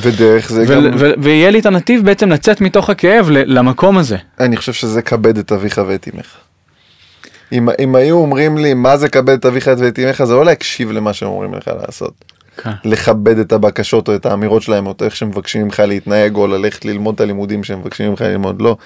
ודרך 0.00 0.48
זה 0.52 0.64
ו- 0.68 0.72
גם, 0.72 0.90
ו- 0.98 1.12
ויהיה 1.18 1.50
לי 1.50 1.58
את 1.58 1.66
הנתיב 1.66 2.04
בעצם 2.04 2.28
לצאת 2.28 2.60
מתוך 2.60 2.90
הכאב 2.90 3.30
ל- 3.30 3.58
למקום 3.58 3.98
הזה. 3.98 4.16
אני 4.40 4.56
חושב 4.56 4.72
שזה 4.72 5.02
כבד 5.02 5.38
את 5.38 5.52
אביך 5.52 5.80
ואת 5.88 6.08
אמך. 6.14 6.26
אם, 7.52 7.68
אם 7.78 7.94
היו 7.94 8.16
אומרים 8.16 8.58
לי 8.58 8.74
מה 8.74 8.96
זה 8.96 9.08
כבד 9.08 9.30
את 9.38 9.46
אביך 9.46 9.70
ואת 9.78 9.98
אמך 9.98 10.24
זה 10.24 10.34
לא 10.34 10.44
להקשיב 10.44 10.92
למה 10.92 11.12
שהם 11.12 11.28
אומרים 11.28 11.54
לך 11.54 11.70
לעשות. 11.80 12.24
כן. 12.56 12.70
לכבד 12.84 13.38
את 13.38 13.52
הבקשות 13.52 14.08
או 14.08 14.14
את 14.14 14.26
האמירות 14.26 14.62
שלהם 14.62 14.86
או 14.86 14.92
את 14.92 15.02
איך 15.02 15.16
שמבקשים 15.16 15.62
ממך 15.62 15.82
להתנהג 15.86 16.36
או 16.36 16.46
ללכת 16.46 16.84
ללמוד 16.84 17.14
את 17.14 17.20
הלימודים 17.20 17.64
שהם 17.64 17.80
מבקשים 17.80 18.10
ממך 18.10 18.20
ללמוד 18.20 18.62
לא. 18.62 18.76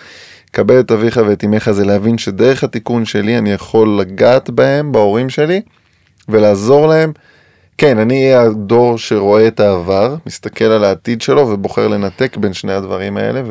כבד 0.52 0.76
את 0.76 0.90
אביך 0.90 1.20
ואת 1.26 1.44
אמך 1.44 1.70
זה 1.70 1.84
להבין 1.84 2.18
שדרך 2.18 2.64
התיקון 2.64 3.04
שלי 3.04 3.38
אני 3.38 3.52
יכול 3.52 3.98
לגעת 4.00 4.50
בהם 4.50 4.92
בהורים 4.92 5.30
שלי 5.30 5.60
ולעזור 6.28 6.86
להם. 6.86 7.12
כן 7.78 7.98
אני 7.98 8.24
אהיה 8.24 8.42
הדור 8.42 8.98
שרואה 8.98 9.48
את 9.48 9.60
העבר 9.60 10.16
מסתכל 10.26 10.64
על 10.64 10.84
העתיד 10.84 11.22
שלו 11.22 11.48
ובוחר 11.48 11.88
לנתק 11.88 12.36
בין 12.36 12.52
שני 12.52 12.72
הדברים 12.72 13.16
האלה 13.16 13.42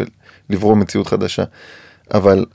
ולברוא 0.49 0.75
מציאות 0.75 1.08
חדשה. 1.08 1.43
אבל 2.13 2.45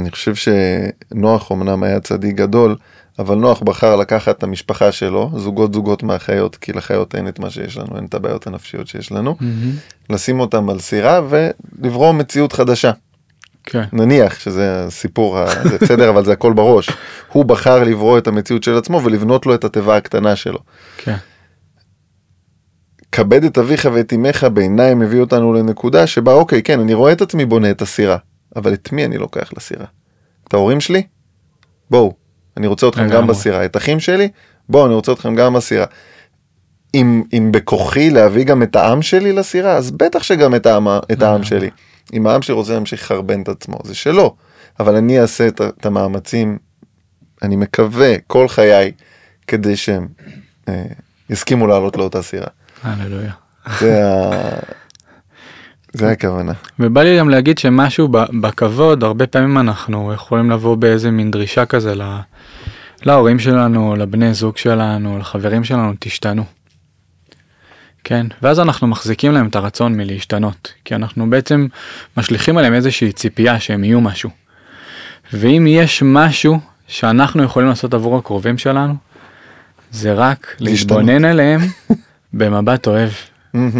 אני 0.00 0.10
חושב 0.10 0.34
שנוח 0.34 1.52
אמנם 1.52 1.82
היה 1.82 2.00
צדיק 2.00 2.34
גדול 2.34 2.76
אבל 3.18 3.34
נוח 3.34 3.62
בחר 3.62 3.96
לקחת 3.96 4.38
את 4.38 4.42
המשפחה 4.42 4.92
שלו 4.92 5.30
זוגות 5.36 5.74
זוגות 5.74 6.02
מהחיות 6.02 6.56
כי 6.56 6.72
לחיות 6.72 7.14
אין 7.14 7.28
את 7.28 7.38
מה 7.38 7.50
שיש 7.50 7.76
לנו 7.76 7.96
אין 7.96 8.04
את 8.04 8.14
הבעיות 8.14 8.46
הנפשיות 8.46 8.86
שיש 8.86 9.12
לנו 9.12 9.36
לשים 10.10 10.40
אותם 10.40 10.70
על 10.70 10.78
סירה 10.78 11.20
ולברוא 11.28 12.12
מציאות 12.12 12.52
חדשה. 12.52 12.90
כן. 13.66 13.84
נניח 13.92 14.38
שזה 14.38 14.84
הסיפור, 14.84 15.38
זה 15.62 15.78
בסדר, 15.78 16.10
אבל 16.10 16.24
זה 16.24 16.32
הכל 16.32 16.52
בראש. 16.52 16.90
הוא 17.32 17.44
בחר 17.44 17.84
לברוא 17.84 18.18
את 18.18 18.26
המציאות 18.26 18.62
של 18.62 18.76
עצמו 18.76 19.02
ולבנות 19.04 19.46
לו 19.46 19.54
את 19.54 19.64
התיבה 19.64 19.96
הקטנה 19.96 20.36
שלו. 20.36 20.58
כן. 20.96 21.16
כבד 23.12 23.44
את 23.44 23.58
אביך 23.58 23.88
ואת 23.92 24.12
אמך 24.12 24.46
בעיניי 24.52 24.94
מביא 24.94 25.20
אותנו 25.20 25.52
לנקודה 25.52 26.06
שבה 26.06 26.32
אוקיי 26.32 26.62
כן 26.62 26.80
אני 26.80 26.94
רואה 26.94 27.12
את 27.12 27.20
עצמי 27.20 27.44
בונה 27.44 27.70
את 27.70 27.82
הסירה 27.82 28.16
אבל 28.56 28.74
את 28.74 28.92
מי 28.92 29.04
אני 29.04 29.18
לוקח 29.18 29.50
לסירה? 29.56 29.84
את 30.48 30.54
ההורים 30.54 30.80
שלי? 30.80 31.02
בואו 31.90 32.14
אני 32.56 32.66
רוצה 32.66 32.88
אתכם 32.88 33.08
גם. 33.08 33.26
בסירה 33.26 33.64
את 33.64 33.76
אחים 33.76 34.00
שלי? 34.00 34.28
בואו 34.68 34.86
אני 34.86 34.94
רוצה 34.94 35.12
אתכם 35.12 35.34
גם 35.34 35.54
בסירה. 35.54 35.86
אם, 36.94 37.22
אם 37.32 37.48
בכוחי 37.52 38.10
להביא 38.10 38.44
גם 38.44 38.62
את 38.62 38.76
העם 38.76 39.02
שלי 39.02 39.32
לסירה 39.32 39.72
אז 39.72 39.90
בטח 39.90 40.22
שגם 40.22 40.54
את 40.54 40.66
העם, 40.66 40.88
את 41.12 41.22
העם 41.22 41.44
שלי. 41.44 41.70
אם 42.12 42.26
העם 42.26 42.42
שלי 42.42 42.54
רוצה 42.54 42.72
להמשיך 42.74 43.02
לחרבן 43.02 43.42
את 43.42 43.48
עצמו 43.48 43.78
זה 43.84 43.94
שלו 43.94 44.36
אבל 44.80 44.96
אני 44.96 45.20
אעשה 45.20 45.46
את, 45.48 45.60
את 45.60 45.86
המאמצים 45.86 46.58
אני 47.42 47.56
מקווה 47.56 48.14
כל 48.26 48.48
חיי 48.48 48.92
כדי 49.46 49.76
שהם 49.76 50.08
אה, 50.68 50.84
יסכימו 51.30 51.66
לעלות 51.66 51.96
לאותה 51.96 52.22
סירה. 52.22 52.46
הללויה. 52.82 53.32
זה 53.80 54.06
ה... 54.06 54.30
זה 55.92 56.10
הכוונה. 56.10 56.52
ובא 56.78 57.02
לי 57.02 57.18
גם 57.18 57.28
להגיד 57.28 57.58
שמשהו 57.58 58.08
בכבוד 58.40 59.04
הרבה 59.04 59.26
פעמים 59.26 59.58
אנחנו 59.58 60.12
יכולים 60.12 60.50
לבוא 60.50 60.76
באיזה 60.76 61.10
מין 61.10 61.30
דרישה 61.30 61.66
כזה 61.66 61.94
ל... 61.94 62.02
להורים 63.02 63.38
שלנו, 63.38 63.96
לבני 63.96 64.34
זוג 64.34 64.56
שלנו, 64.56 65.18
לחברים 65.18 65.64
שלנו, 65.64 65.92
תשתנו. 65.98 66.44
כן, 68.08 68.26
ואז 68.42 68.60
אנחנו 68.60 68.86
מחזיקים 68.86 69.32
להם 69.32 69.48
את 69.48 69.56
הרצון 69.56 69.96
מלהשתנות, 69.96 70.72
כי 70.84 70.94
אנחנו 70.94 71.30
בעצם 71.30 71.66
משליכים 72.16 72.58
עליהם 72.58 72.74
איזושהי 72.74 73.12
ציפייה 73.12 73.60
שהם 73.60 73.84
יהיו 73.84 74.00
משהו. 74.00 74.30
ואם 75.32 75.66
יש 75.68 76.02
משהו 76.02 76.60
שאנחנו 76.88 77.42
יכולים 77.42 77.68
לעשות 77.68 77.94
עבור 77.94 78.18
הקרובים 78.18 78.58
שלנו, 78.58 78.94
זה 79.90 80.12
רק. 80.12 80.56
להתבונן 80.60 81.24
אליהם 81.24 81.60
במבט 82.38 82.86
אוהב. 82.86 83.10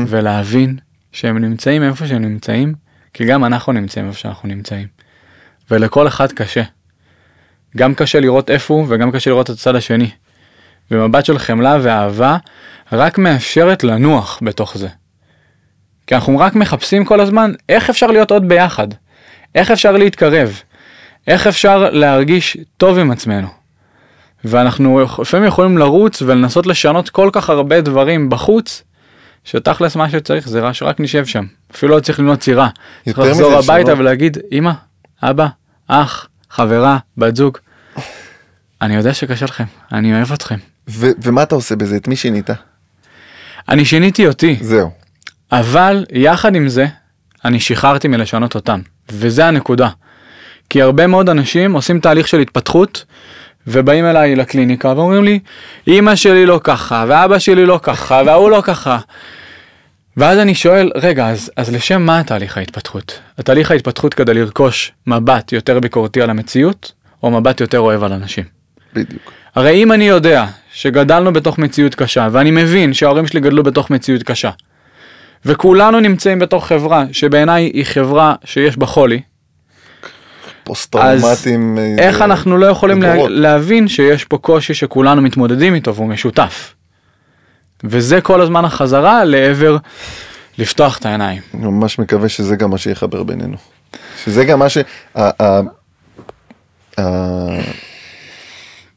ולהבין 0.09 0.77
שהם 1.13 1.39
נמצאים 1.39 1.83
איפה 1.83 2.07
שהם 2.07 2.23
נמצאים, 2.23 2.75
כי 3.15 3.25
גם 3.25 3.45
אנחנו 3.45 3.73
נמצאים 3.73 4.07
איפה 4.09 4.19
שאנחנו 4.19 4.49
נמצאים. 4.49 4.87
ולכל 5.71 6.09
אחד 6.09 6.33
קשה. 6.33 6.63
גם 7.77 7.95
קשה 7.95 8.21
לראות 8.21 8.51
איפה 8.51 8.75
הוא 8.75 8.87
וגם 8.89 9.11
קשה 9.13 9.31
לראות 9.31 9.51
את 9.51 9.55
הצד 9.55 9.75
השני. 9.77 10.11
ומבט 10.91 11.25
של 11.25 11.39
חמלה 11.39 11.79
ואהבה 11.83 12.37
רק 12.93 13.19
מאפשרת 13.19 13.85
לנוח 13.85 14.39
בתוך 14.43 14.79
זה. 14.79 14.89
כי 16.07 16.15
אנחנו 16.15 16.39
רק 16.39 16.55
מחפשים 16.55 17.05
כל 17.05 17.21
הזמן 17.21 17.53
איך 17.69 17.91
אפשר 17.91 18.07
להיות 18.07 18.31
עוד 18.31 18.49
ביחד, 18.49 18.89
איך 19.55 19.71
אפשר 19.71 19.93
להתקרב, 19.93 20.61
איך 21.27 21.47
אפשר 21.47 21.91
להרגיש 21.91 22.57
טוב 22.77 22.99
עם 22.99 23.11
עצמנו. 23.11 23.49
ואנחנו 24.45 25.01
לפעמים 25.21 25.49
יכולים 25.49 25.79
לרוץ 25.79 26.23
ולנסות 26.23 26.67
לשנות 26.67 27.09
כל 27.11 27.31
כך 27.33 27.51
הרבה 27.51 27.81
דברים 27.81 28.31
בחוץ, 28.31 28.83
שתכלס 29.45 29.97
מה 29.97 30.11
שצריך 30.11 30.49
זה 30.49 30.61
רק 30.61 30.73
שרק 30.73 31.01
נשב 31.01 31.27
שם. 31.27 31.45
אפילו 31.75 31.97
לא 31.97 32.01
צריך 32.01 32.19
ללמוד 32.19 32.39
צירה. 32.39 32.69
צריך 33.05 33.19
לחזור 33.19 33.53
הביתה 33.53 33.79
לשנות- 33.83 33.99
ולהגיד, 33.99 34.39
אמא, 34.53 34.73
אבא, 35.23 35.47
אח, 35.89 36.29
חברה, 36.51 36.99
בת 37.17 37.37
זוג, 37.37 37.59
אני 38.83 38.95
יודע 38.95 39.15
שקשה 39.15 39.45
לכם, 39.45 39.65
אני 39.93 40.15
אוהב 40.17 40.33
אתכם. 40.33 40.57
ו- 40.89 41.11
ומה 41.23 41.43
אתה 41.43 41.55
עושה 41.55 41.77
בזה? 41.77 41.97
את 41.97 42.09
מי 42.09 42.17
שינית? 42.17 42.51
אני 43.69 43.85
שיניתי 43.85 44.27
אותי, 44.27 44.57
זהו. 44.61 44.91
אבל 45.53 46.05
יחד 46.13 46.55
עם 46.55 46.69
זה, 46.69 46.87
אני 47.45 47.61
שחררתי 47.61 48.09
מלשנות 48.09 48.55
אותם, 48.55 48.81
וזה 49.13 49.47
הנקודה. 49.47 49.89
כי 50.71 50.83
הרבה 50.83 51.07
מאוד 51.07 51.29
אנשים 51.29 51.73
עושים 51.73 52.01
תהליך 52.01 52.29
של 52.29 52.41
התפתחות, 52.41 53.05
ובאים 53.67 54.05
אליי 54.05 54.37
לקליניקה 54.37 54.89
ואומרים 54.97 55.25
לי, 55.25 55.39
אמא 55.89 56.17
שלי 56.17 56.47
לא 56.47 56.61
ככה, 56.65 57.05
ואבא 57.09 57.39
שלי 57.39 57.67
לא 57.67 57.81
ככה, 57.83 58.23
וההוא 58.27 58.51
לא 58.51 58.63
ככה. 58.65 58.99
ואז 60.17 60.39
אני 60.39 60.55
שואל, 60.55 60.91
רגע, 60.95 61.29
אז, 61.29 61.51
אז 61.57 61.75
לשם 61.75 62.03
מה 62.03 62.19
התהליך 62.21 62.59
ההתפתחות? 62.59 63.21
התהליך 63.39 63.71
ההתפתחות 63.71 64.15
כדי 64.15 64.35
לרכוש 64.35 64.93
מבט 65.07 65.53
יותר 65.53 65.81
ביקורתי 65.81 66.23
על 66.23 66.31
המציאות, 66.31 66.93
או 67.23 67.31
מבט 67.31 67.61
יותר 67.61 67.81
אוהב 67.81 68.03
על 68.03 68.13
אנשים. 68.13 68.45
בדיוק. 68.95 69.33
הרי 69.57 69.83
אם 69.83 69.93
אני 69.93 70.09
יודע 70.09 70.47
שגדלנו 70.73 71.33
בתוך 71.33 71.59
מציאות 71.59 71.95
קשה, 71.95 72.29
ואני 72.33 72.51
מבין 72.51 72.95
שההורים 72.95 73.27
שלי 73.27 73.41
גדלו 73.41 73.63
בתוך 73.63 73.91
מציאות 73.91 74.23
קשה, 74.23 74.51
וכולנו 75.45 76.01
נמצאים 76.01 76.39
בתוך 76.39 76.67
חברה 76.67 77.05
שבעיניי 77.13 77.65
היא 77.65 77.85
חברה 77.85 78.35
שיש 78.45 78.77
בה 78.77 78.87
חולי, 78.87 79.21
פוסט 80.65 80.93
טראומטיים. 80.93 81.79
אה, 81.79 81.95
איך 81.99 82.23
אנחנו 82.23 82.57
לא 82.57 82.67
יכולים 82.67 83.03
לה. 83.03 83.29
להבין 83.29 83.89
שיש 83.89 84.25
פה 84.25 84.39
קושי 84.39 84.75
שכולנו 84.75 85.23
מתמודדים 85.23 85.75
איתו 85.75 85.95
והוא 85.95 86.09
משותף. 86.09 86.75
וזה 87.85 88.21
כל 88.21 88.41
הזמן 88.41 88.65
החזרה 88.65 89.25
לעבר 89.25 89.77
לפתוח 90.59 90.99
את 90.99 91.07
העיניים. 91.07 91.41
אני 91.55 91.67
ממש 91.67 91.99
מקווה 91.99 92.29
שזה 92.29 92.57
גם 92.57 92.71
מה 92.71 92.79
שיחבר 92.79 93.23
בינינו. 93.23 93.57
שזה 94.25 94.45
גם 94.45 94.59
מה 94.59 94.69
ש... 94.69 94.79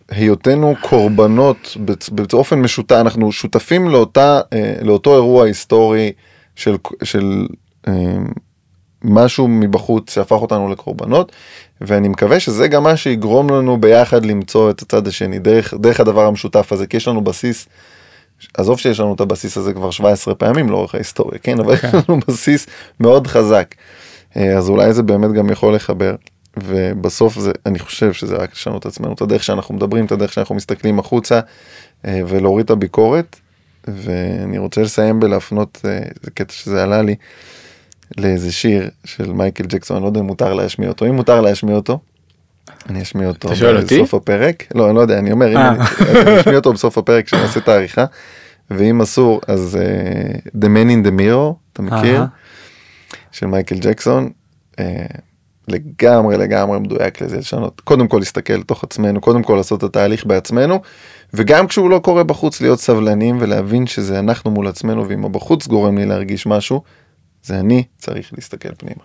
היותנו 0.10 0.76
קורבנות 0.82 1.78
באופן 2.12 2.60
משותף, 2.60 2.96
אנחנו 3.02 3.32
שותפים 3.32 3.90
לאותה, 3.90 4.42
אה, 4.54 4.74
לאותו 4.82 5.16
אירוע 5.16 5.46
היסטורי 5.46 6.12
של, 6.56 6.76
של 7.04 7.48
אה, 7.88 7.94
משהו 9.04 9.48
מבחוץ 9.48 10.14
שהפך 10.14 10.32
אותנו 10.32 10.70
לקורבנות, 10.70 11.32
ואני 11.82 12.08
מקווה 12.08 12.40
שזה 12.40 12.68
גם 12.68 12.84
מה 12.84 12.98
שיגרום 12.98 13.50
לנו 13.50 13.82
ביחד 13.82 14.26
למצוא 14.26 14.70
את 14.70 14.82
הצד 14.82 15.08
השני, 15.08 15.40
דרך, 15.40 15.74
דרך 15.74 16.00
הדבר 16.00 16.26
המשותף 16.26 16.72
הזה, 16.72 16.88
כי 16.88 16.98
יש 16.98 17.08
לנו 17.08 17.22
בסיס 17.22 17.68
עזוב 18.58 18.80
שיש 18.80 19.00
לנו 19.00 19.14
את 19.14 19.22
הבסיס 19.22 19.58
הזה 19.58 19.74
כבר 19.74 19.92
17 19.92 20.36
פעמים 20.36 20.70
לאורך 20.70 20.96
ההיסטוריה, 20.96 21.40
כן, 21.40 21.60
אבל 21.60 21.74
יש 21.74 21.84
לנו 22.10 22.20
בסיס 22.28 22.68
מאוד 23.00 23.28
חזק. 23.28 23.76
אה, 24.38 24.58
אז 24.58 24.70
אולי 24.70 24.94
זה 24.94 25.04
באמת 25.04 25.32
גם 25.32 25.50
יכול 25.50 25.76
לחבר, 25.76 26.16
ובסוף 26.64 27.40
זה, 27.40 27.52
אני 27.66 27.80
חושב 27.80 28.14
שזה 28.14 28.36
רק 28.36 28.54
לשנות 28.54 28.82
את 28.82 28.86
עצמנו, 28.86 29.14
את 29.14 29.22
הדרך 29.22 29.44
שאנחנו 29.44 29.76
מדברים, 29.76 30.06
את 30.06 30.12
הדרך 30.12 30.34
שאנחנו 30.34 30.56
מסתכלים 30.56 31.00
החוצה, 31.00 31.40
אה, 32.06 32.22
ולהוריד 32.28 32.66
את 32.66 32.70
הביקורת. 32.70 33.36
ואני 33.88 34.58
רוצה 34.58 34.82
לסיים 34.82 35.20
בלהפנות, 35.20 35.82
אה, 35.86 36.00
זה 36.22 36.32
קטע 36.32 36.54
שזה 36.54 36.84
עלה 36.84 37.02
לי, 37.02 37.16
לאיזה 38.18 38.52
שיר 38.52 38.90
של 39.06 39.34
מייקל 39.34 39.64
ג'קסון, 39.64 39.98
אני 39.98 40.04
לא 40.04 40.10
יודע 40.10 40.20
אם 40.20 40.26
מותר 40.26 40.54
להשמיע 40.54 40.90
אותו, 40.90 41.06
אם 41.06 41.16
מותר 41.16 41.42
להשמיע 41.42 41.76
אותו, 41.76 42.00
אני 42.90 43.02
אשמיע 43.02 43.28
אותו? 43.28 43.50
בסוף 43.96 44.14
הפרק, 44.14 44.64
לא, 44.76 44.88
אני 44.88 44.96
לא 44.96 45.02
יודע, 45.02 45.20
אני 45.20 45.32
אומר, 45.32 45.52
אם 45.52 45.58
אה. 45.58 45.70
אני 45.70 45.80
אני 46.22 46.42
אשמיע 46.42 46.56
אותו 46.56 46.74
בסוף 46.74 46.98
הפרק 46.98 47.26
כשנעשה 47.26 47.60
את 47.60 47.68
העריכה, 47.68 48.06
ואם 48.72 49.02
אסור, 49.02 49.42
אז 49.48 49.78
uh, 49.82 50.48
The 50.48 50.66
Man 50.66 50.90
in 50.90 51.08
the 51.08 51.20
Mirror, 51.20 51.54
אתה 51.74 51.82
מכיר? 51.82 52.24
של 53.32 53.46
מייקל 53.46 53.76
ג'קסון, 53.80 54.30
uh, 54.72 54.82
לגמרי 55.72 56.38
לגמרי 56.38 56.80
מדויק 56.80 57.22
לזה 57.22 57.38
לשנות, 57.38 57.82
קודם 57.82 58.08
כל 58.08 58.18
להסתכל 58.18 58.54
לתוך 58.54 58.84
עצמנו, 58.84 59.22
קודם 59.22 59.44
כל 59.44 59.54
לעשות 59.56 59.80
את 59.80 59.84
התהליך 59.84 60.26
בעצמנו, 60.26 60.82
וגם 61.34 61.68
כשהוא 61.68 61.90
לא 61.90 62.00
קורה 62.00 62.24
בחוץ 62.24 62.62
להיות 62.62 62.80
סבלנים 62.80 63.38
ולהבין 63.40 63.88
שזה 63.88 64.20
אנחנו 64.20 64.52
מול 64.52 64.68
עצמנו, 64.68 65.10
ואם 65.10 65.26
הבחוץ 65.26 65.68
גורם 65.68 65.98
לי 65.98 66.06
להרגיש 66.06 66.48
משהו, 66.48 66.84
זה 67.44 67.60
אני 67.60 67.84
צריך 67.98 68.34
להסתכל 68.34 68.76
פנימה. 68.78 69.04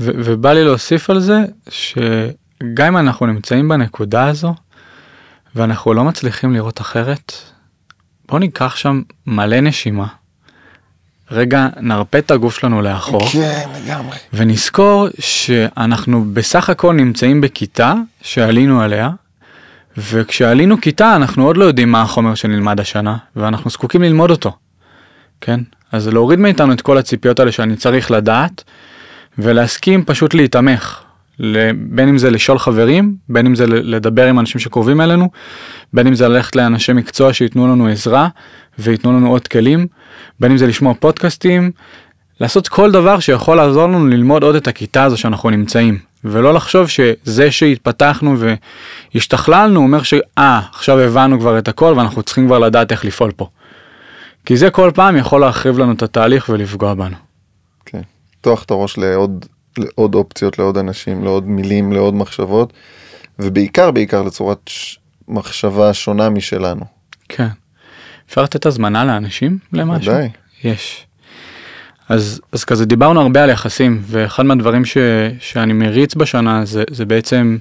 ו- 0.00 0.12
ובא 0.24 0.52
לי 0.52 0.64
להוסיף 0.64 1.10
על 1.10 1.20
זה 1.20 1.44
שגם 1.68 2.86
אם 2.86 2.96
אנחנו 2.96 3.26
נמצאים 3.26 3.68
בנקודה 3.68 4.28
הזו 4.28 4.54
ואנחנו 5.54 5.94
לא 5.94 6.04
מצליחים 6.04 6.52
לראות 6.52 6.80
אחרת, 6.80 7.32
בוא 8.28 8.38
ניקח 8.38 8.76
שם 8.76 9.02
מלא 9.26 9.60
נשימה. 9.60 10.06
רגע 11.30 11.68
נרפה 11.80 12.18
את 12.18 12.30
הגוף 12.30 12.58
שלנו 12.58 12.82
לאחור 12.82 13.28
כן, 13.32 13.68
לגמרי. 13.84 14.16
ונזכור 14.32 15.08
שאנחנו 15.20 16.24
בסך 16.32 16.70
הכל 16.70 16.94
נמצאים 16.94 17.40
בכיתה 17.40 17.94
שעלינו 18.22 18.80
עליה 18.80 19.10
וכשעלינו 19.96 20.80
כיתה 20.80 21.16
אנחנו 21.16 21.46
עוד 21.46 21.56
לא 21.56 21.64
יודעים 21.64 21.92
מה 21.92 22.02
החומר 22.02 22.34
שנלמד 22.34 22.80
השנה 22.80 23.16
ואנחנו 23.36 23.70
זקוקים 23.70 24.02
ללמוד 24.02 24.30
אותו. 24.30 24.56
כן 25.40 25.60
אז 25.92 26.08
להוריד 26.08 26.38
מאיתנו 26.38 26.72
את 26.72 26.80
כל 26.80 26.98
הציפיות 26.98 27.40
האלה 27.40 27.52
שאני 27.52 27.76
צריך 27.76 28.10
לדעת 28.10 28.64
ולהסכים 29.38 30.04
פשוט 30.04 30.34
להיתמך. 30.34 31.02
בין 31.76 32.08
אם 32.08 32.18
זה 32.18 32.30
לשאול 32.30 32.58
חברים, 32.58 33.16
בין 33.28 33.46
אם 33.46 33.54
זה 33.54 33.66
לדבר 33.66 34.26
עם 34.26 34.38
אנשים 34.38 34.60
שקרובים 34.60 35.00
אלינו, 35.00 35.30
בין 35.92 36.06
אם 36.06 36.14
זה 36.14 36.28
ללכת 36.28 36.56
לאנשי 36.56 36.92
מקצוע 36.92 37.32
שייתנו 37.32 37.66
לנו 37.66 37.86
עזרה 37.86 38.28
וייתנו 38.78 39.12
לנו 39.12 39.30
עוד 39.30 39.48
כלים, 39.48 39.86
בין 40.40 40.50
אם 40.50 40.56
זה 40.56 40.66
לשמוע 40.66 40.94
פודקאסטים, 40.94 41.70
לעשות 42.40 42.68
כל 42.68 42.92
דבר 42.92 43.20
שיכול 43.20 43.56
לעזור 43.56 43.86
לנו 43.86 44.06
ללמוד 44.06 44.42
עוד 44.42 44.54
את 44.54 44.68
הכיתה 44.68 45.04
הזו 45.04 45.16
שאנחנו 45.16 45.50
נמצאים, 45.50 45.98
ולא 46.24 46.54
לחשוב 46.54 46.88
שזה 46.88 47.50
שהתפתחנו 47.50 48.36
והשתכללנו 49.14 49.80
אומר 49.80 50.02
שאה 50.02 50.60
עכשיו 50.72 50.98
הבנו 50.98 51.40
כבר 51.40 51.58
את 51.58 51.68
הכל 51.68 51.94
ואנחנו 51.96 52.22
צריכים 52.22 52.46
כבר 52.46 52.58
לדעת 52.58 52.92
איך 52.92 53.04
לפעול 53.04 53.32
פה. 53.36 53.48
כי 54.44 54.56
זה 54.56 54.70
כל 54.70 54.90
פעם 54.94 55.16
יכול 55.16 55.40
להחריב 55.40 55.78
לנו 55.78 55.92
את 55.92 56.02
התהליך 56.02 56.48
ולפגוע 56.48 56.94
בנו. 56.94 57.16
כן. 57.84 58.00
לפתוח 58.32 58.62
את 58.62 58.70
הראש 58.70 58.98
לעוד, 58.98 59.46
לעוד 59.78 60.14
אופציות, 60.14 60.58
לעוד 60.58 60.78
אנשים, 60.78 61.24
לעוד 61.24 61.48
מילים, 61.48 61.92
לעוד 61.92 62.14
מחשבות, 62.14 62.72
ובעיקר, 63.38 63.90
בעיקר 63.90 64.22
לצורת 64.22 64.58
ש... 64.66 64.98
מחשבה 65.28 65.94
שונה 65.94 66.30
משלנו. 66.30 66.84
כן. 67.28 67.48
אפשר 68.28 68.42
לתת 68.42 68.66
הזמנה 68.66 69.04
לאנשים 69.04 69.58
למשהו? 69.72 70.12
ודאי. 70.12 70.28
יש. 70.64 71.06
אז, 72.08 72.40
אז 72.52 72.64
כזה 72.64 72.86
דיברנו 72.86 73.20
הרבה 73.20 73.44
על 73.44 73.50
יחסים, 73.50 74.02
ואחד 74.06 74.42
מהדברים 74.42 74.84
ש, 74.84 74.96
שאני 75.40 75.72
מריץ 75.72 76.14
בשנה 76.14 76.64
זה, 76.64 76.84
זה 76.90 77.04
בעצם 77.04 77.58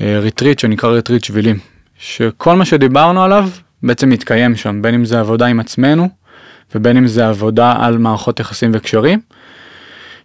אה, 0.00 0.18
retreat 0.18 0.58
שנקרא 0.58 0.90
ריטריט 0.90 1.24
שבילים, 1.24 1.58
שכל 1.98 2.56
מה 2.56 2.64
שדיברנו 2.64 3.24
עליו 3.24 3.48
בעצם 3.82 4.08
מתקיים 4.08 4.56
שם, 4.56 4.82
בין 4.82 4.94
אם 4.94 5.04
זה 5.04 5.20
עבודה 5.20 5.46
עם 5.46 5.60
עצמנו, 5.60 6.08
ובין 6.74 6.96
אם 6.96 7.06
זה 7.06 7.28
עבודה 7.28 7.74
על 7.78 7.98
מערכות 7.98 8.40
יחסים 8.40 8.70
וקשרים, 8.74 9.20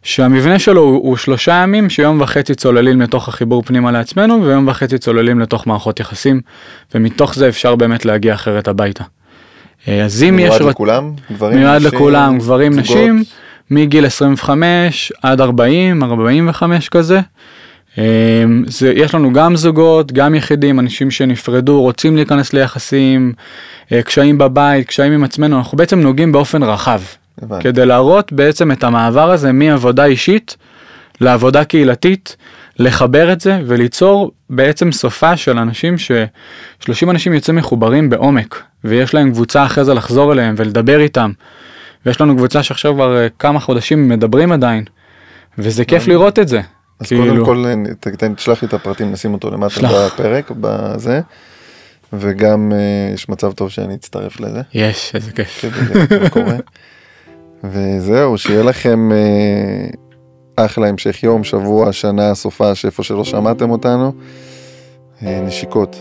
שהמבנה 0.03 0.59
שלו 0.59 0.81
הוא, 0.81 1.09
הוא 1.09 1.17
שלושה 1.17 1.53
ימים 1.53 1.89
שיום 1.89 2.21
וחצי 2.21 2.55
צוללים 2.55 3.01
לתוך 3.01 3.27
החיבור 3.27 3.63
פנימה 3.63 3.91
לעצמנו, 3.91 4.43
ויום 4.43 4.67
וחצי 4.67 4.97
צוללים 4.97 5.39
לתוך 5.39 5.67
מערכות 5.67 5.99
יחסים, 5.99 6.41
ומתוך 6.95 7.35
זה 7.35 7.49
אפשר 7.49 7.75
באמת 7.75 8.05
להגיע 8.05 8.33
אחרת 8.33 8.67
הביתה. 8.67 9.03
אה, 9.87 10.05
אז 10.05 10.23
אם 10.23 10.39
יש... 10.39 10.49
מיועד 10.49 10.61
לכולם? 10.61 11.11
גברים, 11.31 11.57
מיועד 11.59 11.81
נשים, 11.81 11.87
לכולם, 11.87 12.37
גברים, 12.37 12.73
זוגות? 12.73 12.89
נשים, 12.89 13.23
מגיל 13.71 14.05
25 14.05 15.11
עד 15.21 15.41
40, 15.41 16.03
45 16.03 16.89
כזה. 16.89 17.19
אמ, 17.97 18.63
זה, 18.67 18.93
יש 18.95 19.15
לנו 19.15 19.33
גם 19.33 19.55
זוגות, 19.55 20.11
גם 20.11 20.35
יחידים, 20.35 20.79
אנשים 20.79 21.11
שנפרדו, 21.11 21.81
רוצים 21.81 22.15
להיכנס 22.15 22.53
ליחסים, 22.53 23.33
אה, 23.91 24.01
קשיים 24.01 24.37
בבית, 24.37 24.87
קשיים 24.87 25.13
עם 25.13 25.23
עצמנו, 25.23 25.57
אנחנו 25.57 25.77
בעצם 25.77 25.99
נוגעים 25.99 26.31
באופן 26.31 26.63
רחב. 26.63 27.01
הבנתי. 27.41 27.63
כדי 27.63 27.85
להראות 27.85 28.33
בעצם 28.33 28.71
את 28.71 28.83
המעבר 28.83 29.31
הזה 29.31 29.51
מעבודה 29.51 30.05
אישית 30.05 30.57
לעבודה 31.21 31.63
קהילתית, 31.63 32.35
לחבר 32.79 33.33
את 33.33 33.41
זה 33.41 33.59
וליצור 33.65 34.31
בעצם 34.49 34.91
סופה 34.91 35.37
של 35.37 35.57
אנשים 35.57 35.97
ש-30 35.97 37.09
אנשים 37.09 37.33
יוצאים 37.33 37.55
מחוברים 37.55 38.09
בעומק 38.09 38.63
ויש 38.83 39.13
להם 39.13 39.31
קבוצה 39.31 39.65
אחרי 39.65 39.85
זה 39.85 39.93
לחזור 39.93 40.33
אליהם 40.33 40.55
ולדבר 40.57 40.99
איתם. 40.99 41.31
ויש 42.05 42.21
לנו 42.21 42.35
קבוצה 42.35 42.63
שעכשיו 42.63 42.93
כבר 42.93 43.17
אה, 43.17 43.27
כמה 43.39 43.59
חודשים 43.59 44.09
מדברים 44.09 44.51
עדיין. 44.51 44.83
וזה 45.57 45.85
כיף 45.85 46.07
לראות 46.07 46.39
את 46.39 46.47
זה. 46.47 46.61
אז 46.99 47.07
כאילו- 47.07 47.45
קודם 47.45 47.45
כל 47.45 47.65
אה, 48.27 48.29
תשלח 48.35 48.61
לי 48.61 48.67
את 48.67 48.73
הפרטים, 48.73 49.11
נשים 49.11 49.33
אותו 49.33 49.51
למטה 49.51 49.73
שלח. 49.73 49.91
בפרק, 49.91 50.51
בזה. 50.61 51.21
וגם 52.13 52.71
אה, 52.75 53.13
יש 53.13 53.29
מצב 53.29 53.51
טוב 53.51 53.69
שאני 53.69 53.95
אצטרף 53.95 54.39
לזה. 54.39 54.61
יש, 54.73 55.11
איזה 55.15 55.31
כיף. 55.31 55.65
וזהו, 57.63 58.37
שיהיה 58.37 58.63
לכם 58.63 59.11
אה, 59.11 59.87
אחלה 60.65 60.87
המשך 60.87 61.23
יום, 61.23 61.43
שבוע, 61.43 61.91
שנה, 61.91 62.35
סופה, 62.35 62.75
שאיפה 62.75 63.03
שלא 63.03 63.23
שמעתם 63.23 63.69
אותנו. 63.69 64.11
אה, 65.23 65.41
נשיקות 65.41 65.95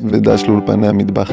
ודש 0.00 0.44
לאולפני 0.44 0.88
המטבח. 0.88 1.30